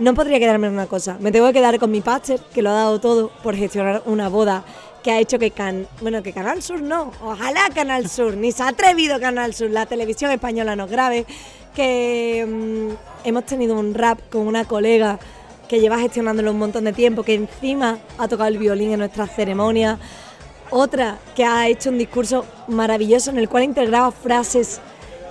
no 0.00 0.12
podría 0.12 0.40
quedarme 0.40 0.66
en 0.66 0.72
una 0.72 0.86
cosa. 0.86 1.18
Me 1.20 1.30
tengo 1.30 1.46
que 1.46 1.52
quedar 1.52 1.78
con 1.78 1.92
mi 1.92 2.00
pastor, 2.00 2.40
que 2.52 2.62
lo 2.62 2.70
ha 2.70 2.74
dado 2.74 3.00
todo 3.00 3.30
por 3.44 3.54
gestionar 3.54 4.02
una 4.06 4.28
boda 4.28 4.64
que 5.02 5.10
ha 5.10 5.20
hecho 5.20 5.38
que 5.38 5.50
Can 5.50 5.86
bueno 6.00 6.22
que 6.22 6.32
Canal 6.32 6.62
Sur 6.62 6.82
no, 6.82 7.12
ojalá 7.22 7.68
Canal 7.74 8.08
Sur, 8.08 8.36
ni 8.36 8.52
se 8.52 8.62
ha 8.62 8.68
atrevido 8.68 9.20
Canal 9.20 9.54
Sur, 9.54 9.70
la 9.70 9.86
televisión 9.86 10.30
española 10.30 10.76
nos 10.76 10.90
grabe, 10.90 11.26
que 11.74 12.46
mm, 12.46 13.26
hemos 13.26 13.44
tenido 13.44 13.78
un 13.78 13.94
rap 13.94 14.18
con 14.30 14.46
una 14.46 14.64
colega 14.64 15.18
que 15.68 15.80
lleva 15.80 15.98
gestionándolo 15.98 16.50
un 16.50 16.58
montón 16.58 16.84
de 16.84 16.92
tiempo, 16.92 17.22
que 17.22 17.34
encima 17.34 17.98
ha 18.16 18.26
tocado 18.26 18.48
el 18.48 18.58
violín 18.58 18.92
en 18.92 19.00
nuestras 19.00 19.30
ceremonias, 19.34 19.98
otra 20.70 21.18
que 21.36 21.44
ha 21.44 21.68
hecho 21.68 21.90
un 21.90 21.98
discurso 21.98 22.44
maravilloso 22.68 23.30
en 23.30 23.38
el 23.38 23.48
cual 23.48 23.64
integraba 23.64 24.10
frases 24.10 24.80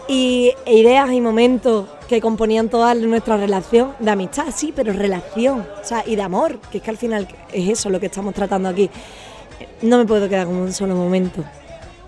y 0.08 0.54
e 0.66 0.78
ideas 0.78 1.12
y 1.12 1.20
momentos 1.22 1.88
que 2.08 2.22
componían 2.22 2.70
toda 2.70 2.96
nuestra 2.96 3.36
relación 3.36 3.94
de 4.00 4.12
amistad, 4.12 4.46
sí, 4.56 4.72
pero 4.74 4.94
relación, 4.94 5.68
o 5.82 5.86
sea, 5.86 6.04
y 6.08 6.16
de 6.16 6.22
amor, 6.22 6.60
que 6.72 6.78
es 6.78 6.84
que 6.84 6.90
al 6.90 6.98
final 6.98 7.28
es 7.52 7.70
eso 7.70 7.90
lo 7.90 8.00
que 8.00 8.06
estamos 8.06 8.34
tratando 8.34 8.70
aquí. 8.70 8.90
No 9.82 9.98
me 9.98 10.06
puedo 10.06 10.28
quedar 10.28 10.46
con 10.46 10.56
un 10.56 10.74
solo 10.74 10.96
momento. 10.96 11.44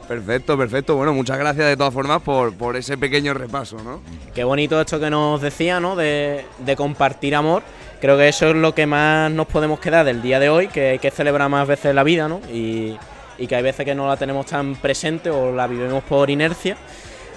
Perfecto, 0.08 0.58
perfecto. 0.58 0.96
Bueno, 0.96 1.14
muchas 1.14 1.38
gracias 1.38 1.68
de 1.68 1.78
todas 1.78 1.94
formas 1.94 2.22
por, 2.22 2.54
por 2.56 2.76
ese 2.76 2.98
pequeño 2.98 3.34
repaso, 3.36 3.78
¿no? 3.84 4.02
Qué 4.34 4.44
bonito 4.44 4.82
esto 4.82 5.00
que 5.00 5.10
nos 5.10 5.40
decía, 5.40 5.80
¿no? 5.80 5.96
De, 5.96 6.46
de 6.58 6.76
compartir 6.76 7.36
amor. 7.36 7.62
Creo 8.02 8.18
que 8.18 8.28
eso 8.28 8.50
es 8.50 8.56
lo 8.56 8.74
que 8.74 8.88
más 8.88 9.30
nos 9.32 9.46
podemos 9.46 9.80
quedar 9.80 10.06
del 10.06 10.22
día 10.22 10.40
de 10.40 10.50
hoy, 10.50 10.68
que 10.68 10.90
hay 10.90 11.00
que 11.00 11.12
celebrar 11.12 11.48
más 11.50 11.68
veces 11.68 11.94
la 11.94 12.04
vida, 12.04 12.28
¿no? 12.28 12.40
Y, 12.52 12.98
y 13.38 13.48
que 13.48 13.56
hay 13.56 13.62
veces 13.62 13.86
que 13.86 13.94
no 13.94 14.08
la 14.08 14.18
tenemos 14.18 14.48
tan 14.48 14.76
presente 14.76 15.30
o 15.30 15.52
la 15.52 15.68
vivimos 15.68 16.04
por 16.04 16.30
inercia. 16.30 16.76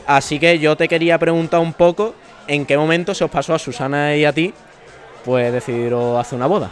Así 0.06 0.38
que 0.38 0.58
yo 0.58 0.76
te 0.76 0.88
quería 0.88 1.18
preguntar 1.18 1.60
un 1.60 1.74
poco 1.74 2.14
en 2.46 2.64
qué 2.64 2.76
momento 2.76 3.14
se 3.14 3.24
os 3.24 3.30
pasó 3.30 3.54
a 3.54 3.58
Susana 3.58 4.16
y 4.16 4.24
a 4.24 4.32
ti, 4.32 4.54
pues 5.24 5.52
decidiros 5.52 6.18
hacer 6.18 6.36
una 6.36 6.46
boda. 6.46 6.70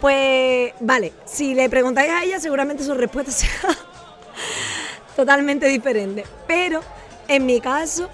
Pues 0.00 0.74
vale, 0.80 1.12
si 1.24 1.54
le 1.54 1.68
preguntáis 1.68 2.10
a 2.10 2.24
ella 2.24 2.38
seguramente 2.40 2.84
su 2.84 2.94
respuesta 2.94 3.32
sea 3.32 3.50
totalmente 5.16 5.66
diferente. 5.66 6.24
Pero 6.46 6.80
en 7.28 7.46
mi 7.46 7.60
caso, 7.60 8.08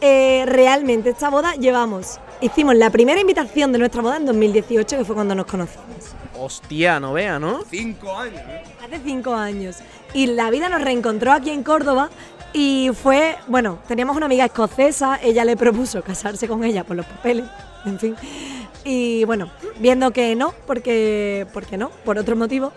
eh, 0.00 0.44
realmente 0.46 1.10
esta 1.10 1.30
boda 1.30 1.54
llevamos, 1.54 2.18
hicimos 2.40 2.74
la 2.74 2.90
primera 2.90 3.20
invitación 3.20 3.72
de 3.72 3.78
nuestra 3.78 4.02
boda 4.02 4.16
en 4.16 4.26
2018, 4.26 4.98
que 4.98 5.04
fue 5.04 5.14
cuando 5.14 5.34
nos 5.34 5.46
conocimos. 5.46 5.86
Hostia, 6.36 6.98
no 6.98 7.12
vea, 7.12 7.38
¿no? 7.38 7.60
Cinco 7.70 8.16
años. 8.16 8.42
Hace 8.84 9.00
cinco 9.04 9.34
años. 9.34 9.76
Y 10.14 10.26
la 10.26 10.50
vida 10.50 10.68
nos 10.68 10.82
reencontró 10.82 11.30
aquí 11.32 11.50
en 11.50 11.62
Córdoba 11.62 12.10
y 12.52 12.90
fue, 13.00 13.36
bueno, 13.46 13.78
teníamos 13.86 14.16
una 14.16 14.26
amiga 14.26 14.46
escocesa, 14.46 15.20
ella 15.22 15.44
le 15.44 15.56
propuso 15.56 16.02
casarse 16.02 16.48
con 16.48 16.64
ella 16.64 16.84
por 16.84 16.96
los 16.96 17.06
papeles, 17.06 17.44
en 17.84 17.98
fin. 17.98 18.16
Y 18.84 19.24
bueno, 19.24 19.50
viendo 19.78 20.10
que 20.10 20.34
no, 20.34 20.54
porque, 20.66 21.46
porque 21.52 21.76
no, 21.76 21.90
por 22.04 22.18
otro 22.18 22.36
motivo, 22.36 22.72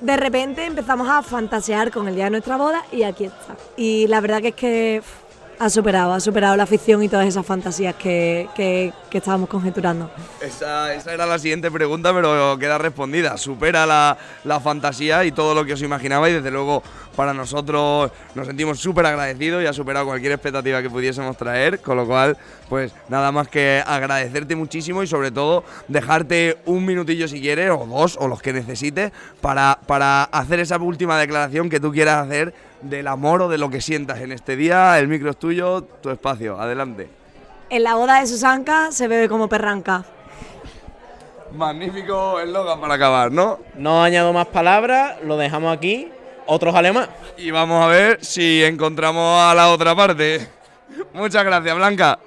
de 0.00 0.16
repente 0.16 0.64
empezamos 0.64 1.08
a 1.08 1.22
fantasear 1.22 1.90
con 1.90 2.08
el 2.08 2.14
día 2.14 2.24
de 2.24 2.30
nuestra 2.30 2.56
boda 2.56 2.84
y 2.92 3.02
aquí 3.02 3.24
está. 3.24 3.56
Y 3.76 4.06
la 4.08 4.20
verdad 4.20 4.40
que 4.40 4.48
es 4.48 4.54
que 4.54 5.02
Ha 5.62 5.68
superado, 5.68 6.14
ha 6.14 6.20
superado 6.20 6.56
la 6.56 6.64
ficción 6.64 7.02
y 7.02 7.08
todas 7.10 7.26
esas 7.26 7.44
fantasías 7.44 7.94
que, 7.94 8.48
que- 8.54 8.94
que 9.10 9.18
estábamos 9.18 9.48
conjeturando. 9.48 10.08
Esa, 10.40 10.94
esa 10.94 11.12
era 11.12 11.26
la 11.26 11.38
siguiente 11.38 11.70
pregunta, 11.70 12.14
pero 12.14 12.56
queda 12.58 12.78
respondida. 12.78 13.36
Supera 13.36 13.84
la, 13.84 14.16
la 14.44 14.58
fantasía 14.60 15.22
y 15.26 15.32
todo 15.32 15.54
lo 15.54 15.64
que 15.66 15.74
os 15.74 15.82
imaginabais. 15.82 16.32
Desde 16.36 16.50
luego, 16.50 16.82
para 17.16 17.34
nosotros 17.34 18.10
nos 18.34 18.46
sentimos 18.46 18.78
súper 18.80 19.04
agradecidos 19.04 19.62
y 19.62 19.66
ha 19.66 19.72
superado 19.74 20.06
cualquier 20.06 20.32
expectativa 20.32 20.80
que 20.80 20.88
pudiésemos 20.88 21.36
traer. 21.36 21.80
Con 21.80 21.96
lo 21.98 22.06
cual, 22.06 22.38
pues 22.70 22.92
nada 23.10 23.30
más 23.30 23.48
que 23.48 23.82
agradecerte 23.86 24.56
muchísimo 24.56 25.02
y 25.02 25.06
sobre 25.06 25.30
todo 25.30 25.64
dejarte 25.88 26.56
un 26.64 26.86
minutillo 26.86 27.28
si 27.28 27.38
quieres, 27.40 27.70
o 27.70 27.84
dos, 27.84 28.16
o 28.18 28.28
los 28.28 28.40
que 28.40 28.52
necesites, 28.54 29.12
para, 29.42 29.78
para 29.86 30.22
hacer 30.24 30.60
esa 30.60 30.78
última 30.78 31.18
declaración 31.18 31.68
que 31.68 31.80
tú 31.80 31.92
quieras 31.92 32.24
hacer 32.26 32.54
del 32.82 33.06
amor 33.06 33.42
o 33.42 33.48
de 33.48 33.58
lo 33.58 33.70
que 33.70 33.80
sientas 33.80 34.20
en 34.20 34.32
este 34.32 34.56
día. 34.56 34.98
El 34.98 35.08
micro 35.08 35.30
es 35.30 35.36
tuyo, 35.36 35.82
tu 35.82 36.10
espacio. 36.10 36.60
Adelante. 36.60 37.08
En 37.68 37.84
la 37.84 37.94
boda 37.94 38.20
de 38.20 38.26
Susanka 38.26 38.90
se 38.92 39.08
bebe 39.08 39.28
como 39.28 39.48
perranca. 39.48 40.04
Magnífico 41.52 42.40
eslogan 42.40 42.80
para 42.80 42.94
acabar, 42.94 43.32
¿no? 43.32 43.58
No 43.76 44.02
añado 44.02 44.32
más 44.32 44.46
palabras, 44.46 45.16
lo 45.24 45.36
dejamos 45.36 45.76
aquí. 45.76 46.08
Otros 46.46 46.74
alemanes. 46.74 47.10
Y 47.36 47.50
vamos 47.50 47.84
a 47.84 47.88
ver 47.88 48.24
si 48.24 48.62
encontramos 48.64 49.40
a 49.40 49.54
la 49.54 49.68
otra 49.68 49.94
parte. 49.94 50.48
Muchas 51.12 51.44
gracias, 51.44 51.76
Blanca. 51.76 52.18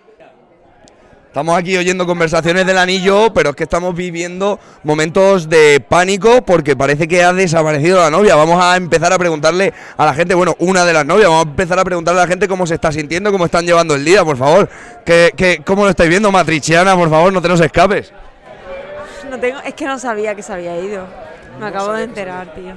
Estamos 1.34 1.58
aquí 1.58 1.76
oyendo 1.76 2.06
conversaciones 2.06 2.64
del 2.68 2.78
anillo, 2.78 3.34
pero 3.34 3.50
es 3.50 3.56
que 3.56 3.64
estamos 3.64 3.96
viviendo 3.96 4.60
momentos 4.84 5.50
de 5.50 5.80
pánico 5.80 6.44
porque 6.46 6.76
parece 6.76 7.08
que 7.08 7.24
ha 7.24 7.34
desaparecido 7.34 7.98
la 8.00 8.12
novia. 8.12 8.36
Vamos 8.36 8.64
a 8.64 8.78
empezar 8.78 9.12
a 9.12 9.18
preguntarle 9.18 9.74
a 9.98 10.06
la 10.06 10.14
gente, 10.14 10.36
bueno, 10.36 10.54
una 10.60 10.86
de 10.86 10.94
las 10.94 11.08
novias, 11.08 11.30
vamos 11.30 11.48
a 11.48 11.50
empezar 11.50 11.80
a 11.80 11.84
preguntarle 11.84 12.22
a 12.22 12.26
la 12.26 12.30
gente 12.30 12.48
cómo 12.48 12.68
se 12.68 12.76
está 12.76 12.92
sintiendo, 12.92 13.32
cómo 13.32 13.46
están 13.46 13.66
llevando 13.66 13.96
el 13.96 14.06
día, 14.06 14.24
por 14.24 14.38
favor. 14.38 14.70
¿Qué, 15.04 15.34
qué- 15.36 15.64
cómo 15.66 15.86
lo 15.86 15.90
estáis 15.90 16.12
viendo, 16.12 16.32
Matriciana? 16.32 16.96
Por 16.96 17.10
favor, 17.10 17.34
no 17.34 17.42
te 17.42 17.48
nos 17.50 17.62
escapes. 17.62 18.14
No 19.28 19.40
tengo, 19.40 19.60
es 19.62 19.74
que 19.74 19.86
no 19.88 19.98
sabía 19.98 20.36
que 20.36 20.44
se 20.44 20.54
había 20.54 20.78
ido. 20.78 21.08
Me 21.60 21.66
acabo 21.66 21.94
de 21.94 22.04
enterar, 22.04 22.54
tío. 22.54 22.76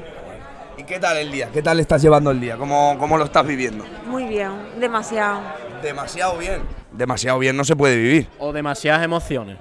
¿Y 0.79 0.85
qué 0.85 0.99
tal 0.99 1.19
el 1.19 1.31
día? 1.31 1.51
¿Qué 1.53 1.61
tal 1.61 1.79
estás 1.79 2.01
llevando 2.01 2.31
el 2.31 2.41
día? 2.41 2.57
¿Cómo, 2.57 2.97
cómo 2.99 3.19
lo 3.19 3.27
estás 3.27 3.47
viviendo? 3.47 3.85
Muy 4.07 4.25
bien, 4.25 4.51
demasiado. 4.81 5.41
Demasiado 5.83 6.39
bien. 6.39 6.63
Demasiado 6.97 7.39
bien 7.39 7.57
no 7.57 7.65
se 7.65 7.77
puede 7.77 7.97
vivir. 7.97 8.29
O 8.39 8.53
demasiadas 8.53 9.05
emociones. 9.05 9.59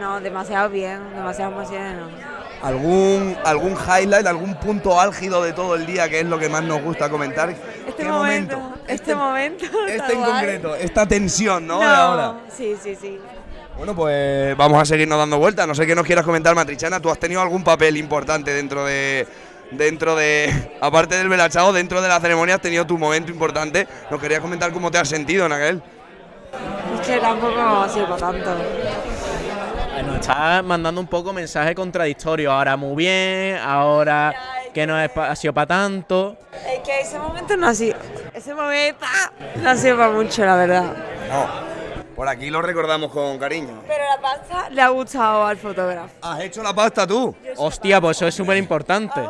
No, 0.00 0.20
demasiado 0.20 0.70
bien, 0.70 1.00
demasiado 1.14 1.52
emociones. 1.52 1.96
no. 1.96 2.34
¿Algún, 2.62 3.36
¿Algún 3.44 3.72
highlight, 3.72 4.26
algún 4.26 4.54
punto 4.54 4.98
álgido 4.98 5.42
de 5.42 5.52
todo 5.52 5.74
el 5.74 5.84
día 5.84 6.08
que 6.08 6.20
es 6.20 6.26
lo 6.26 6.38
que 6.38 6.48
más 6.48 6.62
nos 6.62 6.80
gusta 6.80 7.10
comentar? 7.10 7.50
Este 7.50 8.04
¿Qué 8.04 8.08
momento, 8.08 8.58
este 8.88 9.14
momento. 9.14 9.66
Este 9.86 10.14
en 10.14 10.22
concreto, 10.22 10.74
esta 10.74 11.06
tensión, 11.06 11.66
¿no? 11.66 11.82
Ahora. 11.82 12.40
Sí, 12.48 12.74
sí, 12.82 12.96
sí. 12.98 13.18
Bueno, 13.76 13.94
pues 13.94 14.56
vamos 14.56 14.80
a 14.80 14.86
seguirnos 14.86 15.18
dando 15.18 15.36
vueltas. 15.38 15.68
No 15.68 15.74
sé 15.74 15.86
qué 15.86 15.94
nos 15.94 16.06
quieras 16.06 16.24
comentar, 16.24 16.54
Matrichana. 16.54 17.00
¿Tú 17.00 17.10
has 17.10 17.18
tenido 17.18 17.42
algún 17.42 17.62
papel 17.62 17.98
importante 17.98 18.54
dentro 18.54 18.86
de. 18.86 19.26
Dentro 19.70 20.16
de. 20.16 20.70
Aparte 20.80 21.16
del 21.16 21.28
velachado, 21.28 21.70
dentro 21.70 22.00
de 22.00 22.08
la 22.08 22.18
ceremonia 22.18 22.54
has 22.54 22.62
tenido 22.62 22.86
tu 22.86 22.96
momento 22.96 23.30
importante. 23.30 23.86
¿Nos 24.10 24.18
querías 24.20 24.40
comentar 24.40 24.72
cómo 24.72 24.90
te 24.90 24.96
has 24.96 25.08
sentido 25.08 25.44
en 25.44 25.52
aquel? 25.52 25.82
Es 27.00 27.06
que 27.06 27.18
tampoco 27.18 27.60
ha 27.60 27.88
sido 27.88 28.06
para 28.06 28.16
tanto. 28.18 28.50
Nos 30.06 30.16
está 30.16 30.62
mandando 30.62 31.00
un 31.00 31.06
poco 31.06 31.32
mensaje 31.32 31.74
contradictorio. 31.74 32.52
Ahora 32.52 32.76
muy 32.76 32.96
bien, 32.96 33.58
ahora 33.58 34.34
que 34.72 34.86
no 34.86 34.96
ha 34.96 35.36
sido 35.36 35.54
para 35.54 35.66
tanto. 35.66 36.36
Es 36.66 36.80
que 36.80 37.00
ese 37.00 37.18
momento 37.18 37.56
no 37.56 37.68
ha 37.68 37.74
sido. 37.74 37.96
Ese 38.34 38.54
momento 38.54 39.06
no 39.56 39.70
ha 39.70 39.76
sido 39.76 39.96
para 39.96 40.10
mucho, 40.10 40.44
la 40.44 40.56
verdad. 40.56 40.92
No. 41.28 41.74
Por 42.14 42.28
aquí 42.28 42.48
lo 42.48 42.62
recordamos 42.62 43.10
con 43.10 43.38
cariño. 43.38 43.82
Pero 43.88 44.04
la 44.08 44.20
pasta 44.20 44.70
le 44.70 44.80
ha 44.80 44.88
gustado 44.88 45.46
al 45.46 45.56
fotógrafo. 45.56 46.10
¿Has 46.22 46.40
hecho 46.40 46.62
la 46.62 46.72
pasta 46.72 47.06
tú? 47.06 47.34
Hostia, 47.56 48.00
pues 48.00 48.16
eso 48.16 48.28
es 48.28 48.34
súper 48.34 48.56
importante. 48.56 49.20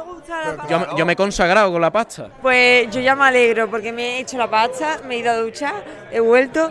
Yo, 0.69 0.97
yo 0.97 1.07
me 1.07 1.15
he 1.15 1.17
consagrado 1.17 1.73
con 1.73 1.81
la 1.81 1.91
pasta. 1.91 2.29
Pues 2.43 2.91
yo 2.91 3.01
ya 3.01 3.17
me 3.17 3.25
alegro 3.25 3.71
porque 3.71 3.91
me 3.91 4.17
he 4.17 4.21
hecho 4.21 4.37
la 4.37 4.51
pasta, 4.51 5.01
me 5.07 5.15
he 5.15 5.19
ido 5.19 5.31
a 5.31 5.37
duchar, 5.37 5.83
he 6.11 6.21
vuelto, 6.21 6.71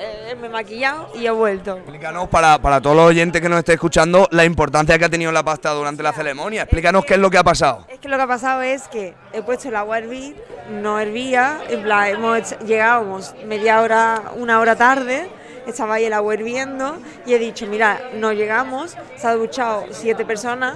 eh, 0.00 0.34
me 0.40 0.46
he 0.46 0.50
maquillado 0.50 1.10
y 1.14 1.26
he 1.26 1.30
vuelto. 1.30 1.76
Explícanos 1.76 2.28
para, 2.28 2.58
para 2.58 2.80
todos 2.80 2.96
los 2.96 3.06
oyentes 3.06 3.40
que 3.40 3.48
nos 3.48 3.58
esté 3.58 3.74
escuchando 3.74 4.26
la 4.30 4.44
importancia 4.44 4.98
que 4.98 5.04
ha 5.04 5.08
tenido 5.10 5.30
la 5.30 5.42
pasta 5.42 5.70
durante 5.72 6.02
la 6.02 6.12
ceremonia. 6.12 6.62
Explícanos 6.62 7.04
qué 7.04 7.14
es 7.14 7.20
lo 7.20 7.30
que 7.30 7.38
ha 7.38 7.44
pasado. 7.44 7.84
Es 7.88 7.98
que 8.00 8.08
lo 8.08 8.16
que 8.16 8.22
ha 8.22 8.26
pasado 8.26 8.62
es 8.62 8.88
que 8.88 9.14
he 9.32 9.42
puesto 9.42 9.68
el 9.68 9.76
agua 9.76 9.96
a 9.96 9.98
hervir, 9.98 10.36
no 10.70 10.98
hervía, 10.98 11.60
en 11.68 11.82
plan, 11.82 12.06
hemos 12.08 12.38
hecho- 12.38 12.58
llegábamos 12.64 13.34
media 13.46 13.82
hora, 13.82 14.22
una 14.36 14.58
hora 14.60 14.74
tarde, 14.76 15.28
estaba 15.66 15.94
ahí 15.94 16.04
el 16.06 16.12
agua 16.14 16.34
hirviendo 16.34 16.96
y 17.26 17.34
he 17.34 17.38
dicho, 17.38 17.66
mira, 17.66 18.00
no 18.14 18.32
llegamos, 18.32 18.96
se 19.16 19.26
ha 19.26 19.34
duchado 19.34 19.84
siete 19.90 20.24
personas, 20.24 20.74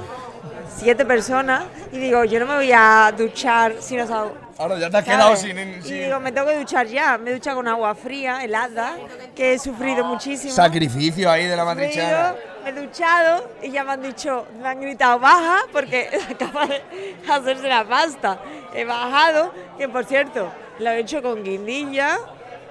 siete 0.77 1.05
personas, 1.07 1.65
y 1.93 1.99
digo, 1.99 2.25
yo 2.25 2.39
no 2.41 2.47
me 2.47 2.57
voy 2.57 2.73
a 2.73 3.13
duchar 3.17 3.77
si 3.81 3.97
no 3.97 4.07
se 4.07 4.13
ha... 4.13 4.27
Ahora 4.57 4.79
ya 4.79 4.89
te 4.89 4.99
has 4.99 5.05
¿sabes? 5.05 5.19
quedado 5.19 5.37
sin. 5.37 5.59
Y 5.59 6.05
digo, 6.05 6.21
me 6.21 6.31
tengo 6.31 6.47
que 6.47 6.59
duchar 6.59 6.87
ya, 6.87 7.19
me 7.19 7.31
he 7.31 7.35
duchado 7.35 7.57
con 7.57 7.69
agua 7.69 7.95
fría, 7.95 8.45
helada, 8.45 8.97
que 9.35 9.55
he 9.55 9.59
sufrido 9.59 10.05
muchísimo. 10.05 10.53
Sacrificio 10.53 11.31
ahí 11.31 11.47
de 11.47 11.57
la 11.57 11.65
matrichana. 11.65 12.35
Me 12.63 12.71
he 12.71 12.73
duchado 12.73 13.51
y 13.63 13.71
ya 13.71 13.85
me 13.85 13.93
han 13.93 14.03
dicho, 14.03 14.47
me 14.63 14.69
han 14.69 14.81
gritado 14.81 15.19
baja 15.19 15.59
porque 15.73 16.09
acaba 16.31 16.67
de 16.67 16.83
hacerse 17.29 17.69
la 17.69 17.85
pasta. 17.85 18.39
He 18.75 18.85
bajado, 18.85 19.53
que 19.77 19.89
por 19.89 20.05
cierto, 20.05 20.51
lo 20.79 20.91
he 20.91 21.01
hecho 21.01 21.21
con 21.21 21.43
guindilla, 21.43 22.19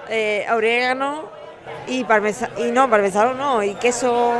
eh, 0.08 0.46
orégano 0.50 1.28
y 1.86 2.02
parmesano, 2.04 2.58
y 2.58 2.70
no, 2.70 2.88
parmesano 2.88 3.34
no, 3.34 3.62
y 3.62 3.74
queso. 3.74 4.34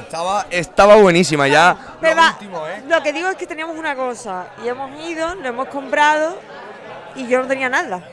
Estaba, 0.00 0.46
estaba 0.50 0.96
buenísima 0.96 1.48
ya. 1.48 1.76
Pero 2.00 2.16
va, 2.16 2.38
Lo 2.86 3.02
que 3.02 3.12
digo 3.12 3.28
es 3.28 3.36
que 3.36 3.46
teníamos 3.46 3.76
una 3.76 3.96
cosa 3.96 4.48
y 4.64 4.68
hemos 4.68 4.90
ido, 5.04 5.34
lo 5.34 5.48
hemos 5.48 5.68
comprado 5.68 6.38
y 7.16 7.26
yo 7.26 7.42
no 7.42 7.46
tenía 7.46 7.68
nada. 7.68 8.08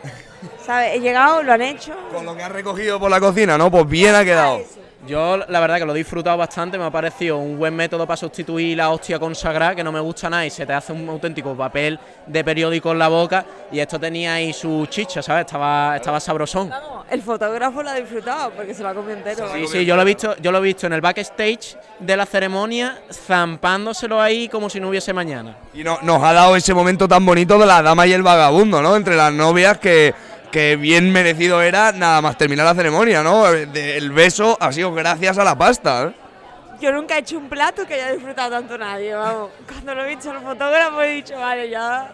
¿Sabes? 0.65 0.95
He 0.95 0.99
llegado, 0.99 1.43
lo 1.43 1.53
han 1.53 1.61
hecho. 1.61 1.93
Con 2.13 2.25
lo 2.25 2.35
que 2.35 2.43
has 2.43 2.51
recogido 2.51 2.99
por 2.99 3.09
la 3.09 3.19
cocina, 3.19 3.57
¿no? 3.57 3.69
Pues 3.71 3.87
bien 3.87 4.15
ha 4.15 4.23
quedado. 4.23 4.61
Yo 5.05 5.35
la 5.49 5.59
verdad 5.59 5.79
que 5.79 5.85
lo 5.85 5.93
he 5.93 5.97
disfrutado 5.97 6.37
bastante, 6.37 6.77
me 6.77 6.85
ha 6.85 6.89
parecido 6.89 7.37
un 7.37 7.57
buen 7.57 7.75
método 7.75 8.07
para 8.07 8.15
sustituir 8.15 8.77
la 8.77 8.89
hostia 8.89 9.19
consagrada, 9.19 9.75
que 9.75 9.83
no 9.83 9.91
me 9.91 9.99
gusta 9.99 10.29
nada 10.29 10.45
y 10.45 10.49
se 10.49 10.65
te 10.65 10.71
hace 10.71 10.93
un 10.93 11.09
auténtico 11.09 11.53
papel 11.57 11.99
de 12.25 12.41
periódico 12.43 12.93
en 12.93 12.99
la 12.99 13.09
boca 13.09 13.43
y 13.69 13.79
esto 13.79 13.99
tenía 13.99 14.35
ahí 14.35 14.53
su 14.53 14.85
chicha, 14.89 15.21
¿sabes? 15.21 15.41
Estaba, 15.45 15.97
estaba 15.97 16.21
sabrosón. 16.21 16.71
El 17.09 17.21
fotógrafo 17.21 17.83
lo 17.83 17.89
ha 17.89 17.95
disfrutado 17.95 18.51
porque 18.51 18.73
se 18.73 18.81
lo 18.81 18.89
ha 18.89 18.93
comido 18.93 19.17
entero. 19.17 19.45
Sí, 19.53 19.67
sí, 19.67 19.85
yo 19.85 19.97
lo 19.97 20.03
he 20.03 20.05
visto, 20.05 20.37
yo 20.37 20.53
lo 20.53 20.59
he 20.59 20.61
visto 20.61 20.87
en 20.87 20.93
el 20.93 21.01
backstage 21.01 21.75
de 21.99 22.15
la 22.17 22.25
ceremonia, 22.25 22.97
zampándoselo 23.11 24.21
ahí 24.21 24.47
como 24.47 24.69
si 24.69 24.79
no 24.79 24.87
hubiese 24.87 25.11
mañana. 25.11 25.57
Y 25.73 25.83
no- 25.83 25.99
nos 26.01 26.23
ha 26.23 26.31
dado 26.31 26.55
ese 26.55 26.73
momento 26.73 27.09
tan 27.09 27.25
bonito 27.25 27.57
de 27.59 27.65
la 27.65 27.81
dama 27.81 28.07
y 28.07 28.13
el 28.13 28.23
vagabundo, 28.23 28.81
¿no? 28.81 28.95
Entre 28.95 29.17
las 29.17 29.33
novias 29.33 29.77
que, 29.79 30.13
que 30.53 30.75
bien 30.75 31.11
merecido 31.11 31.63
era 31.63 31.91
nada 31.91 32.21
más 32.21 32.37
terminar 32.37 32.65
la 32.67 32.75
ceremonia, 32.75 33.23
¿no? 33.23 33.47
El 33.47 34.11
beso 34.11 34.55
ha 34.59 34.71
sido 34.71 34.93
gracias 34.93 35.39
a 35.39 35.43
la 35.43 35.57
pasta. 35.57 36.03
¿eh? 36.03 36.13
Yo 36.79 36.91
nunca 36.91 37.15
he 37.15 37.21
hecho 37.21 37.39
un 37.39 37.49
plato 37.49 37.87
que 37.87 37.95
haya 37.95 38.11
disfrutado 38.11 38.51
tanto 38.51 38.77
nadie, 38.77 39.15
vamos. 39.15 39.49
Cuando 39.67 39.95
lo 39.95 40.05
he 40.05 40.09
visto 40.09 40.29
en 40.29 40.35
el 40.35 40.41
fotógrafo 40.43 41.01
he 41.01 41.07
dicho, 41.15 41.39
vale, 41.39 41.69
ya, 41.71 42.13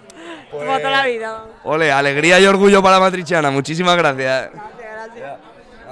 Pues 0.49 0.63
como 0.65 0.77
toda 0.77 0.89
la 0.91 1.05
vida. 1.05 1.43
Ole, 1.65 1.91
alegría 1.91 2.39
y 2.39 2.45
orgullo 2.45 2.81
para 2.81 2.95
la 2.95 3.01
matrichana. 3.01 3.51
Muchísimas 3.51 3.97
gracias. 3.97 4.51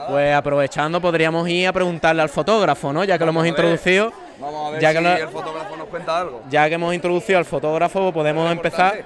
Pues 0.08 0.34
aprovechando 0.34 1.02
podríamos 1.02 1.50
ir 1.50 1.68
a 1.68 1.74
preguntarle 1.74 2.22
al 2.22 2.30
fotógrafo, 2.30 2.94
¿no? 2.94 3.04
Ya 3.04 3.18
que 3.18 3.26
lo 3.26 3.32
hemos 3.32 3.46
introducido. 3.46 4.14
Vamos 4.40 4.68
a 4.68 4.72
ver 4.72 4.82
ya 4.82 4.90
si 4.92 4.96
que 4.96 5.02
lo- 5.02 5.16
el 5.18 5.28
fotógrafo 5.30 5.76
nos 5.76 5.88
cuenta 5.90 6.18
algo. 6.20 6.44
Ya 6.50 6.70
que 6.70 6.76
hemos 6.76 6.94
introducido 6.94 7.40
al 7.40 7.46
fotógrafo, 7.46 8.14
podemos 8.14 8.50
empezar. 8.50 9.04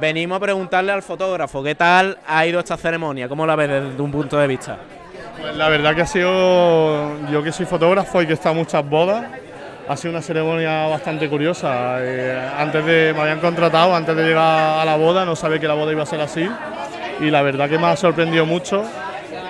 Venimos 0.00 0.36
a 0.36 0.40
preguntarle 0.40 0.92
al 0.92 1.02
fotógrafo 1.02 1.62
qué 1.62 1.74
tal 1.74 2.18
ha 2.26 2.46
ido 2.46 2.60
esta 2.60 2.76
ceremonia, 2.76 3.28
cómo 3.28 3.44
la 3.44 3.56
ves 3.56 3.68
desde 3.68 4.00
un 4.00 4.12
punto 4.12 4.38
de 4.38 4.46
vista. 4.46 4.78
Pues 5.40 5.56
la 5.56 5.68
verdad 5.68 5.94
que 5.94 6.02
ha 6.02 6.06
sido, 6.06 7.28
yo 7.30 7.42
que 7.42 7.50
soy 7.50 7.66
fotógrafo 7.66 8.22
y 8.22 8.26
que 8.26 8.32
he 8.32 8.34
estado 8.34 8.52
en 8.52 8.58
muchas 8.58 8.88
bodas, 8.88 9.24
ha 9.88 9.96
sido 9.96 10.12
una 10.12 10.22
ceremonia 10.22 10.86
bastante 10.86 11.28
curiosa. 11.28 11.96
Eh, 12.00 12.48
antes 12.56 12.84
de, 12.84 13.12
me 13.12 13.22
habían 13.22 13.40
contratado, 13.40 13.94
antes 13.94 14.14
de 14.14 14.22
llegar 14.22 14.80
a 14.80 14.84
la 14.84 14.96
boda, 14.96 15.24
no 15.24 15.34
sabía 15.34 15.58
que 15.58 15.66
la 15.66 15.74
boda 15.74 15.90
iba 15.90 16.04
a 16.04 16.06
ser 16.06 16.20
así 16.20 16.48
y 17.20 17.30
la 17.30 17.42
verdad 17.42 17.68
que 17.68 17.78
me 17.78 17.86
ha 17.86 17.96
sorprendido 17.96 18.46
mucho 18.46 18.84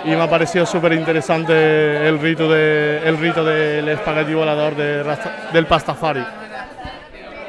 y 0.05 0.11
me 0.11 0.23
ha 0.23 0.31
parecido 0.31 0.65
súper 0.65 0.95
interesante 0.95 2.09
el 2.09 2.19
rito, 2.19 2.49
de, 2.49 3.03
el 3.05 3.19
rito 3.19 3.45
del 3.45 3.87
espagueti 3.89 4.33
volador 4.33 4.75
de 4.77 5.05
del 5.53 5.67
Pastafari. 5.67 6.25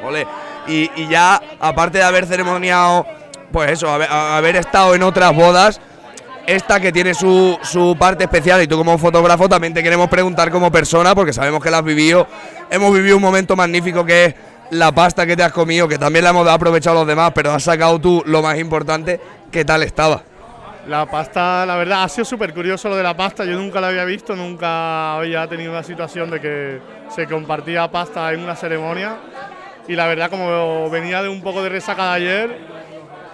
Ole. 0.04 0.49
Y, 0.70 0.90
y 0.94 1.08
ya, 1.08 1.40
aparte 1.58 1.98
de 1.98 2.04
haber 2.04 2.26
ceremoniado, 2.26 3.04
pues 3.50 3.72
eso, 3.72 3.90
haber, 3.90 4.54
estado 4.54 4.94
en 4.94 5.02
otras 5.02 5.34
bodas, 5.34 5.80
esta 6.46 6.78
que 6.78 6.92
tiene 6.92 7.12
su, 7.12 7.58
su 7.62 7.96
parte 7.98 8.24
especial 8.24 8.62
y 8.62 8.68
tú 8.68 8.76
como 8.76 8.96
fotógrafo 8.96 9.48
también 9.48 9.74
te 9.74 9.82
queremos 9.82 10.08
preguntar 10.08 10.50
como 10.50 10.70
persona, 10.70 11.14
porque 11.14 11.32
sabemos 11.32 11.60
que 11.62 11.70
la 11.70 11.78
has 11.78 11.84
vivido, 11.84 12.26
hemos 12.70 12.94
vivido 12.94 13.16
un 13.16 13.22
momento 13.22 13.56
magnífico 13.56 14.04
que 14.04 14.26
es 14.26 14.34
la 14.70 14.92
pasta 14.92 15.26
que 15.26 15.36
te 15.36 15.42
has 15.42 15.52
comido, 15.52 15.88
que 15.88 15.98
también 15.98 16.24
la 16.24 16.30
hemos 16.30 16.46
aprovechado 16.46 17.00
los 17.00 17.06
demás, 17.06 17.32
pero 17.34 17.50
has 17.52 17.64
sacado 17.64 18.00
tú 18.00 18.22
lo 18.26 18.40
más 18.40 18.56
importante, 18.58 19.20
¿qué 19.50 19.64
tal 19.64 19.82
estaba? 19.82 20.22
La 20.86 21.06
pasta, 21.06 21.66
la 21.66 21.76
verdad, 21.76 22.04
ha 22.04 22.08
sido 22.08 22.24
súper 22.24 22.54
curioso 22.54 22.88
lo 22.88 22.96
de 22.96 23.02
la 23.02 23.14
pasta. 23.14 23.44
Yo 23.44 23.54
nunca 23.54 23.80
la 23.80 23.88
había 23.88 24.04
visto, 24.04 24.34
nunca 24.34 25.16
había 25.16 25.46
tenido 25.46 25.70
una 25.70 25.82
situación 25.82 26.30
de 26.30 26.40
que 26.40 26.80
se 27.14 27.26
compartía 27.26 27.90
pasta 27.90 28.32
en 28.32 28.40
una 28.40 28.56
ceremonia. 28.56 29.16
Y 29.88 29.96
la 29.96 30.06
verdad, 30.06 30.30
como 30.30 30.88
venía 30.90 31.22
de 31.22 31.28
un 31.28 31.42
poco 31.42 31.62
de 31.62 31.68
resaca 31.68 32.04
de 32.10 32.14
ayer, 32.16 32.58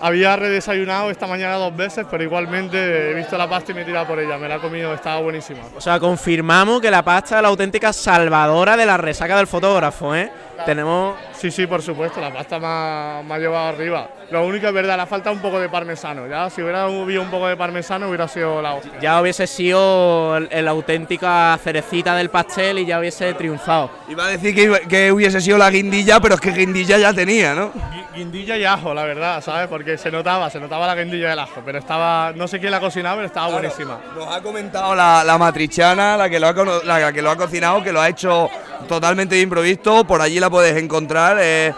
había 0.00 0.36
redesayunado 0.36 1.10
esta 1.10 1.26
mañana 1.26 1.56
dos 1.56 1.74
veces, 1.74 2.06
pero 2.10 2.22
igualmente 2.22 3.10
he 3.10 3.14
visto 3.14 3.36
la 3.36 3.48
pasta 3.48 3.72
y 3.72 3.74
me 3.74 3.82
he 3.82 3.84
tirado 3.84 4.06
por 4.06 4.18
ella. 4.18 4.38
Me 4.38 4.48
la 4.48 4.56
he 4.56 4.60
comido, 4.60 4.92
estaba 4.94 5.20
buenísima. 5.20 5.60
O 5.76 5.80
sea, 5.80 5.98
confirmamos 5.98 6.80
que 6.80 6.90
la 6.90 7.02
pasta 7.02 7.36
es 7.36 7.42
la 7.42 7.48
auténtica 7.48 7.92
salvadora 7.92 8.76
de 8.76 8.86
la 8.86 8.96
resaca 8.96 9.36
del 9.36 9.46
fotógrafo, 9.46 10.14
¿eh? 10.14 10.30
Tenemos. 10.64 11.16
Sí, 11.36 11.50
sí, 11.50 11.66
por 11.66 11.82
supuesto, 11.82 12.20
la 12.20 12.32
pasta 12.32 12.58
me 12.58 12.66
ha, 12.66 13.22
me 13.26 13.34
ha 13.34 13.38
llevado 13.38 13.68
arriba. 13.68 14.08
Lo 14.30 14.44
único 14.44 14.66
es 14.66 14.72
verdad, 14.72 14.96
le 14.96 15.02
ha 15.02 15.06
faltado 15.06 15.34
un 15.36 15.40
poco 15.42 15.60
de 15.60 15.68
parmesano. 15.68 16.26
Ya, 16.26 16.50
si 16.50 16.60
hubiera 16.62 16.84
habido 16.84 17.22
un 17.22 17.30
poco 17.30 17.46
de 17.46 17.56
parmesano, 17.56 18.08
hubiera 18.08 18.26
sido 18.26 18.60
la 18.62 18.74
hostia. 18.74 18.92
Ya 19.00 19.20
hubiese 19.20 19.46
sido 19.46 20.40
la 20.40 20.70
auténtica 20.70 21.58
cerecita 21.62 22.14
del 22.16 22.30
pastel 22.30 22.78
y 22.80 22.86
ya 22.86 22.98
hubiese 22.98 23.32
triunfado. 23.34 23.90
Iba 24.08 24.24
a 24.26 24.28
decir 24.28 24.54
que, 24.54 24.80
que 24.88 25.12
hubiese 25.12 25.40
sido 25.40 25.58
la 25.58 25.70
guindilla, 25.70 26.18
pero 26.20 26.34
es 26.36 26.40
que 26.40 26.50
guindilla 26.50 26.98
ya 26.98 27.12
tenía, 27.12 27.54
¿no? 27.54 27.72
Gui- 27.72 28.04
Guindilla 28.16 28.56
y 28.56 28.64
ajo, 28.64 28.94
la 28.94 29.04
verdad, 29.04 29.42
¿sabes? 29.42 29.68
Porque 29.68 29.98
se 29.98 30.10
notaba, 30.10 30.48
se 30.48 30.58
notaba 30.58 30.86
la 30.86 30.94
guindilla 30.94 31.28
del 31.28 31.38
ajo, 31.38 31.60
pero 31.64 31.78
estaba, 31.78 32.32
no 32.34 32.48
sé 32.48 32.58
quién 32.58 32.70
la 32.70 32.80
cocinaba, 32.80 33.16
pero 33.16 33.26
estaba 33.26 33.48
buenísima. 33.48 33.98
Nos 34.16 34.34
ha 34.34 34.40
comentado 34.42 34.94
la, 34.94 35.22
la 35.22 35.36
matrichana, 35.36 36.16
la 36.16 36.30
que, 36.30 36.40
lo 36.40 36.46
ha, 36.48 36.54
la 36.84 37.12
que 37.12 37.20
lo 37.20 37.30
ha 37.30 37.36
cocinado, 37.36 37.82
que 37.82 37.92
lo 37.92 38.00
ha 38.00 38.08
hecho 38.08 38.48
totalmente 38.88 39.34
de 39.34 39.42
improviso. 39.42 40.04
Por 40.06 40.22
allí 40.22 40.40
la 40.40 40.45
puedes 40.50 40.76
encontrar. 40.82 41.36
eh, 41.40 41.72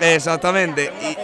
exactamente. 0.00 0.92
Y, 1.02 1.16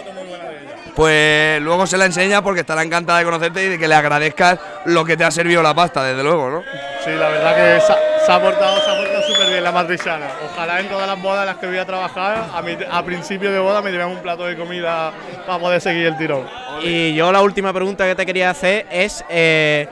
pues 0.95 1.61
luego 1.61 1.85
se 1.85 1.97
la 1.97 2.05
enseña 2.05 2.41
porque 2.41 2.61
estará 2.61 2.81
encantada 2.81 3.19
de 3.19 3.25
conocerte 3.25 3.65
y 3.65 3.69
de 3.69 3.77
que 3.77 3.87
le 3.87 3.95
agradezcas 3.95 4.57
lo 4.85 5.03
que 5.03 5.17
te 5.17 5.25
ha 5.25 5.31
servido 5.31 5.61
la 5.61 5.73
pasta, 5.73 6.03
desde 6.03 6.23
luego, 6.23 6.49
¿no? 6.49 6.63
Sí, 7.03 7.11
la 7.11 7.27
verdad 7.29 7.53
que 7.53 7.81
se, 7.85 7.91
ha- 7.91 8.25
se 8.25 8.31
ha 8.31 8.41
portado, 8.41 8.77
se 8.81 8.89
ha 8.89 8.95
portado 8.97 9.21
súper 9.23 9.49
bien 9.49 9.63
la 9.63 9.73
matriciana. 9.73 10.27
Ojalá 10.53 10.79
en 10.79 10.87
todas 10.87 11.05
las 11.05 11.21
bodas 11.21 11.41
en 11.41 11.45
las 11.47 11.57
que 11.57 11.67
voy 11.67 11.77
a 11.79 11.85
trabajar, 11.85 12.45
a, 12.53 12.61
mi- 12.61 12.77
a 12.89 13.03
principio 13.03 13.51
de 13.51 13.59
boda 13.59 13.81
me 13.81 13.91
lleven 13.91 14.07
un 14.07 14.19
plato 14.19 14.45
de 14.45 14.55
comida 14.55 15.11
para 15.45 15.59
poder 15.59 15.81
seguir 15.81 16.05
el 16.07 16.17
tirón. 16.17 16.47
Y 16.81 17.13
yo 17.13 17.29
la 17.29 17.41
última 17.41 17.73
pregunta 17.73 18.05
que 18.05 18.15
te 18.15 18.25
quería 18.25 18.49
hacer 18.51 18.85
es 18.89 19.23
eh, 19.27 19.89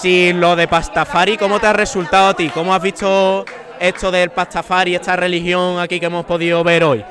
si 0.00 0.32
lo 0.32 0.54
de 0.54 0.68
Pastafari, 0.68 1.36
¿cómo 1.38 1.58
te 1.58 1.66
ha 1.66 1.72
resultado 1.72 2.28
a 2.28 2.34
ti? 2.34 2.50
¿Cómo 2.50 2.72
has 2.72 2.80
visto 2.82 3.44
esto 3.80 4.10
del 4.10 4.30
Pastafari, 4.30 4.94
esta 4.94 5.16
religión 5.16 5.80
aquí 5.80 5.98
que 5.98 6.06
hemos 6.06 6.24
podido 6.26 6.62
ver 6.62 6.84
hoy? 6.84 7.04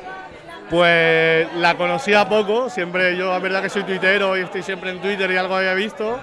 Pues 0.70 1.48
la 1.56 1.76
conocía 1.76 2.30
poco, 2.30 2.70
siempre 2.70 3.18
yo, 3.18 3.32
la 3.32 3.40
verdad 3.40 3.64
que 3.64 3.70
soy 3.70 3.84
tuitero 3.84 4.38
y 4.38 4.42
estoy 4.42 4.62
siempre 4.62 4.92
en 4.92 5.00
Twitter 5.00 5.30
y 5.32 5.36
algo 5.36 5.56
había 5.56 5.74
visto, 5.74 6.20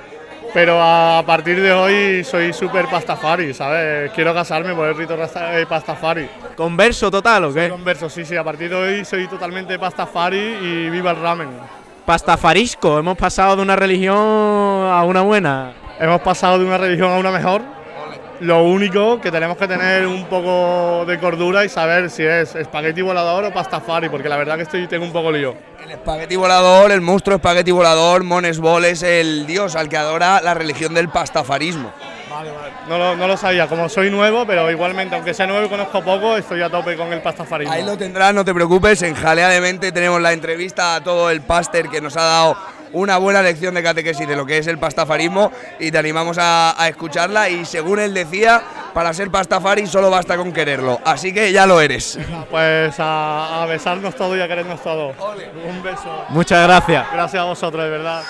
pero 0.55 0.80
a 0.80 1.24
partir 1.26 1.61
de 1.61 1.72
hoy 1.72 2.22
soy 2.22 2.53
súper 2.53 2.86
pastafari, 2.86 3.53
¿sabes? 3.53 4.12
Quiero 4.12 4.32
casarme 4.32 4.72
por 4.72 4.88
el 4.88 4.97
rito 4.97 5.16
eh, 5.16 5.66
pastafari. 5.68 6.28
¿Converso 6.55 7.11
total 7.11 7.44
o 7.47 7.53
qué? 7.53 7.68
Converso, 7.68 8.09
sí, 8.09 8.24
sí, 8.24 8.36
a 8.36 8.44
partir 8.44 8.70
de 8.70 8.76
hoy 8.76 9.05
soy 9.05 9.26
totalmente 9.26 9.76
pastafari 9.80 10.38
y 10.38 10.90
viva 10.90 11.11
el 11.11 11.20
ramen. 11.20 11.49
Pastafarisco, 12.05 13.01
hemos 13.01 13.18
pasado 13.18 13.57
de 13.57 13.62
una 13.62 13.74
religión 13.74 14.16
a 14.16 15.03
una 15.05 15.22
buena. 15.22 15.72
Hemos 15.99 16.20
pasado 16.20 16.61
de 16.61 16.64
una 16.64 16.78
religión 16.78 17.11
a 17.11 17.18
una 17.18 17.32
mejor. 17.32 17.62
Lo 18.41 18.64
único 18.64 19.20
que 19.20 19.30
tenemos 19.30 19.57
que 19.57 19.66
tener 19.66 20.07
un 20.07 20.26
poco 20.26 21.05
de 21.07 21.18
cordura 21.18 21.64
y 21.64 21.68
saber 21.68 22.11
si 22.11 22.22
es 22.22 22.55
espagueti 22.55 23.01
volador 23.01 23.45
o 23.45 23.53
pastafari, 23.53 24.09
porque 24.11 24.28
la 24.28 24.37
verdad 24.37 24.57
que 24.57 24.62
estoy 24.62 24.87
tengo 24.87 25.07
un 25.07 25.12
poco 25.12 25.32
lío. 25.32 25.55
El 25.82 25.93
espagueti 25.93 26.37
volador, 26.37 26.93
el 26.93 27.01
monstruo 27.01 27.37
espagueti 27.37 27.70
volador, 27.70 28.24
Mones 28.24 28.59
Bol 28.59 28.84
es 28.84 29.03
el 29.03 29.47
dios 29.47 29.74
al 29.74 29.89
que 29.89 29.97
adora 29.97 30.43
la 30.43 30.53
religión 30.53 30.93
del 30.93 31.09
pastafarismo. 31.09 31.93
No 32.89 32.99
lo, 32.99 33.16
no 33.16 33.26
lo 33.26 33.37
sabía, 33.37 33.66
como 33.66 33.89
soy 33.89 34.11
nuevo, 34.11 34.47
pero 34.47 34.70
igualmente, 34.70 35.14
aunque 35.14 35.32
sea 35.32 35.47
nuevo 35.47 35.66
y 35.66 35.68
conozco 35.70 36.03
poco, 36.05 36.37
estoy 36.37 36.61
a 36.61 36.68
tope 36.68 36.97
con 36.97 37.11
el 37.12 37.22
pastafarismo. 37.22 37.72
Ahí 37.72 37.82
lo 37.82 37.97
tendrás, 37.97 38.34
no 38.34 38.45
te 38.45 38.53
preocupes. 38.53 39.01
En 39.03 39.14
Jalea 39.14 39.49
de 39.49 39.61
Mente 39.61 39.91
tenemos 39.93 40.20
la 40.20 40.32
entrevista 40.32 40.97
a 40.97 41.03
todo 41.03 41.30
el 41.30 41.41
páster 41.41 41.89
que 41.89 42.01
nos 42.01 42.16
ha 42.16 42.22
dado 42.22 42.57
una 42.93 43.18
buena 43.18 43.43
lección 43.43 43.74
de 43.74 43.82
catequesis 43.82 44.26
de 44.26 44.37
lo 44.37 44.47
que 44.47 44.59
es 44.59 44.66
el 44.66 44.78
pastafarismo 44.78 45.51
y 45.78 45.91
te 45.91 45.99
animamos 45.99 46.39
a, 46.39 46.80
a 46.80 46.89
escucharla. 46.89 47.49
Y 47.49 47.64
según 47.64 47.99
él 47.99 48.14
decía, 48.14 48.62
para 48.95 49.12
ser 49.12 49.30
pastafari 49.30 49.87
solo 49.87 50.11
basta 50.11 50.37
con 50.37 50.53
quererlo. 50.53 51.01
Así 51.05 51.32
que 51.32 51.53
ya 51.53 51.66
lo 51.66 51.80
eres. 51.80 52.18
Pues 52.51 52.99
a, 52.99 53.62
a 53.62 53.66
besarnos 53.66 54.14
todos 54.14 54.37
y 54.39 54.41
a 54.41 54.49
querernos 54.49 54.82
todos. 54.82 55.14
Un 55.68 55.82
beso. 55.82 56.24
Muchas 56.30 56.66
gracias. 56.66 57.07
Gracias 57.12 57.41
a 57.43 57.45
vosotros, 57.45 57.82
de 57.84 57.91
verdad. 57.91 58.22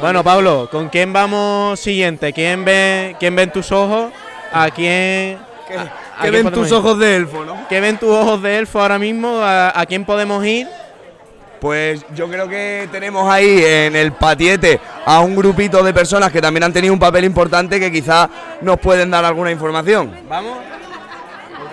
Bueno, 0.00 0.24
Pablo, 0.24 0.68
¿con 0.70 0.88
quién 0.88 1.12
vamos 1.12 1.78
siguiente? 1.78 2.32
¿Quién 2.32 2.64
ve, 2.64 3.14
quién 3.20 3.36
ven 3.36 3.52
tus 3.52 3.70
ojos? 3.70 4.12
¿A 4.52 4.68
quién? 4.70 5.38
a 5.38 6.22
¿Qué 6.22 6.30
quién 6.30 6.44
ven 6.44 6.52
tus 6.52 6.68
ir? 6.68 6.74
ojos 6.74 6.98
de 6.98 7.16
elfo, 7.16 7.44
no? 7.44 7.68
¿Qué 7.68 7.80
ven 7.80 7.96
tus 7.98 8.10
ojos 8.10 8.42
de 8.42 8.58
elfo 8.58 8.80
ahora 8.80 8.98
mismo? 8.98 9.38
¿A, 9.40 9.78
a 9.78 9.86
quién 9.86 10.04
podemos 10.04 10.44
ir? 10.44 10.66
Pues 11.64 12.04
yo 12.14 12.28
creo 12.28 12.46
que 12.46 12.90
tenemos 12.92 13.26
ahí 13.26 13.64
en 13.64 13.96
el 13.96 14.12
patiete 14.12 14.78
a 15.06 15.20
un 15.20 15.34
grupito 15.34 15.82
de 15.82 15.94
personas 15.94 16.30
que 16.30 16.42
también 16.42 16.62
han 16.62 16.74
tenido 16.74 16.92
un 16.92 17.00
papel 17.00 17.24
importante 17.24 17.80
que 17.80 17.90
quizá 17.90 18.28
nos 18.60 18.78
pueden 18.78 19.10
dar 19.10 19.24
alguna 19.24 19.50
información. 19.50 20.14
¿Vamos? 20.28 20.58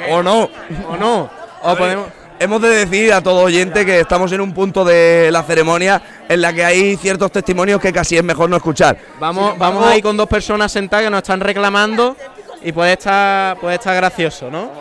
¿O 0.09 0.23
no? 0.23 0.49
¿O 0.87 0.95
no? 0.95 1.29
O 1.63 1.75
podemos... 1.75 2.07
Hemos 2.39 2.61
de 2.61 2.69
decir 2.69 3.11
a 3.11 3.21
todo 3.21 3.41
oyente 3.41 3.85
que 3.85 3.99
estamos 3.99 4.31
en 4.31 4.39
un 4.39 4.53
punto 4.53 4.85
de 4.85 5.29
la 5.29 5.43
ceremonia 5.43 6.01
en 6.29 6.39
la 6.39 6.53
que 6.53 6.63
hay 6.63 6.95
ciertos 6.95 7.29
testimonios 7.29 7.81
que 7.81 7.91
casi 7.91 8.15
es 8.15 8.23
mejor 8.23 8.49
no 8.49 8.55
escuchar. 8.55 8.97
Vamos, 9.19 9.57
vamos 9.57 9.85
ahí 9.85 10.01
con 10.01 10.15
dos 10.15 10.29
personas 10.29 10.71
sentadas 10.71 11.03
que 11.03 11.11
nos 11.11 11.17
están 11.17 11.41
reclamando 11.41 12.15
y 12.63 12.71
puede 12.71 12.93
estar, 12.93 13.57
puede 13.57 13.75
estar 13.75 13.93
gracioso, 13.93 14.49
¿no? 14.49 14.71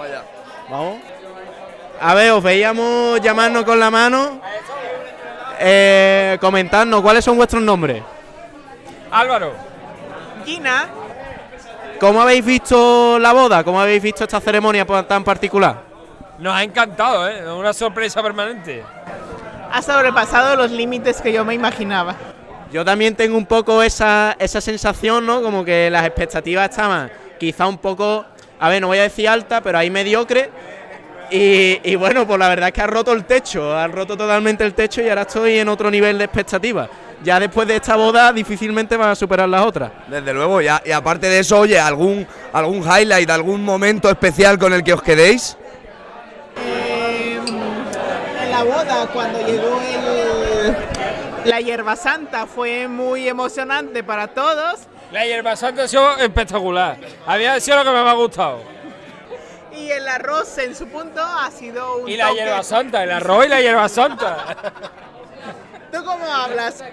Vamos. 0.71 0.99
A 2.01 2.15
ver, 2.15 2.31
os 2.31 2.43
veíamos 2.43 3.21
llamarnos 3.21 3.65
con 3.65 3.79
la 3.79 3.91
mano. 3.91 4.41
Eh, 5.63 6.39
comentarnos 6.41 7.03
cuáles 7.03 7.23
son 7.23 7.37
vuestros 7.37 7.63
nombres. 7.63 8.03
Álvaro. 9.11 9.53
Gina. 10.47 10.89
¿Cómo 12.01 12.23
habéis 12.23 12.43
visto 12.43 13.19
la 13.19 13.35
boda? 13.35 13.63
¿Cómo 13.63 13.79
habéis 13.79 14.03
visto 14.03 14.25
esta 14.25 14.41
ceremonia 14.41 14.87
tan 15.07 15.23
particular? 15.23 15.83
Nos 16.39 16.55
ha 16.55 16.63
encantado, 16.63 17.29
¿eh? 17.29 17.53
Una 17.53 17.75
sorpresa 17.75 18.23
permanente. 18.23 18.83
Ha 19.71 19.83
sobrepasado 19.83 20.57
los 20.57 20.71
límites 20.71 21.21
que 21.21 21.31
yo 21.31 21.45
me 21.45 21.53
imaginaba. 21.53 22.17
Yo 22.73 22.83
también 22.83 23.15
tengo 23.15 23.37
un 23.37 23.45
poco 23.45 23.83
esa, 23.83 24.35
esa 24.39 24.63
sensación, 24.63 25.27
¿no? 25.27 25.43
Como 25.43 25.63
que 25.63 25.91
las 25.91 26.07
expectativas 26.07 26.71
estaban 26.71 27.13
quizá 27.39 27.67
un 27.67 27.77
poco, 27.77 28.25
a 28.59 28.69
ver, 28.71 28.81
no 28.81 28.87
voy 28.87 28.99
a 28.99 29.03
decir 29.03 29.29
alta, 29.29 29.61
pero 29.61 29.77
ahí 29.77 29.91
mediocre. 29.91 30.51
Y, 31.31 31.81
y 31.85 31.95
bueno, 31.95 32.27
pues 32.27 32.39
la 32.39 32.49
verdad 32.49 32.69
es 32.69 32.75
que 32.75 32.83
ha 32.83 32.87
roto 32.87 33.13
el 33.13 33.25
techo, 33.25 33.77
ha 33.77 33.87
roto 33.87 34.17
totalmente 34.17 34.65
el 34.65 34.75
techo 34.75 35.01
y 35.01 35.09
ahora 35.09 35.23
estoy 35.23 35.59
en 35.59 35.69
otro 35.69 35.91
nivel 35.91 36.19
de 36.19 36.25
expectativas. 36.25 36.89
Ya 37.23 37.39
después 37.39 37.69
de 37.69 37.77
esta 37.77 37.97
boda 37.97 38.33
difícilmente 38.33 38.97
van 38.97 39.11
a 39.11 39.15
superar 39.15 39.49
las 39.49 39.65
otras. 39.65 39.93
Desde 40.09 40.33
luego, 40.33 40.61
ya, 40.61 40.83
y 40.85 40.91
aparte 40.91 41.29
de 41.29 41.41
eso, 41.41 41.61
oye, 41.61 41.79
algún, 41.79 42.27
algún 42.53 42.83
highlight, 42.83 43.29
algún 43.31 43.63
momento 43.63 44.09
especial 44.09 44.59
con 44.59 44.73
el 44.73 44.83
que 44.83 44.95
os 44.95 45.03
quedéis. 45.03 45.57
En 48.43 48.51
la 48.51 48.63
boda, 48.63 49.07
cuando 49.13 49.39
llegó 49.47 49.81
el, 49.83 50.77
la 51.45 51.61
hierba 51.61 51.95
santa, 51.95 52.47
fue 52.47 52.89
muy 52.89 53.29
emocionante 53.29 54.03
para 54.03 54.29
todos. 54.29 54.81
La 55.13 55.27
hierba 55.27 55.57
santa 55.57 55.83
ha 55.85 55.89
sido 55.89 56.17
espectacular. 56.19 56.97
Había 57.27 57.61
sido 57.61 57.79
lo 57.79 57.85
que 57.85 57.91
me 57.91 57.99
ha 57.99 58.15
gustado. 58.15 58.80
Y 59.91 59.93
el 59.93 60.07
arroz 60.07 60.57
en 60.59 60.77
su 60.77 60.87
punto 60.87 61.21
ha 61.21 61.51
sido 61.51 61.97
un 61.97 62.09
Y 62.09 62.17
la 62.17 62.29
toque. 62.29 62.41
hierba 62.41 62.63
santa, 62.63 63.03
el 63.03 63.11
arroz 63.11 63.47
y 63.47 63.49
la 63.49 63.61
hierba 63.61 63.89
santa. 63.89 64.37
¿Tú 65.91 66.05
cómo 66.05 66.25
hablas? 66.33 66.85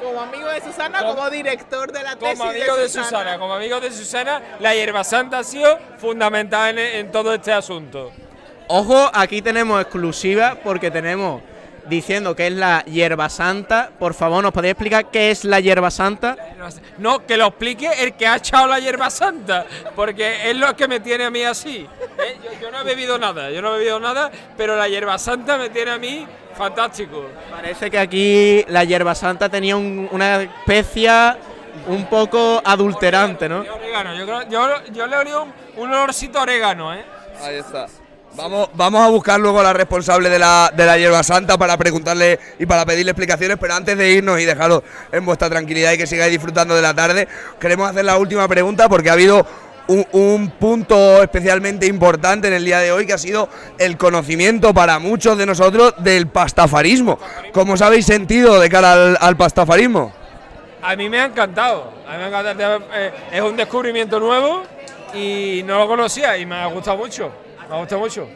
¿Como 0.00 0.20
amigo 0.20 0.48
de 0.50 0.60
Susana 0.60 1.00
como 1.04 1.28
director 1.30 1.90
de 1.90 2.02
la 2.04 2.14
tesis 2.14 2.38
Como 2.38 2.50
amigo 2.50 2.76
de 2.76 2.82
de 2.84 2.88
Susana, 2.88 3.38
como 3.40 3.54
amigo 3.54 3.80
de 3.80 3.90
Susana, 3.90 4.40
la 4.60 4.72
hierba 4.72 5.02
santa 5.02 5.40
ha 5.40 5.44
sido 5.44 5.78
fundamental 5.98 6.78
en, 6.78 6.96
en 7.00 7.10
todo 7.10 7.34
este 7.34 7.52
asunto. 7.52 8.12
Ojo, 8.68 9.10
aquí 9.12 9.42
tenemos 9.42 9.80
exclusiva 9.82 10.56
porque 10.62 10.92
tenemos 10.92 11.42
diciendo 11.90 12.34
que 12.34 12.46
es 12.46 12.52
la 12.54 12.82
hierba 12.84 13.28
santa. 13.28 13.90
Por 13.98 14.14
favor, 14.14 14.42
¿nos 14.42 14.52
podéis 14.52 14.72
explicar 14.72 15.10
qué 15.10 15.30
es 15.30 15.44
la 15.44 15.60
hierba 15.60 15.90
santa? 15.90 16.36
No, 16.98 17.26
que 17.26 17.36
lo 17.36 17.46
explique 17.48 17.88
el 18.02 18.14
que 18.14 18.26
ha 18.26 18.36
echado 18.36 18.66
la 18.66 18.78
hierba 18.80 19.10
santa, 19.10 19.66
porque 19.94 20.48
es 20.50 20.56
lo 20.56 20.74
que 20.76 20.88
me 20.88 21.00
tiene 21.00 21.24
a 21.24 21.30
mí 21.30 21.42
así. 21.42 21.86
¿eh? 22.18 22.38
Yo, 22.42 22.60
yo 22.60 22.70
no 22.70 22.80
he 22.80 22.84
bebido 22.84 23.18
nada, 23.18 23.50
yo 23.50 23.60
no 23.60 23.74
he 23.74 23.78
bebido 23.78 24.00
nada, 24.00 24.30
pero 24.56 24.76
la 24.76 24.88
hierba 24.88 25.18
santa 25.18 25.58
me 25.58 25.68
tiene 25.68 25.90
a 25.90 25.98
mí 25.98 26.26
fantástico. 26.56 27.26
Parece 27.50 27.90
que 27.90 27.98
aquí 27.98 28.64
la 28.68 28.84
hierba 28.84 29.14
santa 29.14 29.48
tenía 29.48 29.76
un- 29.76 30.08
una 30.12 30.42
especia 30.42 31.36
un 31.86 32.06
poco 32.06 32.60
adulterante, 32.64 33.48
¿no? 33.48 33.60
Orégano, 33.60 34.14
yo, 34.14 34.24
creo- 34.26 34.48
yo, 34.48 34.92
yo 34.92 35.06
le 35.06 35.16
olí 35.16 35.30
un, 35.32 35.52
un 35.82 35.92
olorcito 35.92 36.40
orégano, 36.40 36.94
¿eh? 36.94 37.04
Ahí 37.42 37.56
está. 37.56 37.86
Vamos, 38.40 38.70
vamos 38.72 39.02
a 39.02 39.08
buscar 39.10 39.38
luego 39.38 39.60
a 39.60 39.62
la 39.62 39.74
responsable 39.74 40.30
de 40.30 40.38
la, 40.38 40.72
de 40.74 40.86
la 40.86 40.96
hierba 40.96 41.22
santa 41.22 41.58
para 41.58 41.76
preguntarle 41.76 42.38
y 42.58 42.64
para 42.64 42.86
pedirle 42.86 43.10
explicaciones, 43.10 43.58
pero 43.60 43.74
antes 43.74 43.98
de 43.98 44.12
irnos 44.12 44.40
y 44.40 44.46
dejaros 44.46 44.82
en 45.12 45.26
vuestra 45.26 45.50
tranquilidad 45.50 45.92
y 45.92 45.98
que 45.98 46.06
sigáis 46.06 46.32
disfrutando 46.32 46.74
de 46.74 46.80
la 46.80 46.94
tarde, 46.94 47.28
queremos 47.58 47.90
hacer 47.90 48.06
la 48.06 48.16
última 48.16 48.48
pregunta 48.48 48.88
porque 48.88 49.10
ha 49.10 49.12
habido 49.12 49.46
un, 49.88 50.06
un 50.12 50.50
punto 50.52 51.22
especialmente 51.22 51.86
importante 51.86 52.48
en 52.48 52.54
el 52.54 52.64
día 52.64 52.78
de 52.78 52.92
hoy 52.92 53.06
que 53.06 53.12
ha 53.12 53.18
sido 53.18 53.50
el 53.78 53.98
conocimiento 53.98 54.72
para 54.72 54.98
muchos 54.98 55.36
de 55.36 55.44
nosotros 55.44 55.92
del 55.98 56.28
pastafarismo. 56.28 57.18
¿Cómo 57.52 57.74
os 57.74 57.82
habéis 57.82 58.06
sentido 58.06 58.58
de 58.58 58.70
cara 58.70 59.16
al, 59.20 59.36
pastafarismo? 59.36 60.14
A 60.80 60.96
mí 60.96 61.10
me 61.10 61.20
ha 61.20 61.26
encantado. 61.26 61.92
A 62.08 62.12
mí 62.12 62.18
me 62.18 62.24
ha 62.24 62.28
encantado. 62.28 62.82
Eh, 62.94 63.12
es 63.32 63.42
un 63.42 63.54
descubrimiento 63.54 64.18
nuevo 64.18 64.62
y 65.12 65.62
no 65.66 65.76
lo 65.78 65.86
conocía 65.86 66.38
y 66.38 66.46
me 66.46 66.54
ha 66.54 66.66
gustado 66.66 66.96
mucho. 66.96 67.30
Gustado 67.78 68.00
mucho. 68.00 68.28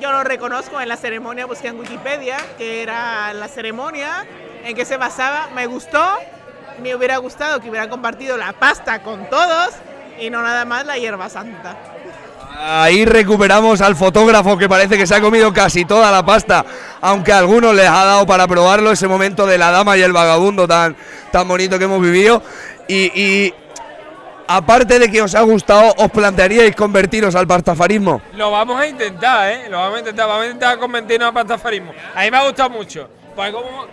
Yo 0.00 0.12
lo 0.12 0.24
reconozco 0.24 0.80
en 0.80 0.88
la 0.88 0.96
ceremonia, 0.96 1.46
busqué 1.46 1.68
en 1.68 1.78
Wikipedia 1.78 2.36
que 2.58 2.82
era 2.82 3.32
la 3.34 3.48
ceremonia 3.48 4.26
en 4.64 4.74
que 4.76 4.84
se 4.84 4.96
basaba. 4.96 5.48
Me 5.54 5.66
gustó, 5.66 6.02
me 6.82 6.94
hubiera 6.94 7.16
gustado 7.18 7.60
que 7.60 7.68
hubieran 7.68 7.88
compartido 7.88 8.36
la 8.36 8.52
pasta 8.52 9.02
con 9.02 9.28
todos 9.28 9.74
y 10.20 10.30
no 10.30 10.42
nada 10.42 10.64
más 10.64 10.86
la 10.86 10.98
hierba 10.98 11.28
santa. 11.28 11.76
Ahí 12.58 13.04
recuperamos 13.04 13.80
al 13.80 13.96
fotógrafo 13.96 14.58
que 14.58 14.68
parece 14.68 14.98
que 14.98 15.06
se 15.06 15.14
ha 15.14 15.20
comido 15.20 15.52
casi 15.52 15.84
toda 15.84 16.10
la 16.10 16.24
pasta, 16.24 16.64
aunque 17.00 17.32
a 17.32 17.38
algunos 17.38 17.74
les 17.74 17.88
ha 17.88 18.04
dado 18.04 18.26
para 18.26 18.46
probarlo 18.46 18.90
ese 18.92 19.08
momento 19.08 19.46
de 19.46 19.56
la 19.56 19.70
dama 19.70 19.96
y 19.96 20.02
el 20.02 20.12
vagabundo 20.12 20.68
tan, 20.68 20.94
tan 21.30 21.48
bonito 21.48 21.78
que 21.78 21.84
hemos 21.84 22.02
vivido. 22.02 22.42
Y, 22.86 23.12
y 23.14 23.54
aparte 24.56 24.98
de 24.98 25.10
que 25.10 25.22
os 25.22 25.34
ha 25.34 25.42
gustado, 25.42 25.94
¿os 25.96 26.10
plantearíais 26.10 26.74
convertiros 26.74 27.34
al 27.36 27.46
pastafarismo? 27.46 28.20
Lo 28.34 28.50
vamos 28.50 28.80
a 28.80 28.86
intentar, 28.86 29.52
¿eh? 29.52 29.68
Lo 29.70 29.78
vamos 29.78 29.96
a 29.96 29.98
intentar. 30.00 30.26
Vamos 30.26 30.42
a 30.42 30.46
intentar 30.46 30.78
convertirnos 30.78 31.28
al 31.28 31.34
pastafarismo. 31.34 31.92
A 32.14 32.22
mí 32.22 32.30
me 32.30 32.36
ha 32.36 32.44
gustado 32.44 32.70
mucho. 32.70 33.08
Porque 33.36 33.52
como 33.52 33.86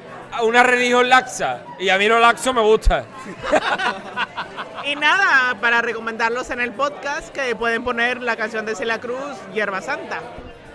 una 0.43 0.63
religión 0.63 1.07
laxa. 1.07 1.59
Y 1.79 1.89
a 1.89 1.97
mí 1.97 2.07
lo 2.07 2.19
laxo 2.19 2.53
me 2.53 2.61
gusta. 2.61 3.05
Y 4.85 4.95
nada, 4.95 5.59
para 5.59 5.81
recomendarlos 5.81 6.49
en 6.49 6.61
el 6.61 6.71
podcast 6.71 7.27
que 7.33 7.53
pueden 7.57 7.83
poner 7.83 8.21
la 8.21 8.37
canción 8.37 8.65
de 8.65 8.73
Celia 8.73 9.01
Cruz, 9.01 9.35
Hierba 9.53 9.81
Santa. 9.81 10.21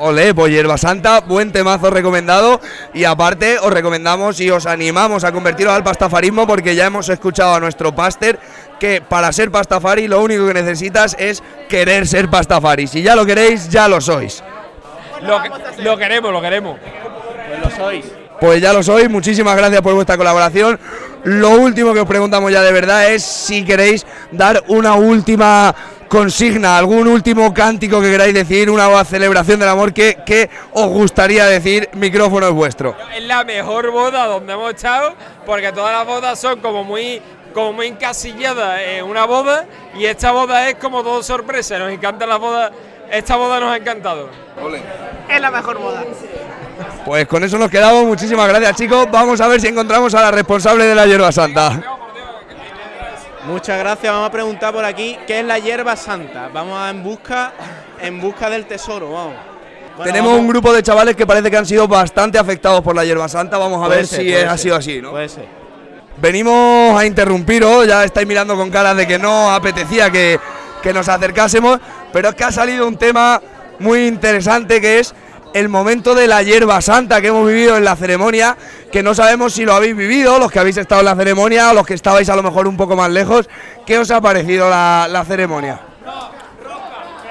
Ole, 0.05 0.35
pues 0.35 0.51
Hierba 0.51 0.77
Santa, 0.79 1.21
buen 1.21 1.53
temazo 1.53 1.89
recomendado. 1.89 2.61
Y 2.93 3.05
aparte, 3.05 3.59
os 3.61 3.73
recomendamos 3.73 4.41
y 4.41 4.51
os 4.51 4.67
animamos 4.67 5.23
a 5.23 5.31
convertiros 5.31 5.73
al 5.73 5.85
pastafarismo 5.85 6.45
porque 6.45 6.75
ya 6.75 6.87
hemos 6.87 7.09
escuchado 7.09 7.55
a 7.55 7.61
nuestro 7.61 7.95
páster 7.95 8.41
que 8.81 9.01
para 9.01 9.33
ser 9.33 9.53
pastafari 9.53 10.09
lo 10.09 10.21
único 10.21 10.45
que 10.49 10.55
necesitas 10.55 11.15
es 11.21 11.41
querer 11.69 12.09
ser 12.09 12.29
pastafari. 12.29 12.89
Si 12.89 13.01
ya 13.01 13.15
lo 13.15 13.25
queréis, 13.25 13.69
ya 13.69 13.87
lo 13.87 14.01
sois. 14.01 14.43
Lo, 15.21 15.41
lo 15.79 15.97
queremos, 15.97 16.33
lo 16.33 16.41
queremos. 16.41 16.81
Pues 16.81 17.61
lo 17.61 17.71
sois. 17.71 18.05
Pues 18.41 18.61
ya 18.61 18.73
lo 18.73 18.83
sois, 18.83 19.09
muchísimas 19.09 19.57
gracias 19.57 19.83
por 19.83 19.95
vuestra 19.95 20.17
colaboración. 20.17 20.81
Lo 21.23 21.51
último 21.51 21.95
que 21.95 22.01
os 22.01 22.09
preguntamos 22.09 22.51
ya 22.51 22.63
de 22.63 22.73
verdad 22.73 23.13
es 23.13 23.23
si 23.23 23.65
queréis 23.65 24.05
dar 24.33 24.65
una 24.67 24.95
última 24.95 25.73
consigna, 26.13 26.77
algún 26.77 27.09
último 27.09 27.55
cántico 27.55 27.99
que 27.99 28.11
queráis 28.11 28.35
decir, 28.35 28.69
una 28.69 29.03
celebración 29.03 29.59
del 29.59 29.71
amor 29.71 29.95
que, 29.95 30.19
que 30.27 30.51
os 30.73 30.89
gustaría 30.89 31.47
decir, 31.47 31.89
micrófono 31.95 32.49
es 32.49 32.53
vuestro. 32.53 32.95
Es 33.17 33.23
la 33.23 33.45
mejor 33.45 33.91
boda 33.91 34.27
donde 34.27 34.53
hemos 34.53 34.75
estado, 34.75 35.15
porque 35.47 35.73
todas 35.73 35.91
las 35.91 36.07
bodas 36.07 36.39
son 36.39 36.61
como 36.61 36.85
muy, 36.85 37.23
como 37.55 37.73
muy 37.73 37.87
encasilladas 37.87 38.83
en 38.89 39.07
una 39.07 39.25
boda, 39.25 39.65
y 39.95 40.05
esta 40.05 40.33
boda 40.33 40.69
es 40.69 40.75
como 40.75 41.03
todo 41.03 41.23
sorpresa. 41.23 41.79
Nos 41.79 41.91
encanta 41.91 42.27
la 42.27 42.37
boda, 42.37 42.71
esta 43.11 43.37
boda 43.37 43.59
nos 43.59 43.73
ha 43.73 43.79
encantado. 43.79 44.29
Es 45.31 45.41
la 45.41 45.51
mejor 45.51 45.79
boda. 45.79 46.05
Pues 47.07 47.27
con 47.27 47.43
eso 47.43 47.57
nos 47.57 47.71
quedamos, 47.71 48.05
muchísimas 48.05 48.47
gracias 48.49 48.77
chicos. 48.77 49.07
Vamos 49.11 49.41
a 49.41 49.49
ver 49.49 49.63
si 49.63 49.69
encontramos 49.69 50.15
a 50.15 50.21
la 50.21 50.31
responsable 50.31 50.85
de 50.85 50.95
la 50.95 51.07
hierba 51.07 51.33
santa. 51.33 52.02
Muchas 53.47 53.79
gracias. 53.79 54.13
Vamos 54.13 54.29
a 54.29 54.33
preguntar 54.33 54.73
por 54.73 54.85
aquí 54.85 55.19
qué 55.27 55.41
es 55.41 55.47
la 55.47 55.59
hierba 55.59 55.97
santa. 55.97 56.49
Vamos 56.53 56.79
a 56.79 56.91
en 56.91 57.03
busca, 57.03 57.53
en 58.01 58.21
busca 58.21 58.49
del 58.49 58.67
tesoro. 58.67 59.11
Vamos. 59.13 59.35
Bueno, 59.97 60.05
Tenemos 60.11 60.31
vamos- 60.31 60.41
un 60.43 60.49
grupo 60.49 60.73
de 60.73 60.83
chavales 60.83 61.17
que 61.17 61.27
parece 61.27 61.51
que 61.51 61.57
han 61.57 61.67
sido 61.67 61.87
bastante 61.89 62.39
afectados 62.39 62.81
por 62.83 62.95
la 62.95 63.05
hierba 63.05 63.29
santa. 63.29 63.59
Vamos 63.59 63.83
a 63.83 63.87
Puede 63.87 63.99
ver 63.99 64.07
ser, 64.07 64.21
si 64.21 64.33
es- 64.33 64.45
ha 64.49 64.57
sido 64.57 64.77
así, 64.77 65.01
¿no? 65.03 65.11
Puede 65.11 65.29
ser. 65.29 65.47
Venimos 66.19 66.99
a 66.99 67.05
interrumpiros, 67.05 67.87
ya 67.87 68.05
estáis 68.05 68.27
mirando 68.29 68.55
con 68.57 68.71
cara 68.71 68.95
de 68.95 69.07
que 69.07 69.19
no 69.19 69.51
apetecía 69.51 70.11
que, 70.11 70.39
que 70.83 70.93
nos 70.93 71.09
acercásemos, 71.09 71.81
pero 72.13 72.29
es 72.29 72.35
que 72.35 72.45
ha 72.45 72.53
salido 72.53 72.87
un 72.87 72.97
tema 72.97 73.41
muy 73.81 74.07
interesante 74.07 74.81
que 74.81 75.01
es 75.01 75.15
el 75.55 75.69
momento 75.69 76.15
de 76.15 76.27
la 76.27 76.43
hierba 76.43 76.81
santa 76.81 77.21
que 77.21 77.29
hemos 77.29 77.47
vivido 77.47 77.77
en 77.77 77.85
la 77.85 77.97
ceremonia, 77.97 78.57
que 78.91 79.03
no 79.03 79.15
sabemos 79.15 79.53
si 79.53 79.65
lo 79.65 79.75
habéis 79.75 79.97
vivido, 79.97 80.39
los 80.39 80.51
que 80.51 80.59
habéis 80.59 80.77
estado 80.77 81.01
en 81.01 81.07
la 81.07 81.17
ceremonia 81.17 81.71
o 81.71 81.75
los 81.75 81.87
que 81.87 81.95
estabais 81.95 82.29
a 82.29 82.37
lo 82.37 82.43
mejor 82.43 82.67
un 82.67 82.77
poco 82.77 82.97
más 82.97 83.11
lejos. 83.11 83.49
¿Qué 83.87 83.99
os 83.99 84.11
ha 84.11 84.21
parecido 84.21 84.69
la, 84.69 85.07
la 85.11 85.25
ceremonia? 85.25 85.81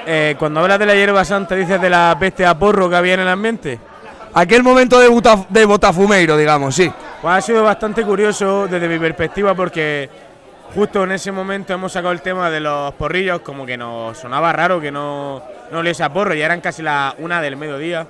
Eh, 0.06 0.34
cuando 0.38 0.60
hablas 0.60 0.78
de 0.78 0.86
la 0.86 0.94
hierba 0.94 1.24
santa, 1.24 1.54
dices 1.54 1.80
de 1.80 1.90
la 1.90 2.16
peste 2.18 2.44
a 2.44 2.58
porro 2.58 2.90
que 2.90 2.96
había 2.96 3.14
en 3.14 3.20
el 3.20 3.28
ambiente. 3.28 3.78
Aquel 4.34 4.62
momento 4.62 4.98
de, 4.98 5.08
de 5.50 5.64
botafumeiro, 5.64 6.36
digamos, 6.36 6.74
sí. 6.74 6.90
Pues 7.20 7.34
ha 7.34 7.40
sido 7.40 7.62
bastante 7.62 8.02
curioso 8.02 8.66
desde 8.68 8.88
mi 8.88 8.98
perspectiva 8.98 9.54
porque 9.54 10.08
justo 10.74 11.04
en 11.04 11.12
ese 11.12 11.32
momento 11.32 11.72
hemos 11.72 11.92
sacado 11.92 12.12
el 12.12 12.22
tema 12.22 12.50
de 12.50 12.60
los 12.60 12.94
porrillos, 12.94 13.40
como 13.40 13.66
que 13.66 13.76
nos 13.76 14.18
sonaba 14.18 14.52
raro 14.52 14.80
que 14.80 14.90
no, 14.90 15.42
no 15.70 15.78
oliese 15.78 16.02
a 16.02 16.12
porro, 16.12 16.34
ya 16.34 16.46
eran 16.46 16.60
casi 16.60 16.82
la 16.82 17.14
una 17.18 17.40
del 17.40 17.56
mediodía 17.56 18.06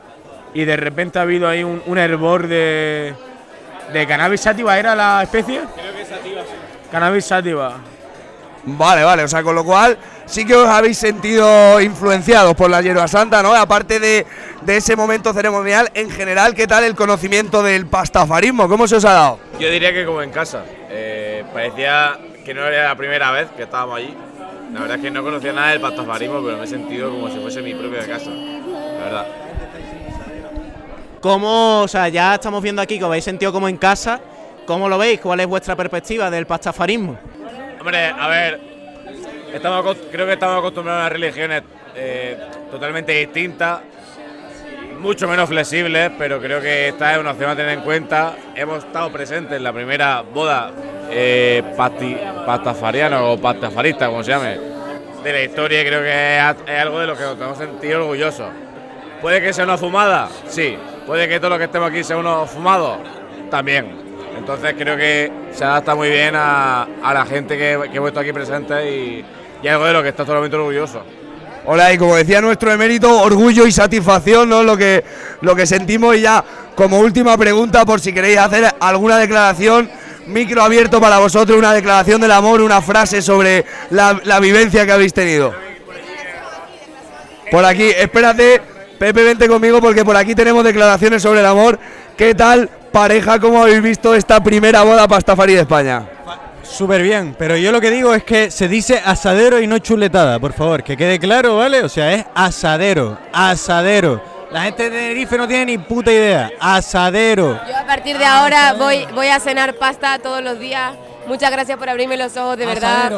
y 0.54 0.64
de 0.64 0.76
repente 0.76 1.18
ha 1.18 1.22
habido 1.22 1.48
ahí 1.48 1.64
un, 1.64 1.82
un 1.86 1.98
hervor 1.98 2.46
de, 2.46 3.14
de 3.92 4.06
cannabis 4.06 4.40
sativa, 4.40 4.78
¿era 4.78 4.94
la 4.94 5.22
especie? 5.22 5.60
Creo 5.74 5.94
que 5.94 6.04
sativa, 6.04 6.42
sí. 6.42 6.52
Cannabis 6.90 7.24
sativa. 7.24 7.74
Vale, 8.64 9.02
vale, 9.02 9.24
o 9.24 9.28
sea, 9.28 9.42
con 9.42 9.56
lo 9.56 9.64
cual 9.64 9.98
sí 10.24 10.46
que 10.46 10.54
os 10.54 10.68
habéis 10.68 10.96
sentido 10.96 11.80
influenciados 11.80 12.54
por 12.54 12.70
la 12.70 12.80
hierba 12.80 13.08
santa, 13.08 13.42
¿no? 13.42 13.52
Aparte 13.52 13.98
de, 13.98 14.24
de 14.60 14.76
ese 14.76 14.94
momento 14.94 15.32
ceremonial, 15.32 15.90
en 15.94 16.08
general, 16.10 16.54
¿qué 16.54 16.68
tal 16.68 16.84
el 16.84 16.94
conocimiento 16.94 17.64
del 17.64 17.86
pastafarismo? 17.86 18.68
¿Cómo 18.68 18.86
se 18.86 18.96
os 18.96 19.04
ha 19.04 19.14
dado? 19.14 19.40
Yo 19.58 19.68
diría 19.68 19.92
que 19.92 20.06
como 20.06 20.22
en 20.22 20.30
casa. 20.30 20.62
Eh, 20.90 21.42
parecía 21.52 22.16
que 22.42 22.54
no 22.54 22.66
era 22.66 22.88
la 22.88 22.96
primera 22.96 23.30
vez 23.30 23.48
que 23.56 23.64
estábamos 23.64 23.98
allí. 23.98 24.14
La 24.72 24.80
verdad 24.80 24.96
es 24.96 25.02
que 25.02 25.10
no 25.10 25.22
conocía 25.22 25.52
nada 25.52 25.70
del 25.70 25.80
pastafarismo, 25.80 26.42
pero 26.42 26.56
me 26.56 26.64
he 26.64 26.66
sentido 26.66 27.10
como 27.10 27.28
si 27.28 27.38
fuese 27.38 27.62
mi 27.62 27.74
propia 27.74 28.06
casa. 28.06 28.30
La 28.30 29.04
verdad. 29.04 29.26
¿Cómo, 31.20 31.82
o 31.82 31.88
sea, 31.88 32.08
ya 32.08 32.34
estamos 32.34 32.62
viendo 32.62 32.82
aquí 32.82 32.98
que 32.98 33.04
os 33.04 33.08
habéis 33.08 33.24
sentido 33.24 33.52
como 33.52 33.68
en 33.68 33.76
casa? 33.76 34.20
¿Cómo 34.66 34.88
lo 34.88 34.98
veis? 34.98 35.20
¿Cuál 35.20 35.40
es 35.40 35.46
vuestra 35.46 35.76
perspectiva 35.76 36.30
del 36.30 36.46
pastafarismo? 36.46 37.18
Hombre, 37.78 38.06
a 38.06 38.28
ver, 38.28 38.60
estamos, 39.52 39.96
creo 40.10 40.26
que 40.26 40.32
estamos 40.32 40.58
acostumbrados 40.58 41.04
a 41.04 41.08
religiones 41.08 41.62
eh, 41.94 42.36
totalmente 42.70 43.12
distintas, 43.12 43.80
mucho 45.02 45.26
menos 45.26 45.48
flexibles, 45.48 46.12
pero 46.16 46.40
creo 46.40 46.60
que 46.60 46.88
esta 46.88 47.12
es 47.12 47.18
una 47.18 47.32
opción 47.32 47.50
a 47.50 47.56
tener 47.56 47.76
en 47.76 47.80
cuenta. 47.80 48.36
Hemos 48.54 48.84
estado 48.84 49.10
presentes 49.10 49.56
en 49.56 49.64
la 49.64 49.72
primera 49.72 50.22
boda 50.22 50.70
eh, 51.10 51.62
o 51.76 53.38
pastafarista, 53.38 54.06
como 54.06 54.22
se 54.22 54.30
llame, 54.30 54.58
de 55.24 55.32
la 55.32 55.42
historia 55.42 55.82
y 55.82 55.86
creo 55.86 56.02
que 56.02 56.36
es, 56.38 56.80
algo 56.80 57.00
de 57.00 57.06
lo 57.08 57.16
que 57.16 57.24
nos 57.24 57.34
tenemos 57.34 57.58
sentido 57.58 58.00
orgullosos. 58.02 58.48
¿Puede 59.20 59.42
que 59.42 59.52
sea 59.52 59.64
una 59.64 59.76
fumada? 59.76 60.28
Sí. 60.46 60.78
¿Puede 61.04 61.28
que 61.28 61.40
todo 61.40 61.50
lo 61.50 61.58
que 61.58 61.64
estemos 61.64 61.90
aquí 61.90 62.04
sea 62.04 62.16
unos 62.16 62.48
fumados? 62.48 62.98
También. 63.50 63.96
Entonces 64.38 64.74
creo 64.78 64.96
que 64.96 65.32
se 65.50 65.64
adapta 65.64 65.96
muy 65.96 66.10
bien 66.10 66.34
a, 66.36 66.86
a 67.02 67.12
la 67.12 67.26
gente 67.26 67.58
que, 67.58 67.90
que 67.90 67.96
hemos 67.96 68.08
estado 68.08 68.20
aquí 68.20 68.32
presente 68.32 68.88
y, 68.88 69.24
y 69.62 69.68
algo 69.68 69.84
de 69.84 69.92
lo 69.94 70.02
que 70.02 70.10
está 70.10 70.24
totalmente 70.24 70.56
orgulloso. 70.56 71.02
Hola, 71.64 71.92
y 71.92 71.98
como 71.98 72.16
decía 72.16 72.40
nuestro 72.40 72.72
emérito, 72.72 73.20
orgullo 73.20 73.66
y 73.68 73.72
satisfacción, 73.72 74.48
¿no? 74.48 74.64
Lo 74.64 74.76
que, 74.76 75.04
lo 75.42 75.54
que 75.54 75.64
sentimos 75.64 76.16
y 76.16 76.22
ya 76.22 76.44
como 76.74 76.98
última 76.98 77.38
pregunta, 77.38 77.84
por 77.84 78.00
si 78.00 78.12
queréis 78.12 78.38
hacer 78.38 78.74
alguna 78.80 79.16
declaración, 79.18 79.88
micro 80.26 80.62
abierto 80.62 81.00
para 81.00 81.20
vosotros, 81.20 81.56
una 81.56 81.72
declaración 81.72 82.20
del 82.20 82.32
amor, 82.32 82.62
una 82.62 82.82
frase 82.82 83.22
sobre 83.22 83.64
la, 83.90 84.20
la 84.24 84.40
vivencia 84.40 84.84
que 84.84 84.92
habéis 84.92 85.14
tenido. 85.14 85.54
Por 87.50 87.64
aquí, 87.64 87.90
espérate, 87.90 88.60
Pepe, 88.98 89.22
vente 89.22 89.46
conmigo 89.46 89.80
porque 89.80 90.04
por 90.04 90.16
aquí 90.16 90.34
tenemos 90.34 90.64
declaraciones 90.64 91.22
sobre 91.22 91.40
el 91.40 91.46
amor. 91.46 91.78
¿Qué 92.16 92.34
tal, 92.34 92.68
pareja, 92.90 93.38
cómo 93.38 93.62
habéis 93.62 93.82
visto 93.82 94.14
esta 94.14 94.42
primera 94.42 94.82
boda 94.82 95.06
pastafari 95.06 95.54
de 95.54 95.60
España? 95.60 96.11
Súper 96.62 97.02
bien, 97.02 97.34
pero 97.38 97.56
yo 97.56 97.72
lo 97.72 97.80
que 97.80 97.90
digo 97.90 98.14
es 98.14 98.24
que 98.24 98.50
se 98.50 98.68
dice 98.68 99.02
asadero 99.04 99.60
y 99.60 99.66
no 99.66 99.78
chuletada, 99.78 100.38
por 100.38 100.52
favor, 100.52 100.82
que 100.82 100.96
quede 100.96 101.18
claro, 101.18 101.56
¿vale? 101.56 101.82
O 101.82 101.88
sea, 101.88 102.12
es 102.12 102.24
asadero, 102.34 103.18
asadero. 103.32 104.20
La 104.50 104.62
gente 104.64 104.84
de 104.84 104.90
Tenerife 104.90 105.38
no 105.38 105.48
tiene 105.48 105.64
ni 105.64 105.78
puta 105.78 106.12
idea. 106.12 106.50
Asadero. 106.60 107.58
Yo 107.66 107.76
a 107.76 107.86
partir 107.86 108.18
de 108.18 108.24
ahora 108.26 108.74
voy, 108.74 109.06
voy 109.14 109.28
a 109.28 109.40
cenar 109.40 109.74
pasta 109.74 110.18
todos 110.18 110.42
los 110.42 110.58
días. 110.58 110.92
Muchas 111.26 111.50
gracias 111.50 111.78
por 111.78 111.88
abrirme 111.88 112.18
los 112.18 112.36
ojos, 112.36 112.58
de 112.58 112.66
verdad. 112.66 113.12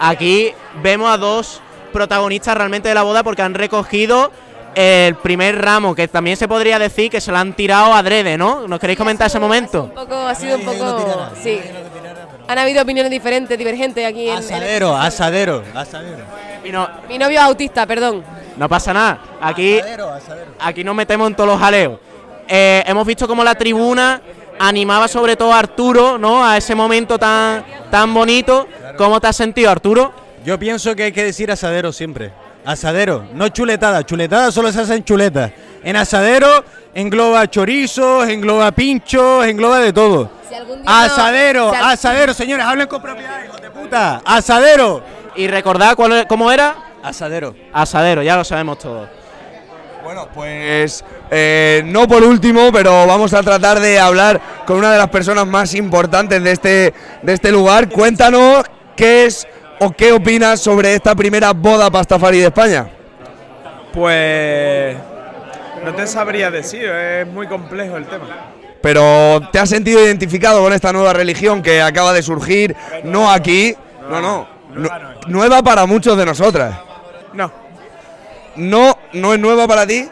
Aquí 0.00 0.52
vemos 0.82 1.12
a 1.12 1.16
dos 1.16 1.60
protagonistas 1.92 2.56
realmente 2.56 2.88
de 2.88 2.94
la 2.94 3.02
boda 3.02 3.22
porque 3.22 3.42
han 3.42 3.54
recogido 3.54 4.32
el 4.74 5.14
primer 5.16 5.62
ramo, 5.62 5.94
que 5.94 6.08
también 6.08 6.36
se 6.36 6.48
podría 6.48 6.78
decir 6.78 7.10
que 7.10 7.20
se 7.20 7.30
lo 7.30 7.38
han 7.38 7.52
tirado 7.52 7.94
adrede, 7.94 8.36
¿no? 8.36 8.66
¿Nos 8.66 8.80
queréis 8.80 8.98
comentar 8.98 9.28
ese 9.28 9.38
momento? 9.38 9.84
Un 9.84 9.90
poco, 9.90 10.16
ha 10.16 10.34
sido 10.34 10.56
un 10.56 10.64
poco. 10.64 11.28
Sí. 11.40 11.60
Han 12.50 12.58
habido 12.58 12.82
opiniones 12.82 13.12
diferentes, 13.12 13.56
divergentes 13.56 14.04
aquí 14.04 14.26
en. 14.28 14.32
en- 14.32 14.38
Asadero, 14.40 14.96
asadero, 14.96 15.62
asadero. 15.72 16.24
Mi 17.08 17.16
novio 17.16 17.38
es 17.38 17.44
autista, 17.44 17.86
perdón. 17.86 18.24
No 18.56 18.68
pasa 18.68 18.92
nada. 18.92 19.20
Aquí, 19.40 19.78
aquí 20.58 20.82
nos 20.82 20.96
metemos 20.96 21.28
en 21.28 21.36
todos 21.36 21.48
los 21.48 21.60
jaleos. 21.60 22.00
Eh, 22.48 22.82
hemos 22.88 23.06
visto 23.06 23.28
cómo 23.28 23.44
la 23.44 23.54
tribuna 23.54 24.20
animaba 24.58 25.06
sobre 25.06 25.36
todo 25.36 25.52
a 25.52 25.60
Arturo, 25.60 26.18
¿no? 26.18 26.44
A 26.44 26.56
ese 26.56 26.74
momento 26.74 27.16
tan, 27.20 27.64
tan 27.88 28.12
bonito. 28.12 28.66
¿Cómo 28.98 29.20
te 29.20 29.28
has 29.28 29.36
sentido, 29.36 29.70
Arturo? 29.70 30.12
Yo 30.44 30.58
pienso 30.58 30.96
que 30.96 31.04
hay 31.04 31.12
que 31.12 31.22
decir 31.22 31.52
asadero 31.52 31.92
siempre. 31.92 32.32
Asadero, 32.64 33.26
no 33.34 33.48
chuletada. 33.48 34.04
Chuletada 34.04 34.50
solo 34.52 34.70
se 34.72 34.80
hace 34.80 34.94
en 34.96 35.04
chuletas. 35.04 35.50
En 35.82 35.96
asadero 35.96 36.64
engloba 36.94 37.48
chorizos, 37.48 38.28
engloba 38.28 38.70
pinchos, 38.72 39.46
engloba 39.46 39.78
de 39.78 39.92
todo. 39.92 40.30
Asadero, 40.86 41.70
si 41.70 41.76
al- 41.76 41.84
asadero, 41.92 42.34
señores, 42.34 42.66
hablen 42.66 42.86
con 42.86 43.00
propiedad, 43.00 43.42
hijos 43.44 43.60
de 43.60 43.70
puta. 43.70 44.20
Asadero. 44.24 45.02
Y 45.36 45.46
recordad 45.48 45.94
cuál, 45.96 46.26
cómo 46.26 46.50
era. 46.50 46.74
Asadero. 47.02 47.54
Asadero, 47.72 48.22
ya 48.22 48.36
lo 48.36 48.44
sabemos 48.44 48.78
todos. 48.78 49.08
Bueno, 50.04 50.28
pues 50.34 51.04
eh, 51.30 51.82
no 51.86 52.08
por 52.08 52.22
último, 52.24 52.70
pero 52.72 53.06
vamos 53.06 53.32
a 53.32 53.42
tratar 53.42 53.78
de 53.80 53.98
hablar 54.00 54.40
con 54.66 54.76
una 54.78 54.90
de 54.92 54.98
las 54.98 55.08
personas 55.08 55.46
más 55.46 55.74
importantes 55.74 56.42
de 56.42 56.52
este, 56.52 56.94
de 57.22 57.32
este 57.32 57.52
lugar. 57.52 57.88
Cuéntanos 57.88 58.64
qué 58.96 59.26
es 59.26 59.46
o 59.80 59.90
qué 59.90 60.12
opinas 60.12 60.60
sobre 60.60 60.94
esta 60.94 61.14
primera 61.14 61.52
boda 61.52 61.90
pastafari 61.90 62.38
de 62.38 62.46
España. 62.46 62.88
Pues 63.92 64.96
no 65.84 65.94
te 65.94 66.06
sabría 66.06 66.50
decir, 66.50 66.84
es 66.84 67.26
muy 67.26 67.46
complejo 67.46 67.96
el 67.96 68.06
tema. 68.06 68.26
Pero 68.80 69.40
¿te 69.52 69.58
has 69.58 69.68
sentido 69.68 70.02
identificado 70.04 70.62
con 70.62 70.72
esta 70.72 70.92
nueva 70.92 71.12
religión 71.12 71.62
que 71.62 71.82
acaba 71.82 72.12
de 72.12 72.22
surgir? 72.22 72.74
No 73.04 73.30
aquí, 73.30 73.74
no, 74.08 74.20
no, 74.20 74.48
nu- 74.74 74.88
nueva 75.26 75.62
para 75.62 75.84
muchos 75.86 76.16
de 76.16 76.24
nosotras. 76.24 76.74
No. 77.32 77.50
No, 78.56 78.96
no 79.12 79.34
es 79.34 79.38
nueva 79.40 79.66
para 79.68 79.86
ti. 79.86 80.08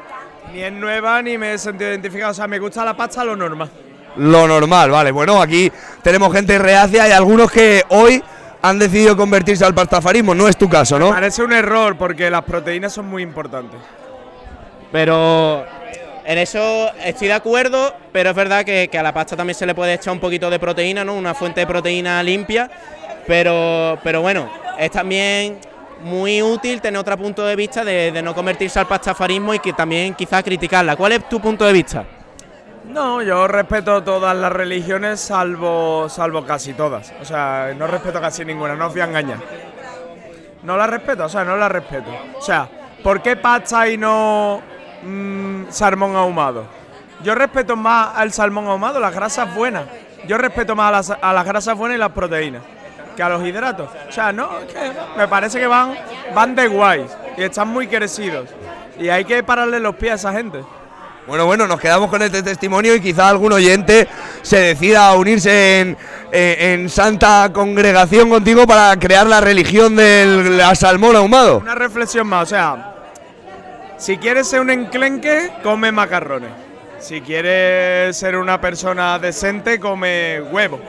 Ni 0.53 0.63
es 0.63 0.73
nueva 0.73 1.23
ni 1.23 1.39
me 1.39 1.55
he 1.55 1.59
sentido 1.59 1.91
identificado, 1.91 2.31
o 2.33 2.35
sea, 2.35 2.47
me 2.47 2.59
gusta 2.59 2.85
la 2.85 2.97
pasta 2.97 3.25
lo 3.25 3.37
normal. 3.37 3.71
Lo 4.17 4.49
normal, 4.49 4.91
vale. 4.91 5.13
Bueno, 5.13 5.41
aquí 5.41 5.71
tenemos 6.03 6.33
gente 6.33 6.59
reacia 6.59 7.09
y 7.09 7.13
algunos 7.13 7.51
que 7.51 7.85
hoy 7.91 8.23
han 8.63 8.79
decidido 8.79 9.17
convertirse 9.17 9.65
al 9.65 9.75
pastafarismo. 9.75 10.35
No 10.35 10.49
es 10.49 10.57
tu 10.57 10.69
caso, 10.69 10.99
¿no? 10.99 11.11
Parece 11.11 11.43
un 11.43 11.53
error 11.53 11.97
porque 11.97 12.31
las 12.31 12.45
proteínas 12.45 12.93
son 12.93 13.07
muy 13.07 13.23
importantes. 13.23 13.81
Pero 14.91 15.65
en 16.25 16.39
eso 16.39 16.91
estoy 17.05 17.29
de 17.29 17.35
acuerdo, 17.35 17.95
pero 18.13 18.31
es 18.31 18.37
verdad 18.37 18.65
que, 18.65 18.89
que 18.91 18.99
a 18.99 19.03
la 19.03 19.13
pasta 19.13 19.37
también 19.37 19.55
se 19.55 19.67
le 19.67 19.75
puede 19.75 19.95
echar 19.95 20.13
un 20.13 20.21
poquito 20.21 20.51
de 20.51 20.59
proteína, 20.59 21.05
¿no? 21.05 21.15
Una 21.15 21.35
fuente 21.35 21.61
de 21.61 21.67
proteína 21.67 22.23
limpia. 22.23 22.71
Pero, 23.27 23.99
pero 24.03 24.23
bueno, 24.23 24.51
es 24.79 24.91
también 24.91 25.59
muy 26.03 26.41
útil 26.41 26.81
tener 26.81 26.99
otro 26.99 27.17
punto 27.19 27.45
de 27.45 27.57
vista 27.57 27.85
de, 27.85 28.11
de 28.13 28.23
no 28.23 28.35
convertirse 28.35 28.79
al 28.79 28.87
pastafarismo 28.87 29.53
y 29.53 29.59
que 29.59 29.73
también 29.73 30.15
quizás 30.15 30.43
criticarla. 30.43 30.97
¿Cuál 30.97 31.13
es 31.13 31.29
tu 31.29 31.41
punto 31.41 31.65
de 31.67 31.73
vista? 31.73 32.05
No, 32.85 33.23
yo 33.23 33.47
respeto 33.47 34.03
todas 34.03 34.37
las 34.37 34.51
religiones 34.51 35.21
salvo, 35.21 36.09
salvo 36.09 36.45
casi 36.45 36.75
todas. 36.75 37.13
O 37.21 37.25
sea, 37.25 37.75
no 37.77 37.87
respeto 37.87 38.21
casi 38.21 38.45
ninguna, 38.45 38.75
no 38.75 38.87
os 38.87 38.93
voy 38.93 39.03
a 39.03 39.05
engañar. 39.05 39.39
No 40.63 40.77
la 40.77 40.87
respeto, 40.87 41.25
o 41.25 41.29
sea, 41.29 41.45
no 41.45 41.57
la 41.57 41.69
respeto. 41.69 42.11
O 42.37 42.43
sea, 42.43 42.69
¿por 43.03 43.23
qué 43.23 43.37
pasta 43.37 43.89
y 43.89 43.97
no 43.97 44.61
mm, 45.03 45.65
salmón 45.69 46.17
ahumado? 46.17 46.65
Yo 47.23 47.35
respeto 47.35 47.77
más 47.77 48.17
al 48.17 48.33
salmón 48.33 48.67
ahumado, 48.67 49.01
las 49.01 49.15
grasas 49.15 49.55
buenas. 49.55 49.85
Yo 50.27 50.39
respeto 50.39 50.75
más 50.75 50.89
a 50.89 50.91
las, 50.91 51.23
a 51.23 51.33
las 51.33 51.45
grasas 51.45 51.77
buenas 51.77 51.97
y 51.97 51.99
las 51.99 52.13
proteínas 52.13 52.63
que 53.19 53.23
a 53.25 53.29
los 53.29 53.45
hidratos. 53.45 53.91
O 54.09 54.13
sea, 54.13 54.33
no, 54.33 54.49
me 55.17 55.27
parece 55.27 55.59
que 55.59 55.67
van, 55.67 55.97
van 56.33 56.55
de 56.55 56.69
guays 56.69 57.17
y 57.37 57.43
están 57.43 57.67
muy 57.67 57.89
crecidos. 57.89 58.49
Y 58.97 59.09
hay 59.09 59.25
que 59.25 59.43
pararle 59.43 59.81
los 59.81 59.97
pies 59.97 60.13
a 60.13 60.15
esa 60.15 60.33
gente. 60.33 60.63
Bueno, 61.29 61.45
bueno, 61.45 61.67
nos 61.67 61.79
quedamos 61.79 62.09
con 62.09 62.23
este 62.23 62.43
testimonio 62.43 62.95
y 62.95 63.03
quizá 63.03 63.29
algún 63.29 63.53
oyente 63.53 64.09
se 64.41 64.61
decida 64.61 65.09
a 65.09 65.15
unirse 65.15 65.81
en, 65.81 65.97
eh, 66.33 66.73
en 66.73 66.89
santa 66.89 67.51
congregación 67.53 68.31
contigo 68.31 68.67
para 68.67 68.99
crear 68.99 69.27
la 69.27 69.43
religión 69.43 69.95
del 69.95 70.57
la 70.57 70.73
ahumado. 71.19 71.59
Una 71.59 71.75
reflexión 71.75 72.27
más, 72.27 72.45
o 72.45 72.47
sea, 72.47 72.95
si 73.99 74.17
quieres 74.17 74.49
ser 74.49 74.61
un 74.61 74.71
enclenque, 74.71 75.53
come 75.63 75.93
macarrones. 75.93 76.51
Si 76.99 77.21
quieres 77.21 78.17
ser 78.17 78.35
una 78.39 78.59
persona 78.59 79.19
decente, 79.19 79.79
come 79.79 80.41
huevo. 80.41 80.81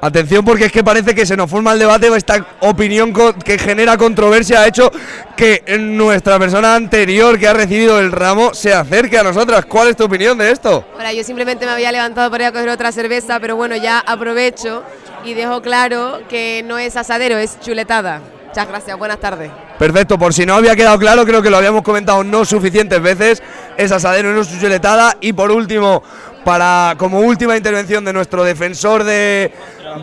Atención 0.00 0.44
porque 0.44 0.66
es 0.66 0.72
que 0.72 0.84
parece 0.84 1.12
que 1.12 1.26
se 1.26 1.36
nos 1.36 1.50
forma 1.50 1.72
el 1.72 1.80
debate, 1.80 2.06
esta 2.16 2.46
opinión 2.60 3.12
que 3.44 3.58
genera 3.58 3.96
controversia 3.96 4.60
ha 4.60 4.68
hecho 4.68 4.92
que 5.36 5.64
nuestra 5.78 6.38
persona 6.38 6.76
anterior 6.76 7.36
que 7.36 7.48
ha 7.48 7.52
recibido 7.52 7.98
el 7.98 8.12
ramo 8.12 8.54
se 8.54 8.72
acerque 8.72 9.18
a 9.18 9.24
nosotras. 9.24 9.66
¿Cuál 9.66 9.88
es 9.88 9.96
tu 9.96 10.04
opinión 10.04 10.38
de 10.38 10.52
esto? 10.52 10.84
Ahora, 10.94 11.12
yo 11.12 11.24
simplemente 11.24 11.66
me 11.66 11.72
había 11.72 11.90
levantado 11.90 12.30
para 12.30 12.44
ir 12.44 12.48
a 12.48 12.52
coger 12.52 12.68
otra 12.68 12.92
cerveza, 12.92 13.40
pero 13.40 13.56
bueno, 13.56 13.74
ya 13.74 13.98
aprovecho 13.98 14.84
y 15.24 15.34
dejo 15.34 15.62
claro 15.62 16.20
que 16.28 16.62
no 16.64 16.78
es 16.78 16.96
asadero, 16.96 17.36
es 17.36 17.58
chuletada. 17.60 18.20
Muchas 18.46 18.68
gracias, 18.68 18.98
buenas 18.98 19.18
tardes. 19.18 19.50
Perfecto, 19.78 20.18
por 20.18 20.32
si 20.32 20.46
no 20.46 20.54
había 20.54 20.74
quedado 20.74 20.98
claro, 20.98 21.26
creo 21.26 21.42
que 21.42 21.50
lo 21.50 21.58
habíamos 21.58 21.82
comentado 21.82 22.24
no 22.24 22.44
suficientes 22.44 23.00
veces, 23.02 23.42
es 23.76 23.92
asadero 23.92 24.32
no 24.32 24.40
es 24.40 24.60
chuletada. 24.60 25.16
Y 25.20 25.32
por 25.32 25.50
último, 25.50 26.02
para 26.44 26.94
como 26.96 27.20
última 27.20 27.56
intervención 27.56 28.04
de 28.06 28.12
nuestro 28.12 28.42
defensor 28.42 29.04
de, 29.04 29.52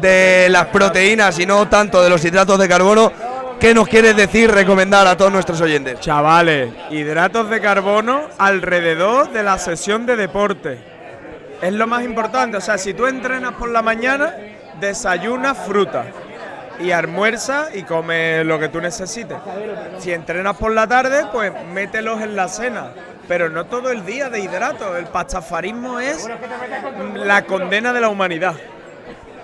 de 0.02 0.48
las 0.50 0.68
proteínas 0.68 1.40
y 1.40 1.46
no 1.46 1.68
tanto 1.68 2.04
de 2.04 2.10
los 2.10 2.24
hidratos 2.24 2.60
de 2.60 2.68
carbono, 2.68 3.12
¿qué 3.60 3.74
nos 3.74 3.88
quieres 3.88 4.16
decir, 4.16 4.52
recomendar 4.52 5.08
a 5.08 5.16
todos 5.18 5.32
nuestros 5.32 5.62
oyentes? 5.62 6.00
Chavales, 6.00 6.72
hidratos 6.90 7.50
de 7.50 7.62
carbono 7.62 8.24
alrededor 8.38 9.32
de 9.32 9.44
la 9.44 9.58
sesión 9.58 10.06
de 10.06 10.16
deporte. 10.16 10.96
Es 11.62 11.74
lo 11.74 11.88
más 11.88 12.04
importante. 12.04 12.58
O 12.58 12.62
sea, 12.62 12.78
si 12.78 12.94
tú 12.94 13.08
entrenas 13.08 13.54
por 13.54 13.70
la 13.70 13.82
mañana, 13.82 14.34
desayunas 14.80 15.58
fruta. 15.58 16.06
Y 16.78 16.92
almuerza 16.92 17.70
y 17.74 17.84
come 17.84 18.44
lo 18.44 18.60
que 18.60 18.68
tú 18.68 18.82
necesites. 18.82 19.38
Si 20.00 20.12
entrenas 20.12 20.58
por 20.58 20.74
la 20.74 20.86
tarde, 20.88 21.26
pues 21.32 21.54
mételos 21.74 22.22
en 22.22 22.36
la 22.36 22.50
cena. 22.50 22.92
Pero 23.30 23.50
no 23.50 23.66
todo 23.66 23.90
el 23.92 24.06
día 24.06 24.30
de 24.30 24.42
hidratos. 24.42 24.98
El 24.98 25.06
pastafarismo 25.06 26.00
es 26.00 26.28
la 27.16 27.46
condena 27.46 27.94
de 27.94 28.02
la 28.02 28.10
humanidad. 28.10 28.56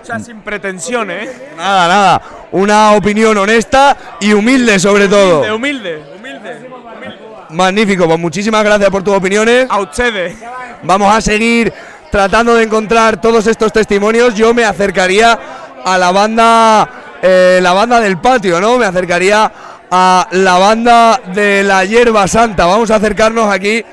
O 0.02 0.04
sea, 0.04 0.18
sin 0.18 0.40
pretensiones, 0.40 1.28
¿eh? 1.28 1.48
Nada, 1.56 1.86
nada, 1.86 2.22
una 2.50 2.92
opinión 2.92 3.38
honesta 3.38 3.96
y 4.20 4.32
humilde 4.32 4.80
sobre 4.80 5.06
todo. 5.06 5.54
Humilde, 5.54 6.02
humilde, 6.16 6.68
humilde. 6.96 7.18
Magnífico, 7.50 8.06
pues 8.06 8.18
muchísimas 8.18 8.64
gracias 8.64 8.90
por 8.90 9.04
tus 9.04 9.14
opiniones. 9.14 9.66
A 9.70 9.80
ustedes. 9.80 10.36
Vamos 10.82 11.14
a 11.14 11.20
seguir 11.20 11.72
tratando 12.10 12.56
de 12.56 12.64
encontrar 12.64 13.20
todos 13.20 13.46
estos 13.46 13.72
testimonios. 13.72 14.34
Yo 14.34 14.52
me 14.52 14.64
acercaría 14.64 15.38
a 15.84 15.96
la 15.96 16.10
banda, 16.10 16.88
eh, 17.22 17.60
la 17.62 17.72
banda 17.72 18.00
del 18.00 18.18
patio, 18.18 18.60
¿no? 18.60 18.78
Me 18.78 18.86
acercaría 18.86 19.52
a 19.88 20.26
la 20.32 20.58
banda 20.58 21.20
de 21.32 21.62
la 21.62 21.84
hierba 21.84 22.26
santa. 22.26 22.66
Vamos 22.66 22.90
a 22.90 22.96
acercarnos 22.96 23.52
aquí 23.52 23.84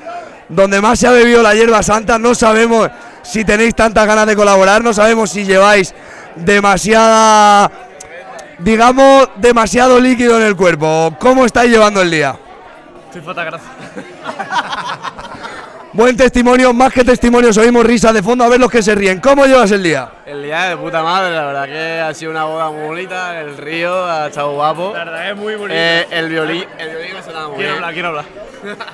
donde 0.48 0.80
más 0.80 0.98
se 0.98 1.06
ha 1.06 1.12
bebido 1.12 1.40
la 1.40 1.54
hierba 1.54 1.84
santa. 1.84 2.18
No 2.18 2.34
sabemos 2.34 2.90
si 3.22 3.44
tenéis 3.44 3.74
tantas 3.74 4.06
ganas 4.06 4.26
de 4.26 4.36
colaborar, 4.36 4.82
no 4.82 4.92
sabemos 4.92 5.30
si 5.30 5.44
lleváis 5.44 5.94
demasiada, 6.36 7.70
digamos, 8.58 9.28
demasiado 9.36 9.98
líquido 10.00 10.36
en 10.38 10.44
el 10.44 10.56
cuerpo. 10.56 11.14
¿Cómo 11.18 11.44
estáis 11.44 11.70
llevando 11.70 12.02
el 12.02 12.10
día? 12.10 12.36
Estoy 13.06 13.22
fotógrafo. 13.22 13.64
Buen 15.92 16.16
testimonio, 16.16 16.72
más 16.72 16.92
que 16.92 17.02
testimonios, 17.02 17.58
oímos 17.58 17.84
risas 17.84 18.14
de 18.14 18.22
fondo 18.22 18.44
a 18.44 18.48
ver 18.48 18.60
los 18.60 18.70
que 18.70 18.80
se 18.80 18.94
ríen. 18.94 19.18
¿Cómo 19.18 19.44
llevas 19.46 19.72
el 19.72 19.82
día? 19.82 20.08
El 20.24 20.40
día 20.44 20.66
de 20.66 20.76
puta 20.76 21.02
madre, 21.02 21.34
la 21.34 21.46
verdad 21.46 21.66
que 21.66 22.00
ha 22.00 22.14
sido 22.14 22.30
una 22.30 22.44
boda 22.44 22.70
muy 22.70 22.86
bonita, 22.86 23.40
el 23.40 23.56
río 23.56 24.06
ha 24.08 24.28
estado 24.28 24.52
guapo. 24.52 24.92
La 24.94 25.04
verdad 25.04 25.30
es 25.30 25.36
muy 25.36 25.56
bonito. 25.56 25.74
Eh, 25.76 26.06
el 26.12 26.28
violín, 26.28 26.64
el 26.78 26.90
violín 26.90 27.14
me 27.14 27.22
sonaba 27.24 27.48
muy 27.48 27.56
Quiero 27.56 27.72
bien. 27.72 27.74
hablar, 27.84 27.92
quiero 27.92 28.08
hablar. 28.08 28.24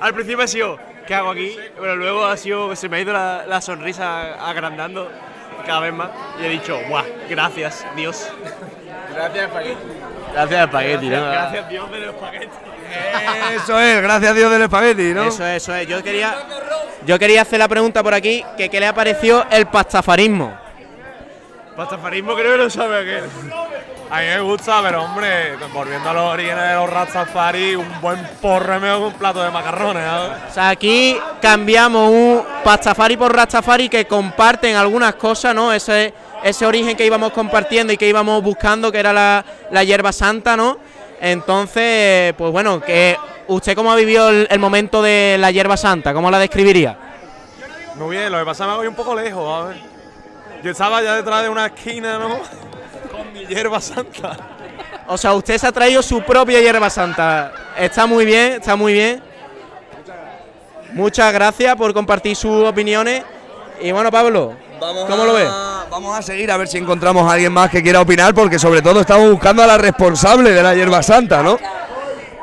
Al 0.00 0.14
principio 0.14 0.44
ha 0.44 0.46
sido, 0.46 0.78
¿qué 1.06 1.14
hago 1.14 1.30
aquí? 1.30 1.56
Pero 1.78 1.96
luego 1.96 2.26
ha 2.26 2.36
sido, 2.36 2.74
se 2.76 2.88
me 2.88 2.96
ha 2.96 3.00
ido 3.00 3.12
la, 3.12 3.44
la 3.46 3.60
sonrisa 3.60 4.48
agrandando 4.48 5.10
cada 5.66 5.80
vez 5.80 5.92
más 5.92 6.10
y 6.40 6.44
he 6.44 6.48
dicho, 6.48 6.78
¡guau! 6.88 7.04
Gracias, 7.28 7.86
Dios. 7.96 8.30
Gracias, 9.14 9.44
espagueti. 9.44 9.80
Gracias, 10.32 10.64
espagueti, 10.64 11.08
¿no? 11.08 11.30
Gracias, 11.30 11.68
Dios 11.68 11.90
del 11.90 12.04
espagueti. 12.04 12.48
Eso 13.54 13.80
es, 13.80 14.02
gracias 14.02 14.34
Dios 14.34 14.50
del 14.50 14.62
espagueti, 14.62 15.14
¿no? 15.14 15.24
Eso 15.24 15.46
es, 15.46 15.62
eso 15.62 15.74
es. 15.74 15.86
Yo 15.86 16.02
quería, 16.02 16.34
yo 17.06 17.18
quería 17.18 17.42
hacer 17.42 17.58
la 17.58 17.68
pregunta 17.68 18.02
por 18.02 18.14
aquí, 18.14 18.44
que 18.56 18.68
qué 18.68 18.80
le 18.80 18.86
ha 18.86 18.94
parecido 18.94 19.44
el 19.50 19.66
pastafarismo. 19.66 20.56
Pastafarismo 21.76 22.34
creo 22.34 22.52
que 22.52 22.58
lo 22.58 22.70
sabe 22.70 23.00
aquel. 23.00 23.30
A 24.14 24.20
mí 24.20 24.26
me 24.26 24.40
gusta, 24.42 24.80
pero 24.80 25.02
hombre, 25.02 25.56
volviendo 25.72 26.08
a 26.08 26.12
los 26.12 26.34
orígenes 26.34 26.68
de 26.68 26.74
los 26.74 26.88
Rastafari, 26.88 27.74
un 27.74 28.00
buen 28.00 28.24
mejor 28.78 29.02
que 29.02 29.08
un 29.08 29.14
plato 29.14 29.42
de 29.42 29.50
macarrones, 29.50 30.04
¿sabes? 30.04 30.30
O 30.50 30.54
sea, 30.54 30.68
aquí 30.68 31.18
cambiamos 31.42 32.10
un 32.10 32.44
Pastafari 32.62 33.16
por 33.16 33.34
Rastafari 33.34 33.88
que 33.88 34.06
comparten 34.06 34.76
algunas 34.76 35.16
cosas, 35.16 35.52
¿no? 35.52 35.72
Ese, 35.72 36.14
ese 36.44 36.64
origen 36.64 36.96
que 36.96 37.04
íbamos 37.04 37.32
compartiendo 37.32 37.92
y 37.92 37.96
que 37.96 38.06
íbamos 38.06 38.40
buscando, 38.40 38.92
que 38.92 39.00
era 39.00 39.12
la, 39.12 39.44
la 39.72 39.82
hierba 39.82 40.12
santa, 40.12 40.56
¿no? 40.56 40.78
Entonces, 41.20 42.34
pues 42.38 42.52
bueno, 42.52 42.80
que 42.80 43.16
¿usted 43.48 43.74
cómo 43.74 43.90
ha 43.90 43.96
vivido 43.96 44.28
el, 44.28 44.46
el 44.48 44.58
momento 44.60 45.02
de 45.02 45.38
la 45.40 45.50
hierba 45.50 45.76
santa? 45.76 46.14
¿Cómo 46.14 46.30
la 46.30 46.38
describiría? 46.38 46.96
Muy 47.96 48.16
bien, 48.16 48.30
lo 48.30 48.38
que 48.38 48.44
pasa 48.44 48.62
es 48.62 48.68
que 48.68 48.70
me 48.70 48.76
voy 48.76 48.86
un 48.86 48.94
poco 48.94 49.16
lejos, 49.16 49.60
a 49.60 49.66
ver. 49.70 49.76
Yo 50.62 50.70
estaba 50.70 51.02
ya 51.02 51.16
detrás 51.16 51.42
de 51.42 51.48
una 51.48 51.66
esquina, 51.66 52.16
¿no? 52.16 52.38
Mi 53.34 53.44
hierba 53.46 53.80
santa. 53.80 54.36
O 55.08 55.18
sea, 55.18 55.34
usted 55.34 55.58
se 55.58 55.66
ha 55.66 55.72
traído 55.72 56.00
su 56.04 56.22
propia 56.22 56.60
hierba 56.60 56.88
santa. 56.88 57.52
Está 57.76 58.06
muy 58.06 58.24
bien, 58.24 58.52
está 58.52 58.76
muy 58.76 58.92
bien. 58.92 59.20
Muchas 60.92 61.32
gracias 61.32 61.74
por 61.74 61.92
compartir 61.92 62.36
sus 62.36 62.64
opiniones. 62.64 63.24
Y 63.80 63.90
bueno, 63.90 64.12
Pablo, 64.12 64.54
¿cómo 64.78 65.24
lo 65.24 65.34
ves? 65.34 65.48
Vamos 65.90 66.16
a 66.16 66.22
seguir 66.22 66.48
a 66.52 66.56
ver 66.56 66.68
si 66.68 66.78
encontramos 66.78 67.28
a 67.28 67.32
alguien 67.32 67.52
más 67.52 67.70
que 67.70 67.82
quiera 67.82 68.00
opinar, 68.00 68.32
porque 68.34 68.56
sobre 68.56 68.80
todo 68.80 69.00
estamos 69.00 69.28
buscando 69.28 69.64
a 69.64 69.66
la 69.66 69.78
responsable 69.78 70.52
de 70.52 70.62
la 70.62 70.72
hierba 70.72 71.02
santa, 71.02 71.42
¿no? 71.42 71.58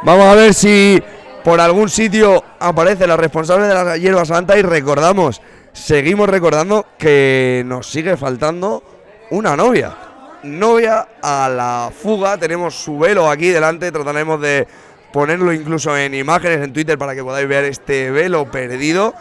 Vamos 0.03 0.25
a 0.25 0.35
ver 0.35 0.53
si 0.53 1.01
por 1.41 1.61
algún 1.61 1.87
sitio 1.87 2.43
aparece 2.59 3.07
la 3.07 3.15
responsable 3.15 3.67
de 3.67 3.73
la 3.73 3.95
hierba 3.95 4.25
santa 4.25 4.57
y 4.57 4.61
recordamos, 4.61 5.41
seguimos 5.71 6.27
recordando 6.27 6.85
que 6.97 7.63
nos 7.65 7.87
sigue 7.87 8.17
faltando 8.17 8.83
una 9.29 9.55
novia. 9.55 10.10
Novia 10.43 11.07
a 11.21 11.49
la 11.49 11.91
fuga, 11.95 12.37
tenemos 12.37 12.75
su 12.75 12.97
velo 12.97 13.29
aquí 13.29 13.49
delante, 13.49 13.91
trataremos 13.91 14.41
de 14.41 14.67
ponerlo 15.13 15.51
incluso 15.53 15.95
en 15.97 16.13
imágenes 16.15 16.61
en 16.61 16.73
Twitter 16.73 16.97
para 16.97 17.13
que 17.13 17.23
podáis 17.23 17.47
ver 17.47 17.65
este 17.65 18.09
velo 18.11 18.49
perdido. 18.49 19.13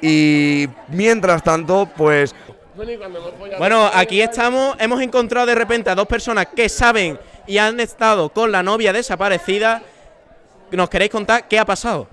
Y 0.00 0.68
mientras 0.88 1.42
tanto, 1.42 1.88
pues 1.96 2.34
Bueno, 3.58 3.90
aquí 3.92 4.20
estamos, 4.20 4.76
hemos 4.80 5.00
encontrado 5.00 5.46
de 5.46 5.54
repente 5.54 5.90
a 5.90 5.94
dos 5.94 6.06
personas 6.06 6.46
que 6.54 6.68
saben 6.68 7.18
y 7.46 7.58
han 7.58 7.78
estado 7.80 8.28
con 8.30 8.50
la 8.50 8.62
novia 8.62 8.92
desaparecida. 8.92 9.82
¿Nos 10.70 10.88
queréis 10.90 11.10
contar 11.10 11.46
qué 11.46 11.58
ha 11.58 11.64
pasado? 11.64 12.08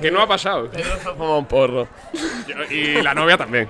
Que 0.00 0.10
no 0.10 0.20
ha 0.22 0.26
pasado. 0.28 0.70
Pedro 0.70 0.96
se 1.02 1.08
ha 1.08 1.12
fumado 1.12 1.38
un 1.38 1.46
porro. 1.46 1.88
Yo- 2.46 2.64
y 2.74 3.02
la 3.02 3.14
novia 3.14 3.36
también. 3.36 3.68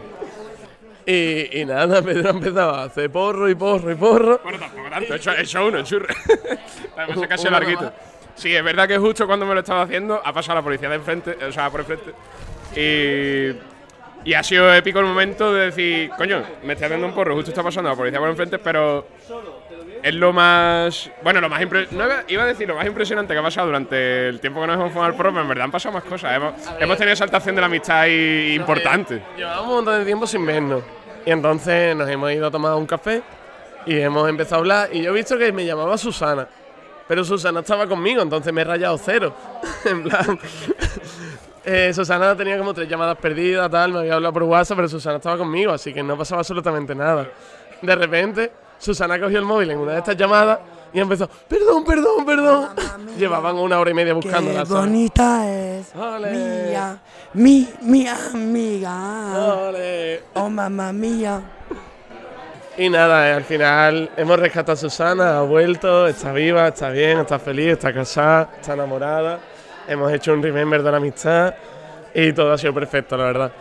Y, 1.11 1.61
y 1.61 1.64
nada, 1.64 2.02
Pedro 2.04 2.28
ha 2.28 2.32
empezado 2.32 2.74
a 2.74 2.82
hacer 2.84 3.11
porro 3.11 3.48
y 3.48 3.54
porro 3.54 3.90
y 3.90 3.94
porro. 3.94 4.40
Bueno, 4.42 4.59
tampoco 4.59 4.90
tanto. 4.90 5.14
He 5.14 5.16
hecho, 5.16 5.32
he 5.32 5.40
hecho 5.40 5.66
uno, 5.66 5.82
churre. 5.82 6.14
Además, 6.98 7.26
casi 7.28 7.48
Uno 7.48 7.59
larguito. 7.59 7.92
Sí, 8.34 8.54
es 8.54 8.62
verdad 8.62 8.86
que 8.86 8.98
justo 8.98 9.26
cuando 9.26 9.46
me 9.46 9.54
lo 9.54 9.61
estaba 9.61 9.82
haciendo 9.82 10.20
ha 10.22 10.32
pasado 10.34 10.56
la 10.56 10.62
policía 10.62 10.90
de 10.90 10.96
enfrente, 10.96 11.36
o 11.44 11.50
sea, 11.50 11.70
por 11.70 11.80
enfrente. 11.80 12.12
Y, 12.76 14.28
y 14.30 14.34
ha 14.34 14.42
sido 14.42 14.72
épico 14.74 15.00
el 15.00 15.06
momento 15.06 15.54
de 15.54 15.66
decir, 15.66 16.11
coño, 16.11 16.42
me 16.62 16.74
estoy 16.74 16.84
haciendo 16.86 17.06
un 17.06 17.14
porro, 17.14 17.34
justo 17.34 17.50
está 17.52 17.62
pasando 17.62 17.88
la 17.88 17.96
policía 17.96 18.18
por 18.20 18.28
enfrente, 18.28 18.59
pero 18.59 19.09
es 20.02 20.14
lo 20.14 20.32
más. 20.34 21.11
Bueno, 21.22 21.40
lo 21.40 21.48
más 21.48 21.62
impre- 21.62 21.88
no 21.90 22.04
iba, 22.28 22.42
a 22.42 22.46
decir 22.46 22.68
lo 22.68 22.74
más 22.76 22.86
impresionante 22.86 23.32
que 23.32 23.40
ha 23.40 23.42
pasado 23.42 23.66
durante 23.68 24.28
el 24.28 24.40
tiempo 24.40 24.61
que 24.61 24.66
nos 24.66 24.76
hemos 24.76 24.92
fumado 24.92 25.11
el 25.11 25.16
porro, 25.16 25.30
pero 25.30 25.42
en 25.42 25.48
verdad 25.48 25.64
han 25.64 25.70
pasado 25.72 25.94
más 25.94 26.04
cosas. 26.04 26.36
Hemos, 26.36 26.52
hemos 26.78 26.96
tenido 26.98 27.12
exaltación 27.12 27.54
de 27.54 27.61
la 27.62 27.66
amistad 27.66 28.00
ahí 28.00 28.52
importante. 28.54 29.22
Llevamos 29.38 29.64
un 29.68 29.74
montón 29.76 29.98
de 30.00 30.04
tiempo 30.04 30.26
sin 30.26 30.44
vernos. 30.44 30.82
Y 31.29 31.31
entonces 31.31 31.95
nos 31.95 32.09
hemos 32.09 32.33
ido 32.33 32.47
a 32.47 32.51
tomar 32.51 32.72
un 32.72 32.87
café 32.87 33.22
y 33.85 34.01
hemos 34.01 34.26
empezado 34.31 34.55
a 34.55 34.59
hablar. 34.61 34.89
Y 34.91 35.03
yo 35.03 35.11
he 35.11 35.12
visto 35.12 35.37
que 35.37 35.53
me 35.53 35.66
llamaba 35.66 35.99
Susana. 35.99 36.49
Pero 37.07 37.22
Susana 37.22 37.61
estaba 37.61 37.87
conmigo, 37.87 38.22
entonces 38.22 38.51
me 38.51 38.62
he 38.62 38.64
rayado 38.64 38.97
cero. 38.97 39.35
en 39.85 40.05
plan. 40.05 40.41
eh, 41.66 41.93
Susana 41.93 42.35
tenía 42.35 42.57
como 42.57 42.72
tres 42.72 42.89
llamadas 42.89 43.18
perdidas, 43.18 43.70
tal, 43.70 43.93
me 43.93 43.99
había 43.99 44.14
hablado 44.14 44.33
por 44.33 44.45
WhatsApp, 44.45 44.79
pero 44.79 44.89
Susana 44.89 45.16
estaba 45.16 45.37
conmigo, 45.37 45.70
así 45.70 45.93
que 45.93 46.03
no 46.03 46.16
pasaba 46.16 46.41
absolutamente 46.41 46.95
nada. 46.95 47.29
De 47.83 47.95
repente, 47.95 48.51
Susana 48.79 49.20
cogió 49.20 49.39
el 49.39 49.45
móvil 49.45 49.70
en 49.72 49.81
una 49.81 49.93
de 49.93 49.99
estas 49.99 50.16
llamadas 50.16 50.61
y 50.93 51.01
empezó, 51.01 51.28
perdón, 51.49 51.84
perdón, 51.84 52.24
perdón. 52.24 52.68
Llevaban 53.18 53.57
una 53.57 53.78
hora 53.78 53.91
y 53.91 53.95
media 53.95 54.14
buscándola. 54.14 54.61
Qué 54.61 54.66
¿sabes? 54.66 54.84
bonita 54.84 55.51
es 55.51 55.95
Ole. 55.95 56.30
mía, 56.30 56.99
mi, 57.34 57.68
mi 57.82 58.07
amiga. 58.07 59.66
Ole. 59.68 60.22
Oh, 60.34 60.49
mamá 60.49 60.93
mía. 60.93 61.41
Y 62.76 62.89
nada, 62.89 63.28
eh, 63.28 63.32
al 63.32 63.45
final 63.45 64.11
hemos 64.16 64.39
rescatado 64.39 64.74
a 64.74 64.76
Susana, 64.76 65.39
ha 65.39 65.43
vuelto, 65.43 66.07
está 66.07 66.32
viva, 66.32 66.68
está 66.68 66.91
bien, 66.91 67.18
está 67.18 67.39
feliz, 67.41 67.72
está 67.72 67.93
casada, 67.93 68.51
está 68.61 68.74
enamorada. 68.74 69.41
Hemos 69.89 70.12
hecho 70.12 70.32
un 70.32 70.43
remember 70.43 70.82
de 70.82 70.91
la 70.93 70.99
amistad 70.99 71.55
y 72.14 72.32
todo 72.32 72.53
ha 72.53 72.59
sido 72.59 72.72
perfecto, 72.74 73.16
la 73.16 73.24
verdad. 73.24 73.53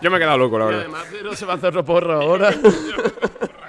Yo 0.00 0.10
me 0.10 0.16
he 0.16 0.20
quedado 0.20 0.38
loco, 0.38 0.58
la 0.58 0.64
Y 0.64 0.68
verdad. 0.68 0.82
además 0.82 1.04
Pedro 1.10 1.34
se 1.34 1.46
va 1.46 1.54
a 1.54 1.56
hacer 1.56 1.74
roporro 1.74 2.20
ahora. 2.20 2.50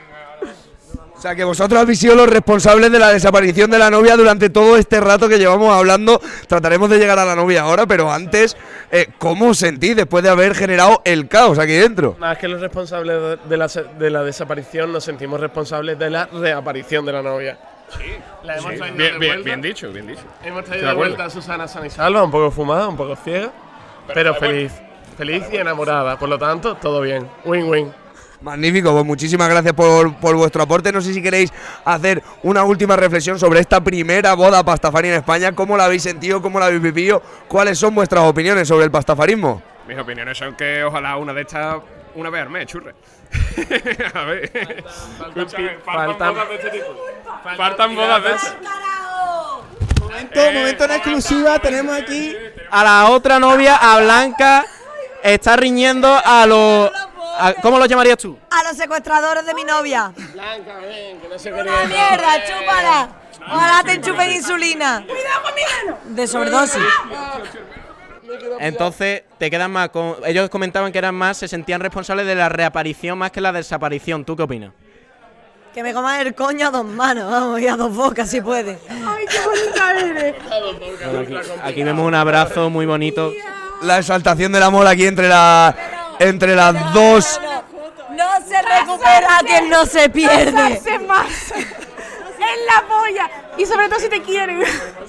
O 1.21 1.23
sea, 1.23 1.35
que 1.35 1.43
vosotros 1.43 1.79
habéis 1.79 1.99
sido 1.99 2.15
los 2.15 2.27
responsables 2.27 2.91
de 2.91 2.97
la 2.97 3.09
desaparición 3.09 3.69
de 3.69 3.77
la 3.77 3.91
novia 3.91 4.17
durante 4.17 4.49
todo 4.49 4.75
este 4.75 4.99
rato 4.99 5.29
que 5.29 5.37
llevamos 5.37 5.71
hablando. 5.71 6.19
Trataremos 6.47 6.89
de 6.89 6.97
llegar 6.97 7.19
a 7.19 7.25
la 7.25 7.35
novia 7.35 7.61
ahora, 7.61 7.85
pero 7.85 8.11
antes, 8.11 8.57
eh, 8.91 9.05
¿cómo 9.19 9.49
os 9.49 9.59
sentís 9.59 9.95
después 9.95 10.23
de 10.23 10.31
haber 10.31 10.55
generado 10.55 10.99
el 11.05 11.27
caos 11.27 11.59
aquí 11.59 11.73
dentro? 11.73 12.15
Más 12.17 12.39
que 12.39 12.47
los 12.47 12.59
responsables 12.59 13.37
de- 13.47 13.55
la, 13.57 13.67
de 13.67 14.09
la 14.09 14.23
desaparición, 14.23 14.91
nos 14.91 15.03
sentimos 15.03 15.39
responsables 15.39 15.99
de 15.99 16.09
la 16.09 16.25
reaparición 16.25 17.05
de 17.05 17.11
la 17.13 17.21
novia. 17.21 17.59
La 18.43 18.57
hemos 18.57 18.71
Sí, 18.71 18.77
traído 18.79 18.97
bien, 18.97 19.13
de 19.13 19.19
bien- 19.19 19.31
vuelta. 19.33 19.45
bien 19.45 19.61
dicho, 19.61 19.91
bien 19.91 20.07
dicho. 20.07 20.23
Hemos 20.43 20.65
traído 20.65 20.87
de 20.87 20.93
vuelta 20.95 21.25
a 21.25 21.29
Susana 21.29 21.67
sana 21.67 21.85
y 21.85 21.91
salva, 21.91 22.23
un 22.23 22.31
poco 22.31 22.49
fumada, 22.49 22.87
un 22.87 22.97
poco 22.97 23.15
ciega, 23.15 23.51
pero, 24.11 24.31
da 24.33 24.39
feliz. 24.39 24.71
Feliz 25.19 25.43
y 25.51 25.57
enamorada, 25.57 26.17
por 26.17 26.29
lo 26.29 26.39
tanto, 26.39 26.77
todo 26.77 26.99
bien. 27.01 27.29
Win-win. 27.45 27.93
Magnífico, 28.41 28.91
pues 28.91 29.05
muchísimas 29.05 29.47
gracias 29.49 29.73
por, 29.73 30.15
por 30.15 30.35
vuestro 30.35 30.63
aporte. 30.63 30.91
No 30.91 30.99
sé 30.99 31.13
si 31.13 31.21
queréis 31.21 31.51
hacer 31.85 32.23
una 32.41 32.63
última 32.63 32.95
reflexión 32.95 33.37
sobre 33.37 33.59
esta 33.59 33.81
primera 33.83 34.33
boda 34.33 34.63
pastafari 34.63 35.09
en 35.09 35.13
España. 35.15 35.51
¿Cómo 35.53 35.77
la 35.77 35.85
habéis 35.85 36.01
sentido? 36.03 36.41
¿Cómo 36.41 36.59
la 36.59 36.65
habéis 36.65 36.81
vivido? 36.81 37.21
¿Cuáles 37.47 37.77
son 37.77 37.93
vuestras 37.93 38.23
opiniones 38.23 38.67
sobre 38.67 38.85
el 38.85 38.91
pastafarismo? 38.91 39.61
Mis 39.87 39.97
opiniones 39.97 40.37
son 40.37 40.55
que 40.55 40.83
ojalá 40.83 41.17
una 41.17 41.33
de 41.33 41.41
estas 41.41 41.77
una 42.15 42.29
vez 42.29 42.41
al 42.41 42.49
mes, 42.49 42.65
churre. 42.65 42.95
a 44.13 44.23
ver. 44.23 44.51
Faltan 45.17 45.47
faltan- 45.85 46.33
bodas 46.33 46.49
de 46.49 46.55
este 46.55 46.69
tipo. 46.71 46.85
Faltan 47.55 47.95
bodas 47.95 48.23
de 48.23 48.29
estas. 48.33 48.55
Momento, 50.01 50.41
momento 50.53 50.83
en 50.85 50.91
exclusiva, 50.91 51.59
tenemos 51.59 51.95
aquí 51.97 52.35
A 52.69 52.83
la 52.83 53.09
otra 53.11 53.39
novia, 53.39 53.75
a 53.77 53.99
Blanca, 54.01 54.65
está 55.23 55.55
riñendo 55.55 56.19
a 56.25 56.45
los. 56.47 56.91
A- 57.37 57.53
¿Cómo 57.61 57.77
lo 57.79 57.85
llamarías 57.85 58.17
tú? 58.17 58.37
A 58.49 58.63
los 58.63 58.77
secuestradores 58.77 59.45
de 59.45 59.53
mi 59.53 59.63
novia. 59.63 60.11
Blanca, 60.33 60.75
ven, 60.79 61.19
que 61.19 61.27
no 61.27 61.37
se 61.39 61.51
¡Una 61.53 61.83
mierda, 61.85 62.43
chúpala! 62.45 63.09
Ojalá 63.47 63.83
te 63.83 63.93
enchufen 63.93 64.31
insulina. 64.31 65.03
¡Cuidado 65.07 65.41
con 65.43 65.55
mi 65.55 65.61
mano! 65.61 65.97
De 66.15 66.27
sobredosis. 66.27 66.81
Entonces, 68.59 69.23
te 69.37 69.49
quedan 69.49 69.71
más. 69.71 69.89
con- 69.89 70.15
ellos 70.25 70.49
comentaban 70.49 70.91
que 70.91 70.97
eran 70.97 71.15
más, 71.15 71.37
se 71.37 71.47
sentían 71.47 71.81
responsables 71.81 72.25
de 72.25 72.35
la 72.35 72.49
reaparición 72.49 73.17
más 73.17 73.31
que 73.31 73.41
la 73.41 73.51
desaparición. 73.51 74.23
¿Tú 74.25 74.35
qué 74.35 74.43
opinas? 74.43 74.71
Que 75.73 75.83
me 75.83 75.93
coman 75.93 76.19
el 76.19 76.35
coño 76.35 76.67
a 76.67 76.71
dos 76.71 76.85
manos, 76.85 77.31
vamos, 77.31 77.59
y 77.61 77.67
a 77.67 77.75
dos 77.77 77.95
bocas 77.95 78.29
si 78.29 78.41
puede. 78.41 78.77
¡Ay, 78.89 79.25
qué 79.29 79.39
bonita 79.39 79.99
eres! 79.99 80.35
Bueno, 81.11 81.19
aquí, 81.21 81.51
aquí 81.63 81.83
vemos 81.83 82.05
un 82.05 82.13
abrazo 82.15 82.69
muy 82.69 82.85
bonito. 82.85 83.31
La 83.81 83.97
exaltación 83.97 84.51
del 84.51 84.63
amor 84.63 84.85
aquí 84.85 85.05
entre, 85.07 85.27
la, 85.29 85.73
entre 86.21 86.55
las 86.55 86.93
dos. 86.93 87.39
No 88.11 88.29
se 88.47 88.61
recupera 88.61 89.39
que 89.45 89.61
no 89.63 89.85
se 89.85 90.09
pierde. 90.09 90.79
Más. 91.07 91.51
en 91.53 92.65
la 92.65 92.83
polla. 92.87 93.29
Y 93.57 93.65
sobre 93.65 93.87
todo 93.87 93.99
si 93.99 94.09
te 94.09 94.21
quieren. 94.21 94.63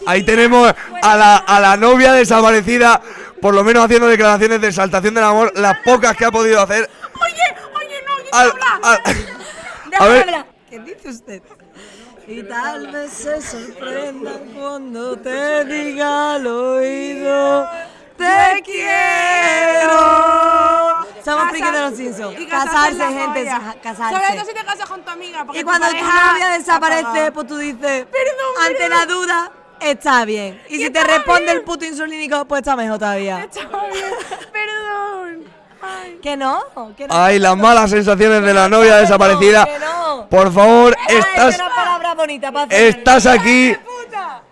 Ahí 0.06 0.22
tenemos 0.22 0.72
a 1.02 1.16
la, 1.16 1.36
a 1.38 1.60
la 1.60 1.76
novia 1.76 2.12
desaparecida, 2.12 3.00
por 3.40 3.54
lo 3.54 3.64
menos 3.64 3.84
haciendo 3.84 4.06
declaraciones 4.06 4.60
de 4.60 4.68
exaltación 4.68 5.14
del 5.14 5.24
amor, 5.24 5.52
las 5.56 5.78
pocas 5.78 6.16
que 6.16 6.24
ha 6.24 6.30
podido 6.30 6.60
hacer. 6.60 6.88
Oye, 7.20 7.56
oye, 7.76 7.96
no, 8.06 8.38
Al- 8.38 8.52
al- 8.82 9.02
Déjame 9.90 9.96
a 9.98 10.06
ver, 10.08 10.22
hablar. 10.22 10.46
¿Qué 10.68 10.78
dice 10.80 11.08
usted? 11.10 11.42
Y 12.26 12.42
tal 12.44 12.86
vez 12.92 13.12
se 13.12 13.40
sorprenda 13.42 14.32
cuando 14.58 15.18
te 15.18 15.64
diga 15.64 16.34
al 16.34 16.46
oído 16.46 17.68
Te 18.16 18.62
quiero. 18.64 19.92
Somos 21.24 21.48
frikis 21.50 21.72
de 21.72 21.80
los 21.80 21.96
Simpsons. 21.96 22.40
Y 22.40 22.46
Casarse, 22.46 23.04
gente, 23.04 23.44
sa- 23.46 23.74
casarse. 23.82 24.14
Sobre 24.16 24.36
todo 24.36 24.44
si 24.46 24.54
te 24.54 24.64
casas 24.64 24.88
con 24.88 25.02
tu 25.02 25.10
amiga. 25.10 25.44
porque 25.44 25.60
Y 25.60 25.64
cuando 25.64 25.86
tu 25.88 25.92
tu 25.94 25.98
pareja 26.00 26.32
novia 26.32 26.56
está 26.56 26.78
desaparece, 26.78 27.32
pues 27.32 27.46
tú 27.46 27.56
dices, 27.58 28.06
ante 28.66 28.88
la 28.88 29.06
duda, 29.06 29.50
está 29.80 30.24
bien. 30.24 30.60
Y 30.68 30.78
si 30.78 30.90
te 30.90 31.02
responde 31.04 31.52
el 31.52 31.62
puto 31.62 31.84
insulínico, 31.84 32.44
pues 32.46 32.60
está 32.60 32.74
mejor 32.76 32.98
todavía. 32.98 33.48
Perdón. 34.52 35.44
Que 36.22 36.36
no, 36.36 36.62
que 36.96 37.08
no. 37.08 37.14
Ay, 37.14 37.40
las 37.40 37.56
malas 37.56 37.90
sensaciones 37.90 38.42
de 38.42 38.54
la 38.54 38.68
novia 38.68 38.96
desaparecida. 38.98 39.64
que 39.64 39.78
no. 39.80 40.28
Por 40.28 40.52
favor, 40.52 40.96
Ay, 41.08 41.16
estás, 41.18 41.58
no 41.58 41.68
palabra 41.74 42.14
bonita 42.14 42.52
para 42.52 42.66
hacer. 42.66 42.86
estás 42.96 43.26
aquí. 43.26 43.76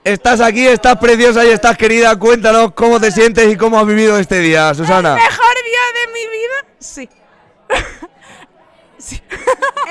Estás 0.02 0.40
aquí, 0.40 0.66
estás 0.66 0.96
preciosa 0.98 1.44
y 1.44 1.50
estás 1.50 1.76
querida. 1.76 2.18
Cuéntanos 2.18 2.72
cómo 2.72 2.98
te 2.98 3.10
sientes 3.12 3.52
y 3.52 3.56
cómo 3.56 3.78
has 3.78 3.86
vivido 3.86 4.16
este 4.18 4.38
día, 4.38 4.72
Susana. 4.74 5.14
Mejor 5.14 5.54
día 5.64 5.80
de 6.00 6.12
mi 6.12 6.26
vida, 6.26 6.64
sí. 6.78 7.08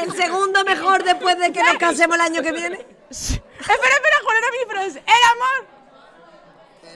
El 0.04 0.12
segundo 0.14 0.64
mejor 0.64 1.04
después 1.04 1.38
de 1.38 1.52
que 1.52 1.62
nos 1.62 1.76
casemos 1.78 2.16
el 2.16 2.22
año 2.22 2.42
que 2.42 2.52
viene. 2.52 2.86
Espera, 3.10 3.42
espera, 3.70 4.16
¿cuál 4.24 4.38
era 4.38 4.48
mi 4.52 4.72
frase? 4.72 5.00
El 5.06 5.24
amor, 5.32 5.68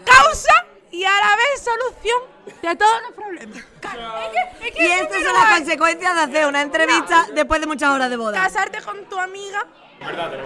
causa 0.06 0.66
y 0.92 1.04
a 1.04 1.12
la 1.12 1.36
vez 1.36 1.64
solución 1.64 2.22
de 2.62 2.76
todos 2.76 3.02
los 3.04 3.12
problemas. 3.14 3.58
Es 3.58 3.64
que- 3.64 4.68
es 4.68 4.76
que 4.76 4.84
Y 4.84 4.92
es 4.92 5.02
estas 5.02 5.24
son 5.24 5.34
las 5.34 5.58
consecuencias 5.60 6.16
de 6.16 6.22
hacer 6.22 6.48
una 6.48 6.62
entrevista 6.62 7.28
después 7.34 7.62
de 7.62 7.68
muchas 7.68 7.90
horas 7.90 8.10
de 8.10 8.18
boda. 8.18 8.42
Casarte 8.42 8.82
con 8.82 9.06
tu 9.06 9.20
amiga, 9.20 9.66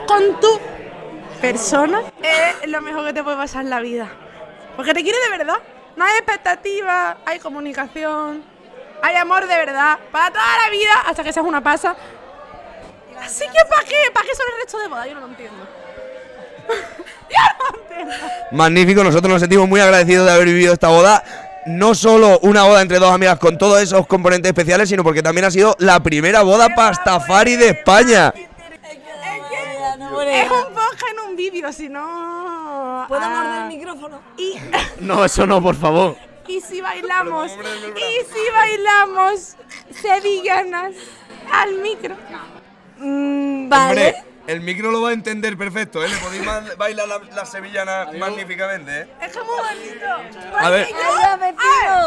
con 0.07 0.39
tu 0.39 0.59
persona, 1.38 2.02
es 2.22 2.70
lo 2.70 2.82
mejor 2.82 3.06
que 3.06 3.14
te 3.14 3.24
puede 3.24 3.38
pasar 3.38 3.64
en 3.64 3.70
la 3.70 3.80
vida. 3.80 4.10
Porque 4.76 4.94
te 4.94 5.04
quiere 5.04 5.18
de 5.20 5.38
verdad. 5.38 5.58
No 5.96 6.06
hay 6.06 6.18
expectativa, 6.18 7.18
hay 7.26 7.40
comunicación, 7.40 8.44
hay 9.02 9.16
amor 9.16 9.48
de 9.48 9.56
verdad. 9.58 9.98
Para 10.12 10.32
toda 10.32 10.46
la 10.64 10.70
vida, 10.70 10.92
hasta 11.08 11.24
que 11.24 11.34
seas 11.34 11.46
una 11.46 11.62
pasa. 11.62 11.96
Así 13.20 13.46
que 13.46 13.70
¿para 13.70 13.84
qué? 13.84 13.96
¿Para 14.14 14.26
qué 14.26 14.36
son 14.36 14.46
el 14.54 14.62
resto 14.62 14.80
de 14.80 14.88
boda? 14.88 15.08
Yo 15.08 15.16
no 15.16 15.22
lo 15.22 15.28
entiendo. 15.28 15.68
Yo 17.30 17.38
no 17.58 17.72
lo 17.72 17.82
entiendo. 17.82 18.14
Magnífico, 18.52 19.04
nosotros 19.04 19.32
nos 19.32 19.42
sentimos 19.42 19.68
muy 19.68 19.82
agradecidos 19.82 20.28
de 20.28 20.32
haber 20.32 20.46
vivido 20.46 20.74
esta 20.74 20.90
boda. 20.90 21.24
No 21.66 21.96
solo 21.96 22.40
una 22.44 22.64
boda 22.64 22.82
entre 22.82 23.00
dos 23.00 23.12
amigas 23.12 23.40
con 23.40 23.58
todos 23.58 23.82
esos 23.82 24.06
componentes 24.08 24.50
especiales, 24.50 24.88
sino 24.88 25.04
porque 25.04 25.24
también 25.24 25.46
ha 25.46 25.52
sido 25.52 25.76
la 25.80 26.02
primera 26.02 26.44
boda 26.44 26.76
pastafari 26.76 27.56
de 27.56 27.70
España. 27.70 28.34
Es 30.16 30.51
un 30.51 30.74
podcast 30.74 31.03
en 31.12 31.30
un 31.30 31.36
vídeo, 31.36 31.72
si 31.74 31.89
no. 31.89 33.05
¿Puedo 33.08 33.22
ah, 33.24 33.30
morder 33.30 33.62
el 33.64 33.68
micrófono? 33.68 34.22
Y, 34.38 34.55
No, 34.99 35.26
eso 35.26 35.45
no, 35.45 35.62
por 35.62 35.76
favor. 35.76 36.16
y 36.47 36.62
si 36.62 36.82
bailamos, 36.82 37.51
y 37.51 38.34
si 38.34 38.51
bailamos 38.53 39.55
sevillanas 39.91 40.93
al 41.51 41.74
micro. 41.76 42.16
Mm, 42.97 43.72
Hombre, 43.72 44.16
el 44.47 44.62
micro 44.62 44.91
lo 44.91 45.01
va 45.01 45.10
a 45.10 45.14
entender 45.14 45.58
perfecto, 45.58 46.03
¿eh? 46.03 46.08
Le 46.10 46.16
podéis 46.18 46.43
bailar 46.78 47.08
la, 47.08 47.20
la 47.36 47.45
sevillana 47.45 48.08
magníficamente, 48.18 49.01
¿eh? 49.01 49.08
Es 49.22 49.32
que 49.34 49.39
muy 49.39 49.55
bonito. 49.55 50.58
A 50.58 50.70
ver. 50.70 50.88
Yo- 50.89 50.95
A 51.28 51.36
ver, 51.36 51.53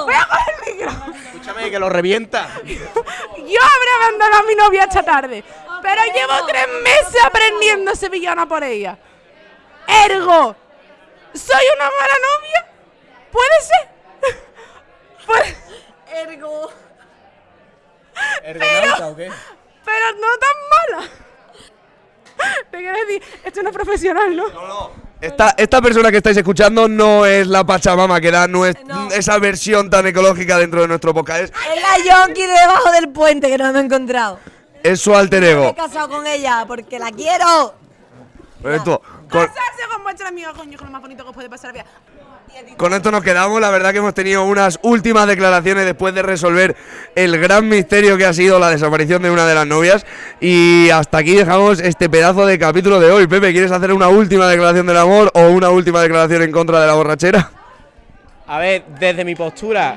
voy 0.05 0.15
a 0.15 0.27
coger 0.27 0.55
el 0.67 0.75
micro. 0.75 1.15
Escúchame, 1.27 1.71
que 1.71 1.79
lo 1.79 1.89
revienta. 1.91 2.49
Yo 2.65 3.61
habré 3.61 3.91
abandonado 4.03 4.43
a 4.43 4.47
mi 4.47 4.55
novia 4.55 4.85
esta 4.85 5.03
tarde, 5.03 5.45
pero 5.83 6.03
llevo 6.15 6.47
tres 6.47 6.67
meses 6.85 7.25
aprendiendo 7.25 7.95
sevillana 7.95 8.47
por 8.49 8.63
ella. 8.65 8.99
Ergo, 9.87 10.57
¿soy 11.35 11.65
una 11.77 11.85
mala 11.85 12.15
novia? 12.29 12.67
¿Puede 13.33 13.61
ser? 13.63 14.37
Puede- 15.27 15.57
Ergo. 16.33 16.71
¿Ergonauta 18.43 19.09
o 19.09 19.17
qué? 19.17 19.31
pero 19.85 20.07
no 20.13 20.29
tan 20.39 20.99
mala. 20.99 21.09
Te 22.71 22.79
quiero 22.79 22.99
decir, 23.07 23.23
esto 23.45 23.63
no 23.63 23.71
es 23.71 23.75
profesional, 23.75 24.35
¿no? 24.37 24.49
No, 24.49 24.67
no. 24.67 24.91
Esta, 25.21 25.55
esta 25.59 25.83
persona 25.83 26.11
que 26.11 26.17
estáis 26.19 26.37
escuchando 26.39 26.89
no 26.89 27.27
es 27.27 27.47
la 27.47 27.65
Pachamama 27.65 28.21
que 28.21 28.31
da 28.31 28.47
nues- 28.47 28.77
esa 29.13 29.39
versión 29.39 29.91
tan 29.91 30.07
ecológica 30.07 30.57
dentro 30.59 30.81
de 30.83 30.89
nuestro 30.89 31.13
podcast. 31.13 31.45
Es, 31.45 31.51
Es 31.51 31.83
la 31.83 32.27
yonki 32.27 32.41
de 32.47 32.53
debajo 32.53 32.91
del 32.93 33.09
puente 33.11 33.49
que 33.49 33.59
no 33.59 33.69
hemos 33.69 33.83
encontrado. 33.85 34.39
Es 34.83 35.01
su 35.01 35.15
alter 35.15 35.43
Me 35.43 35.51
ego. 35.51 35.69
he 35.69 35.75
casado 35.75 36.09
con 36.09 36.27
ella 36.27 36.65
porque 36.67 36.99
la 36.99 37.11
quiero. 37.11 37.75
Esto, 38.65 39.01
con, 39.31 39.47
Casarse 39.47 39.83
con 39.91 40.03
vuestra 40.03 40.29
amiga, 40.29 40.53
coño, 40.53 40.75
es 40.77 40.81
lo 40.81 40.91
más 40.91 41.01
bonito 41.01 41.23
que 41.25 41.29
os 41.31 41.35
puede 41.35 41.49
pasar 41.49 41.69
la 41.75 41.83
vida. 41.83 41.87
con 42.77 42.93
esto 42.93 43.11
nos 43.11 43.23
quedamos. 43.23 43.59
La 43.61 43.71
verdad 43.71 43.93
que 43.93 43.99
hemos 43.99 44.13
tenido 44.13 44.45
unas 44.45 44.79
últimas 44.83 45.27
declaraciones 45.27 45.87
después 45.87 46.15
de 46.15 46.21
resolver 46.23 46.77
el 47.15 47.39
gran 47.41 47.67
misterio 47.69 48.19
que 48.19 48.27
ha 48.27 48.35
sido 48.35 48.59
la 48.59 48.69
desaparición 48.69 49.23
de 49.23 49.31
una 49.31 49.47
de 49.47 49.55
las 49.55 49.67
novias. 49.67 50.05
Y 50.41 50.91
hasta 50.91 51.19
aquí 51.19 51.35
dejamos 51.37 51.81
este 51.81 52.11
pedazo 52.11 52.45
de 52.45 52.59
capítulo 52.59 53.01
de 53.01 53.11
hoy. 53.11 53.27
Pepe, 53.27 53.53
¿quieres 53.53 53.73
hacer 53.73 53.93
una 53.93 54.09
última 54.09 54.47
declaración 54.47 54.87
del 54.87 54.99
amor 54.99 55.31
o 55.33 55.49
una 55.49 55.71
última 55.71 56.03
declaración 56.03 56.43
en 56.43 56.53
contra 56.53 56.81
de 56.83 56.87
la 56.87 56.93
borrachera? 56.95 57.51
A 58.47 58.59
ver, 58.59 58.85
desde 58.99 59.25
mi 59.25 59.35
postura 59.37 59.97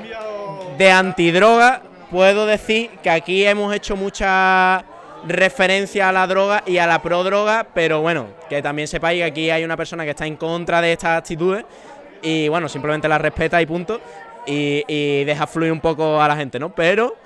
de 0.78 0.90
antidroga, 0.90 1.82
puedo 2.14 2.46
decir 2.46 2.90
que 3.02 3.10
aquí 3.10 3.44
hemos 3.44 3.74
hecho 3.74 3.96
mucha 3.96 4.84
referencia 5.26 6.10
a 6.10 6.12
la 6.12 6.28
droga 6.28 6.62
y 6.64 6.78
a 6.78 6.86
la 6.86 7.02
prodroga, 7.02 7.66
pero 7.74 8.02
bueno, 8.02 8.28
que 8.48 8.62
también 8.62 8.86
sepáis 8.86 9.18
que 9.18 9.24
aquí 9.24 9.50
hay 9.50 9.64
una 9.64 9.76
persona 9.76 10.04
que 10.04 10.10
está 10.10 10.24
en 10.24 10.36
contra 10.36 10.80
de 10.80 10.92
estas 10.92 11.18
actitudes 11.18 11.64
y 12.22 12.46
bueno, 12.46 12.68
simplemente 12.68 13.08
la 13.08 13.18
respeta 13.18 13.60
y 13.60 13.66
punto, 13.66 14.00
y, 14.46 15.24
deja 15.24 15.48
fluir 15.48 15.72
un 15.72 15.80
poco 15.80 16.22
a 16.22 16.28
la 16.28 16.36
gente, 16.36 16.60
¿no? 16.60 16.72
Pero, 16.72 17.16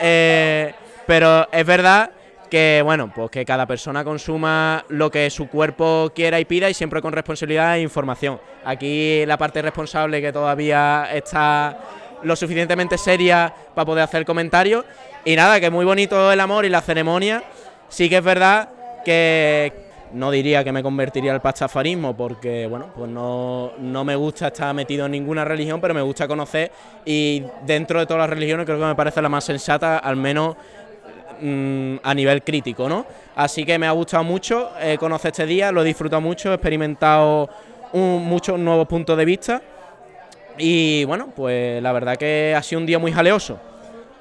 eh, 0.00 0.72
pero 1.06 1.46
es 1.52 1.66
verdad 1.66 2.10
que 2.48 2.80
bueno, 2.82 3.12
pues 3.14 3.30
que 3.30 3.44
cada 3.44 3.66
persona 3.66 4.04
consuma 4.04 4.86
lo 4.88 5.10
que 5.10 5.28
su 5.28 5.48
cuerpo 5.48 6.12
quiera 6.14 6.40
y 6.40 6.46
pida 6.46 6.70
y 6.70 6.72
siempre 6.72 7.02
con 7.02 7.12
responsabilidad 7.12 7.76
e 7.76 7.82
información. 7.82 8.40
Aquí 8.64 9.26
la 9.26 9.36
parte 9.36 9.60
responsable 9.60 10.22
que 10.22 10.32
todavía 10.32 11.08
está 11.12 11.78
lo 12.24 12.36
suficientemente 12.36 12.98
seria 12.98 13.52
para 13.74 13.86
poder 13.86 14.04
hacer 14.04 14.24
comentarios. 14.24 14.84
Y 15.24 15.36
nada, 15.36 15.60
que 15.60 15.70
muy 15.70 15.84
bonito 15.84 16.32
el 16.32 16.40
amor 16.40 16.64
y 16.64 16.68
la 16.68 16.80
ceremonia. 16.80 17.42
Sí 17.88 18.08
que 18.08 18.18
es 18.18 18.24
verdad 18.24 18.68
que 19.04 19.84
no 20.12 20.30
diría 20.30 20.62
que 20.64 20.72
me 20.72 20.82
convertiría 20.82 21.32
al 21.32 21.42
pastafarismo 21.42 22.16
porque, 22.16 22.66
bueno, 22.66 22.86
pues 22.96 23.10
no, 23.10 23.72
no 23.78 24.04
me 24.04 24.16
gusta 24.16 24.48
estar 24.48 24.72
metido 24.74 25.06
en 25.06 25.12
ninguna 25.12 25.44
religión, 25.44 25.80
pero 25.80 25.92
me 25.92 26.02
gusta 26.02 26.28
conocer 26.28 26.70
y 27.04 27.42
dentro 27.66 27.98
de 27.98 28.06
todas 28.06 28.20
las 28.20 28.30
religiones 28.30 28.64
creo 28.64 28.78
que 28.78 28.84
me 28.84 28.94
parece 28.94 29.20
la 29.20 29.28
más 29.28 29.44
sensata, 29.44 29.98
al 29.98 30.16
menos 30.16 30.56
mm, 31.40 31.96
a 32.02 32.14
nivel 32.14 32.42
crítico, 32.42 32.88
¿no? 32.88 33.06
Así 33.34 33.64
que 33.64 33.78
me 33.78 33.86
ha 33.86 33.92
gustado 33.92 34.22
mucho 34.22 34.70
eh, 34.80 34.96
conocer 34.98 35.32
este 35.32 35.46
día, 35.46 35.72
lo 35.72 35.82
he 35.82 35.84
disfrutado 35.84 36.22
mucho, 36.22 36.52
he 36.52 36.54
experimentado 36.54 37.48
muchos 37.92 38.58
nuevos 38.58 38.88
puntos 38.88 39.16
de 39.16 39.24
vista 39.24 39.62
y 40.58 41.04
bueno, 41.04 41.28
pues 41.34 41.82
la 41.82 41.92
verdad 41.92 42.16
que 42.16 42.54
ha 42.56 42.62
sido 42.62 42.80
un 42.80 42.86
día 42.86 42.98
muy 42.98 43.12
jaleoso. 43.12 43.58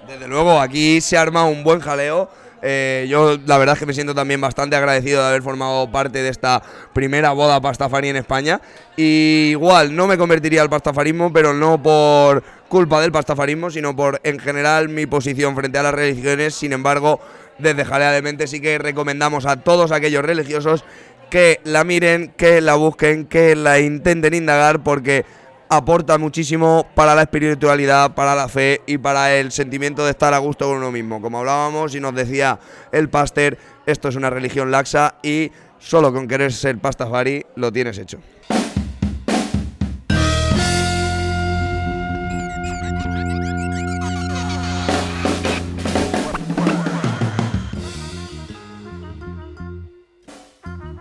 Desde 0.08 0.28
luego, 0.28 0.60
aquí 0.60 1.00
se 1.02 1.18
arma 1.18 1.46
un 1.46 1.64
buen 1.64 1.80
jaleo. 1.80 2.30
Eh, 2.66 3.08
yo 3.10 3.38
la 3.46 3.58
verdad 3.58 3.74
es 3.74 3.80
que 3.80 3.86
me 3.86 3.94
siento 3.94 4.16
también 4.16 4.40
bastante 4.40 4.78
agradecido 4.78 5.22
de 5.22 5.28
haber 5.28 5.42
formado 5.42 5.92
parte 5.92 6.24
de 6.24 6.30
esta 6.30 6.64
primera 6.94 7.32
boda 7.32 7.60
pastafari 7.60 8.10
en 8.10 8.18
España. 8.18 8.62
Y 8.96 9.50
igual, 9.52 9.96
no 9.96 10.08
me 10.08 10.18
convertiría 10.18 10.62
al 10.62 10.70
pastafarismo, 10.70 11.32
pero 11.32 11.54
no 11.54 11.82
por 11.82 12.44
culpa 12.70 13.02
del 13.02 13.12
pastafarismo, 13.12 13.70
sino 13.70 13.96
por 13.96 14.20
en 14.24 14.40
general 14.40 14.90
mi 14.90 15.06
posición 15.06 15.56
frente 15.56 15.78
a 15.78 15.84
las 15.84 15.94
religiones. 15.94 16.56
Sin 16.56 16.74
embargo, 16.74 17.20
desde 17.60 17.86
Jalea 17.86 18.12
de 18.12 18.22
Mente 18.22 18.48
sí 18.48 18.62
que 18.62 18.78
recomendamos 18.78 19.46
a 19.46 19.58
todos 19.58 19.92
aquellos 19.92 20.24
religiosos 20.24 20.84
que 21.30 21.60
la 21.64 21.84
miren, 21.84 22.34
que 22.38 22.62
la 22.62 22.76
busquen, 22.76 23.26
que 23.26 23.56
la 23.56 23.80
intenten 23.80 24.34
indagar, 24.34 24.84
porque 24.84 25.26
aporta 25.70 26.18
muchísimo 26.18 26.86
para 26.96 27.16
la 27.16 27.24
espiritualidad, 27.24 28.14
para 28.14 28.36
la 28.36 28.48
fe 28.48 28.82
y 28.86 28.98
para 28.98 29.36
el 29.36 29.52
sentimiento 29.52 30.04
de 30.04 30.12
estar 30.12 30.34
a 30.34 30.38
gusto 30.38 30.68
con 30.68 30.78
uno 30.78 30.92
mismo. 30.92 31.22
Como 31.22 31.40
hablábamos 31.40 31.96
y 31.96 32.00
nos 32.00 32.14
decía 32.14 32.60
el 32.92 33.10
pastor, 33.10 33.58
esto 33.86 34.10
es 34.10 34.16
una 34.16 34.30
religión 34.30 34.72
laxa 34.72 35.16
y 35.24 35.52
solo 35.80 36.14
con 36.14 36.28
querer 36.28 36.54
ser 36.54 36.78
pastafari 36.78 37.46
lo 37.56 37.72
tienes 37.72 37.98
hecho. 37.98 38.20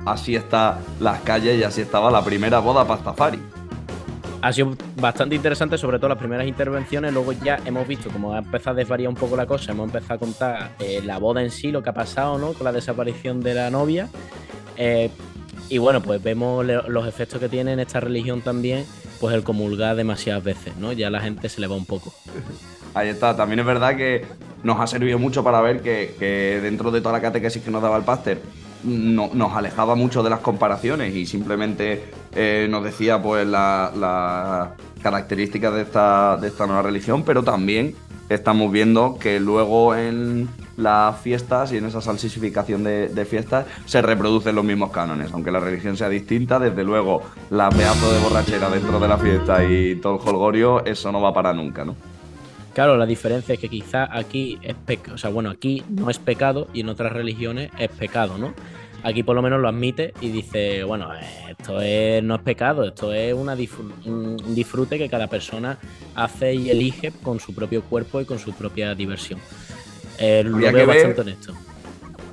Así 0.05 0.35
está 0.35 0.79
las 0.99 1.21
calles 1.21 1.61
y 1.61 1.63
así 1.63 1.81
estaba 1.81 2.11
la 2.11 2.25
primera 2.25 2.59
boda 2.59 2.85
pastafari. 2.85 3.41
Ha 4.43 4.53
sido 4.53 4.77
bastante 5.01 5.37
interesante, 5.37 5.79
sobre 5.79 5.99
todo 5.99 6.09
las 6.09 6.19
primeras 6.19 6.49
intervenciones. 6.49 7.13
Luego 7.13 7.33
ya 7.33 7.61
hemos 7.65 7.87
visto 7.87 8.11
cómo 8.11 8.35
ha 8.35 8.39
empezado 8.39 8.75
a 8.75 8.79
desvariar 8.79 9.09
un 9.09 9.15
poco 9.15 9.37
la 9.37 9.47
cosa. 9.47 9.71
Hemos 9.71 9.87
empezado 9.87 10.15
a 10.15 10.19
contar 10.19 10.73
eh, 10.81 11.01
la 11.05 11.19
boda 11.19 11.43
en 11.43 11.53
sí, 11.53 11.71
lo 11.71 11.81
que 11.81 11.91
ha 11.91 11.95
pasado, 11.95 12.39
¿no? 12.39 12.53
Con 12.53 12.65
la 12.65 12.73
desaparición 12.73 13.41
de 13.41 13.55
la 13.55 13.71
novia. 13.71 14.09
Eh, 14.77 15.11
y 15.69 15.79
bueno, 15.79 16.03
pues 16.03 16.21
vemos 16.21 16.67
los 16.67 17.07
efectos 17.07 17.39
que 17.39 17.49
tiene 17.49 17.73
en 17.73 17.79
esta 17.79 18.01
religión 18.01 18.43
también, 18.43 18.85
pues 19.21 19.33
el 19.33 19.45
comulgar 19.45 19.95
demasiadas 19.95 20.43
veces, 20.43 20.77
¿no? 20.77 20.93
Ya 20.93 21.09
la 21.09 21.21
gente 21.21 21.49
se 21.49 21.61
le 21.61 21.69
va 21.69 21.77
un 21.77 21.87
poco. 21.87 22.13
Ahí 22.95 23.11
está. 23.11 23.37
También 23.37 23.61
es 23.61 23.67
verdad 23.67 23.97
que 23.97 24.27
nos 24.65 24.81
ha 24.81 24.89
servido 24.89 25.21
mucho 25.21 25.45
para 25.45 25.61
ver 25.61 25.83
que, 25.83 26.17
que 26.19 26.61
dentro 26.61 26.91
de 26.91 27.01
toda 27.01 27.13
la 27.13 27.21
catequesis 27.21 27.63
que 27.63 27.71
nos 27.71 27.81
daba 27.81 27.97
el 27.97 28.03
páster, 28.03 28.41
no- 28.85 29.31
nos 29.33 29.53
alejaba 29.53 29.95
mucho 29.95 30.23
de 30.23 30.31
las 30.31 30.41
comparaciones 30.41 31.15
y 31.15 31.27
simplemente 31.27 32.05
eh, 32.35 32.67
nos 32.71 32.85
decía 32.85 33.21
pues 33.23 33.47
las 33.47 33.97
la 33.97 34.75
características 35.03 35.75
de 35.75 35.83
esta, 35.83 36.37
de 36.37 36.49
esta 36.49 36.67
nueva 36.67 36.83
religión, 36.83 37.25
pero 37.25 37.43
también 37.43 37.95
estamos 38.29 38.71
viendo 38.71 39.19
que 39.19 39.41
luego 39.41 39.95
en 39.97 40.49
las 40.77 41.19
fiestas 41.21 41.73
y 41.73 41.77
en 41.77 41.85
esa 41.87 42.01
salsificación 42.01 42.83
de, 42.85 43.09
de 43.09 43.25
fiestas 43.25 43.67
se 43.85 44.01
reproducen 44.01 44.55
los 44.55 44.65
mismos 44.65 44.91
cánones. 44.91 45.31
Aunque 45.33 45.51
la 45.51 45.59
religión 45.61 45.97
sea 45.97 46.09
distinta, 46.09 46.59
desde 46.59 46.85
luego 46.85 47.23
la 47.51 47.69
pedazo 47.69 48.11
de 48.13 48.21
borrachera 48.21 48.71
dentro 48.71 48.99
de 49.01 49.09
la 49.09 49.19
fiesta 49.19 49.65
y 49.65 49.97
todo 49.97 50.15
el 50.15 50.21
jolgorio, 50.21 50.85
eso 50.87 51.11
no 51.13 51.21
va 51.21 51.35
para 51.35 51.53
nunca, 51.53 51.85
¿no? 51.85 51.95
Claro, 52.75 52.97
la 52.97 53.05
diferencia 53.07 53.55
es 53.55 53.61
que 53.61 53.69
quizá 53.69 54.09
aquí 54.17 54.59
es 54.63 54.75
pecado, 54.75 55.15
o 55.15 55.19
sea, 55.19 55.31
bueno, 55.31 55.51
aquí 55.51 55.85
no 55.91 56.09
es 56.09 56.19
pecado 56.19 56.69
y 56.73 56.81
en 56.81 56.89
otras 56.89 57.13
religiones 57.13 57.71
es 57.79 57.91
pecado, 57.91 58.39
¿no? 58.39 58.55
Aquí 59.05 59.23
por 59.23 59.35
lo 59.35 59.43
menos 59.43 59.61
lo 59.61 59.69
admite 59.69 60.15
y 60.21 60.29
dice, 60.31 60.83
bueno, 60.85 61.13
eh, 61.15 61.21
esto 61.51 61.81
es- 61.83 62.23
no 62.23 62.37
es 62.37 62.41
pecado, 62.43 62.85
esto 62.85 63.13
es 63.13 63.35
una 63.35 63.55
un 64.07 64.37
disfrute 64.55 64.97
que 64.97 65.09
cada 65.09 65.27
persona 65.27 65.77
hace 66.15 66.55
y 66.55 66.71
elige 66.71 67.11
con 67.23 67.41
su 67.41 67.55
propio 67.55 67.83
cuerpo 67.83 68.21
y 68.21 68.25
con 68.25 68.39
su 68.39 68.53
propia 68.53 68.95
diversión. 68.95 69.41
Eh, 70.19 70.43
lo 70.45 70.55
Habría 70.55 70.71
veo 70.73 70.81
que 70.81 70.87
ver- 70.87 70.97
bastante 71.07 71.21
honesto. 71.23 71.55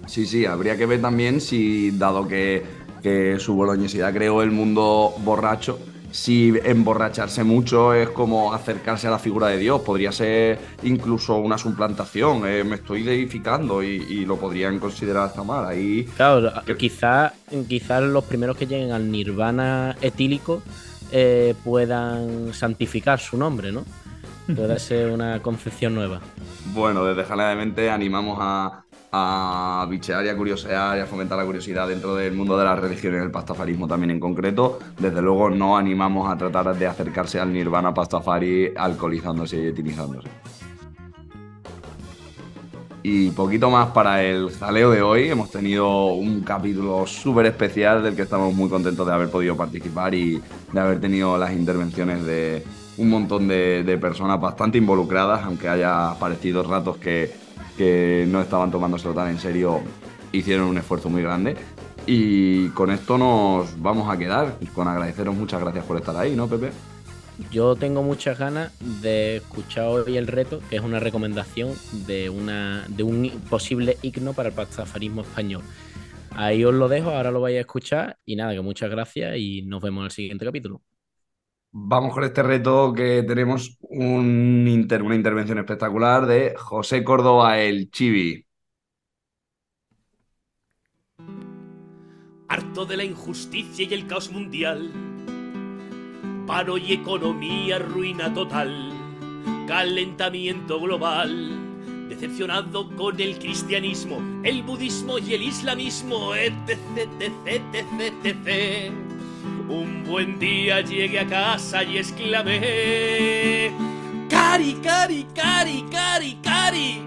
Sí, 0.05 0.25
sí, 0.25 0.45
habría 0.45 0.77
que 0.77 0.85
ver 0.85 1.01
también 1.01 1.41
si, 1.41 1.91
dado 1.91 2.27
que, 2.27 2.63
que 3.03 3.39
su 3.39 3.55
boloñesidad 3.55 4.13
creó 4.13 4.41
el 4.41 4.51
mundo 4.51 5.13
borracho, 5.19 5.79
si 6.11 6.53
emborracharse 6.63 7.43
mucho 7.43 7.93
es 7.93 8.09
como 8.09 8.53
acercarse 8.53 9.07
a 9.07 9.11
la 9.11 9.19
figura 9.19 9.47
de 9.47 9.57
Dios. 9.57 9.81
Podría 9.81 10.11
ser 10.11 10.59
incluso 10.83 11.37
una 11.37 11.57
suplantación. 11.57 12.47
eh, 12.47 12.63
me 12.63 12.75
estoy 12.75 13.03
deificando 13.03 13.83
y, 13.83 14.05
y 14.09 14.25
lo 14.25 14.37
podrían 14.37 14.79
considerar 14.79 15.25
hasta 15.25 15.43
mal. 15.43 15.65
Ahí 15.65 16.03
Claro, 16.15 16.51
quizás 16.77 17.33
quizás 17.67 18.03
los 18.03 18.23
primeros 18.25 18.57
que 18.57 18.65
lleguen 18.67 18.91
al 18.91 19.11
nirvana 19.11 19.95
etílico 20.01 20.61
eh, 21.11 21.55
puedan 21.63 22.53
santificar 22.53 23.19
su 23.19 23.37
nombre, 23.37 23.71
¿no? 23.71 23.83
Puede 24.55 24.79
ser 24.79 25.11
una 25.11 25.41
concepción 25.41 25.95
nueva. 25.95 26.19
Bueno, 26.73 27.03
desde 27.05 27.23
Jalea 27.23 27.49
de 27.49 27.55
Mente 27.55 27.89
animamos 27.89 28.37
a, 28.41 28.83
a 29.11 29.87
bichear 29.89 30.25
y 30.25 30.29
a 30.29 30.37
curiosear 30.37 30.97
y 30.97 31.01
a 31.01 31.05
fomentar 31.05 31.37
la 31.37 31.45
curiosidad 31.45 31.87
dentro 31.87 32.15
del 32.15 32.33
mundo 32.33 32.57
de 32.57 32.65
las 32.65 32.77
religiones, 32.79 33.23
el 33.23 33.31
pastafarismo 33.31 33.87
también 33.87 34.11
en 34.11 34.19
concreto. 34.19 34.79
Desde 34.97 35.21
luego 35.21 35.49
no 35.49 35.77
animamos 35.77 36.31
a 36.31 36.37
tratar 36.37 36.77
de 36.77 36.87
acercarse 36.87 37.39
al 37.39 37.51
nirvana 37.51 37.93
pastafari 37.93 38.71
alcoholizándose 38.75 39.57
y 39.57 39.67
etinizándose. 39.67 40.29
Y 43.01 43.31
poquito 43.31 43.69
más 43.69 43.87
para 43.91 44.23
el 44.23 44.51
jaleo 44.51 44.91
de 44.91 45.01
hoy. 45.01 45.29
Hemos 45.29 45.49
tenido 45.49 46.07
un 46.07 46.41
capítulo 46.41 47.07
súper 47.07 47.45
especial 47.47 48.03
del 48.03 48.15
que 48.15 48.23
estamos 48.23 48.53
muy 48.53 48.69
contentos 48.69 49.07
de 49.07 49.13
haber 49.13 49.31
podido 49.31 49.55
participar 49.55 50.13
y 50.13 50.41
de 50.71 50.79
haber 50.79 50.99
tenido 50.99 51.37
las 51.37 51.53
intervenciones 51.53 52.25
de 52.25 52.63
un 52.97 53.09
montón 53.09 53.47
de, 53.47 53.83
de 53.83 53.97
personas 53.97 54.39
bastante 54.41 54.77
involucradas, 54.77 55.43
aunque 55.45 55.69
haya 55.69 56.13
parecido 56.19 56.61
ratos 56.61 56.97
que, 56.97 57.33
que 57.79 58.25
no 58.27 58.41
estaban 58.41 58.71
tomándoselo 58.71 59.13
tan 59.13 59.29
en 59.29 59.39
serio, 59.39 59.79
hicieron 60.33 60.67
un 60.67 60.77
esfuerzo 60.77 61.09
muy 61.09 61.21
grande. 61.21 61.55
Y 62.05 62.67
con 62.71 62.91
esto 62.91 63.17
nos 63.17 63.81
vamos 63.81 64.13
a 64.13 64.17
quedar, 64.17 64.57
con 64.75 64.89
agradeceros 64.89 65.33
muchas 65.33 65.61
gracias 65.61 65.85
por 65.85 65.95
estar 65.95 66.13
ahí, 66.17 66.35
¿no, 66.35 66.49
Pepe? 66.49 66.71
Yo 67.49 67.77
tengo 67.77 68.03
muchas 68.03 68.37
ganas 68.37 68.73
de 69.01 69.37
escuchar 69.37 69.85
hoy 69.85 70.17
el 70.17 70.27
reto, 70.27 70.59
que 70.69 70.75
es 70.75 70.81
una 70.81 70.99
recomendación 70.99 71.73
de, 72.05 72.29
una, 72.29 72.83
de 72.89 73.03
un 73.03 73.31
posible 73.49 73.97
himno 74.01 74.33
para 74.33 74.49
el 74.49 74.55
pastafarismo 74.55 75.21
español. 75.21 75.61
Ahí 76.31 76.65
os 76.65 76.73
lo 76.73 76.89
dejo, 76.89 77.11
ahora 77.11 77.31
lo 77.31 77.39
vais 77.39 77.55
a 77.55 77.61
escuchar 77.61 78.17
y 78.25 78.35
nada, 78.35 78.51
que 78.51 78.61
muchas 78.61 78.89
gracias 78.89 79.37
y 79.37 79.61
nos 79.61 79.81
vemos 79.81 80.01
en 80.01 80.05
el 80.05 80.11
siguiente 80.11 80.43
capítulo. 80.43 80.81
Vamos 81.71 82.13
con 82.13 82.23
este 82.23 82.41
reto 82.43 82.93
que 82.93 83.23
tenemos 83.23 83.77
un 83.81 84.65
inter- 84.67 85.03
una 85.03 85.15
intervención 85.15 85.59
espectacular 85.59 86.25
de 86.25 86.55
José 86.57 87.03
Córdoba, 87.03 87.59
el 87.59 87.89
Chibi. 87.91 88.45
harto 92.47 92.85
de 92.85 92.97
la 92.97 93.03
injusticia 93.03 93.85
y 93.85 93.93
el 93.93 94.07
caos 94.07 94.31
mundial. 94.31 94.91
Paro 96.47 96.77
y 96.77 96.93
economía, 96.93 97.79
ruina 97.79 98.33
total, 98.33 98.91
calentamiento 99.67 100.79
global. 100.81 101.55
Decepcionado 102.09 102.89
con 102.95 103.19
el 103.19 103.37
cristianismo, 103.37 104.19
el 104.43 104.63
budismo 104.63 105.19
y 105.19 105.35
el 105.35 105.43
islamismo, 105.43 106.33
etc, 106.33 106.79
etc, 106.97 107.31
etc, 107.45 108.13
etc. 108.25 109.08
Un 109.69 110.03
buen 110.03 110.39
día 110.39 110.81
llegué 110.81 111.19
a 111.19 111.27
casa 111.27 111.83
y 111.83 111.99
exclamé: 111.99 113.71
Cari, 114.27 114.73
cari, 114.81 115.27
cari, 115.35 115.85
cari, 115.91 116.39
cari. 116.41 117.01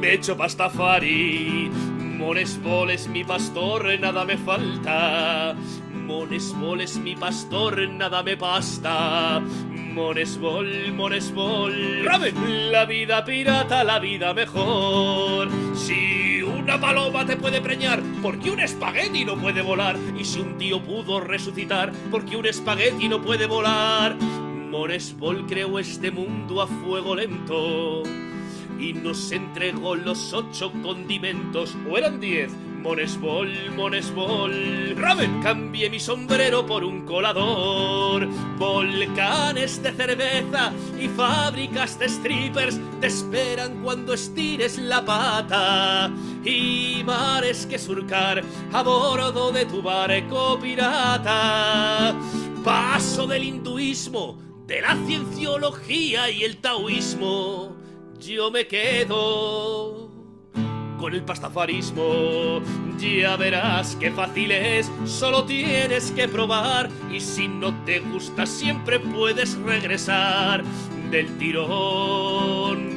Me 0.00 0.14
echo 0.14 0.36
pastafari. 0.36 1.70
Monesbol 2.18 2.90
es 2.90 3.06
mi 3.06 3.22
pastor, 3.22 3.86
nada 4.00 4.24
me 4.24 4.36
falta. 4.36 5.54
Monesbol 6.06 6.82
es 6.82 6.98
mi 6.98 7.16
pastor, 7.16 7.88
nada 7.88 8.22
me 8.22 8.34
basta. 8.36 9.40
Monesbol, 9.40 10.92
Monesbol. 10.92 12.04
¡Ramen! 12.04 12.72
La 12.72 12.84
vida 12.84 13.24
pirata, 13.24 13.82
la 13.84 13.98
vida 13.98 14.34
mejor. 14.34 15.48
Si 15.74 16.42
una 16.42 16.78
paloma 16.78 17.24
te 17.24 17.36
puede 17.36 17.60
preñar, 17.60 18.02
porque 18.20 18.50
un 18.50 18.60
espagueti 18.60 19.24
no 19.24 19.36
puede 19.36 19.62
volar. 19.62 19.96
Y 20.18 20.24
si 20.24 20.40
un 20.40 20.58
tío 20.58 20.82
pudo 20.82 21.20
resucitar, 21.20 21.92
porque 22.10 22.36
un 22.36 22.46
espagueti 22.46 23.08
no 23.08 23.22
puede 23.22 23.46
volar. 23.46 24.16
Monesbol 24.16 25.46
creó 25.46 25.78
este 25.78 26.10
mundo 26.10 26.60
a 26.60 26.66
fuego 26.66 27.14
lento 27.14 28.02
y 28.78 28.92
nos 28.92 29.32
entregó 29.32 29.94
los 29.94 30.32
ocho 30.32 30.72
condimentos, 30.82 31.76
o 31.88 31.96
eran 31.96 32.20
diez. 32.20 32.52
Monesbol, 32.84 33.50
Monesbol. 33.74 34.94
Ramen, 34.94 35.40
cambié 35.42 35.88
mi 35.88 35.98
sombrero 35.98 36.66
por 36.66 36.84
un 36.84 37.06
colador. 37.06 38.28
Volcanes 38.58 39.82
de 39.82 39.90
cerveza 39.90 40.70
y 41.00 41.08
fábricas 41.08 41.98
de 41.98 42.10
strippers 42.10 42.78
te 43.00 43.06
esperan 43.06 43.82
cuando 43.82 44.12
estires 44.12 44.76
la 44.76 45.02
pata. 45.02 46.12
Y 46.44 47.02
mares 47.06 47.64
que 47.64 47.78
surcar 47.78 48.44
a 48.70 48.82
bordo 48.82 49.50
de 49.50 49.64
tu 49.64 49.80
barco 49.80 50.58
pirata. 50.60 52.14
Paso 52.62 53.26
del 53.26 53.44
hinduismo, 53.44 54.38
de 54.66 54.82
la 54.82 54.94
cienciología 55.06 56.30
y 56.30 56.44
el 56.44 56.58
taoísmo 56.58 57.76
yo 58.20 58.50
me 58.50 58.66
quedo 58.66 60.13
el 61.12 61.22
pastafarismo. 61.22 62.60
Ya 62.98 63.36
verás 63.36 63.96
qué 64.00 64.10
fácil 64.10 64.52
es, 64.52 64.90
solo 65.04 65.44
tienes 65.44 66.12
que 66.12 66.28
probar. 66.28 66.88
Y 67.12 67.20
si 67.20 67.48
no 67.48 67.74
te 67.84 68.00
gusta, 68.00 68.46
siempre 68.46 69.00
puedes 69.00 69.56
regresar 69.58 70.64
del 71.10 71.36
tirón 71.38 72.94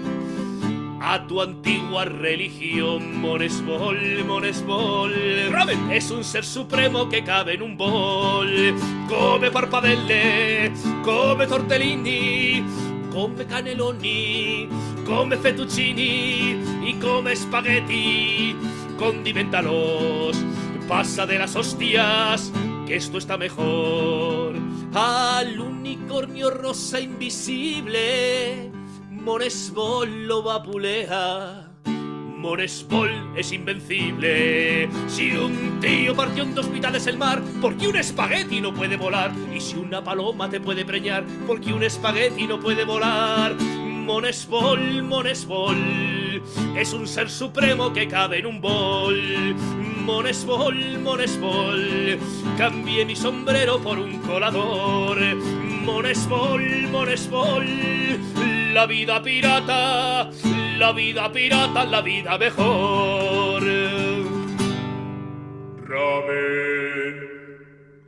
a 1.01 1.25
tu 1.25 1.41
antigua 1.41 2.05
religión. 2.05 3.21
Monesbol, 3.21 4.23
Monesbol. 4.25 5.13
Ramen 5.51 5.91
es 5.91 6.11
un 6.11 6.23
ser 6.23 6.43
supremo 6.43 7.07
que 7.09 7.23
cabe 7.23 7.53
en 7.55 7.61
un 7.61 7.77
bol. 7.77 8.75
Come 9.07 9.49
parpadelle, 9.51 10.71
come 11.03 11.47
tortellini, 11.47 12.63
come 13.11 13.45
cannelloni, 13.45 14.67
come 15.05 15.37
fettuccini 15.37 16.89
y 16.89 16.97
come 16.99 17.35
spaghetti. 17.35 18.55
Condimentalos, 18.97 20.37
pasa 20.87 21.25
de 21.25 21.37
las 21.37 21.55
hostias, 21.55 22.51
que 22.85 22.95
esto 22.95 23.17
está 23.17 23.37
mejor. 23.37 24.55
Al 24.93 25.59
unicornio 25.59 26.49
rosa 26.49 26.99
invisible, 26.99 28.71
Monesbol 29.11 30.27
lo 30.27 30.41
vapulea. 30.41 31.66
Monesbol 32.37 33.33
es 33.35 33.51
invencible. 33.51 34.87
Si 35.07 35.31
un 35.31 35.79
tío 35.79 36.15
partió 36.15 36.43
en 36.43 36.53
dos 36.53 36.69
mitades 36.69 37.07
el 37.07 37.17
mar, 37.17 37.41
porque 37.59 37.87
un 37.87 37.95
espagueti 37.95 38.61
no 38.61 38.73
puede 38.73 38.95
volar. 38.95 39.31
Y 39.53 39.59
si 39.59 39.75
una 39.75 40.03
paloma 40.03 40.47
te 40.47 40.59
puede 40.59 40.85
preñar, 40.85 41.25
porque 41.47 41.73
un 41.73 41.83
espagueti 41.83 42.45
no 42.45 42.59
puede 42.59 42.85
volar. 42.85 43.55
Monesbol, 43.55 45.03
Monesbol, 45.03 46.41
es 46.77 46.93
un 46.93 47.07
ser 47.07 47.29
supremo 47.29 47.91
que 47.91 48.07
cabe 48.07 48.39
en 48.39 48.45
un 48.45 48.61
bol. 48.61 49.55
Monesbol, 50.05 50.99
Monesbol, 50.99 52.19
cambié 52.57 53.03
mi 53.03 53.15
sombrero 53.15 53.79
por 53.79 53.97
un 53.97 54.19
colador. 54.19 55.17
Monesbol, 55.83 56.87
Monesbol, 56.91 57.65
la 58.77 58.85
vida 58.85 59.19
pirata, 59.23 60.29
la 60.77 60.91
vida 60.91 61.31
pirata, 61.31 61.83
la 61.83 61.99
vida 61.99 62.37
mejor. 62.37 63.63
Ramen. 65.81 67.36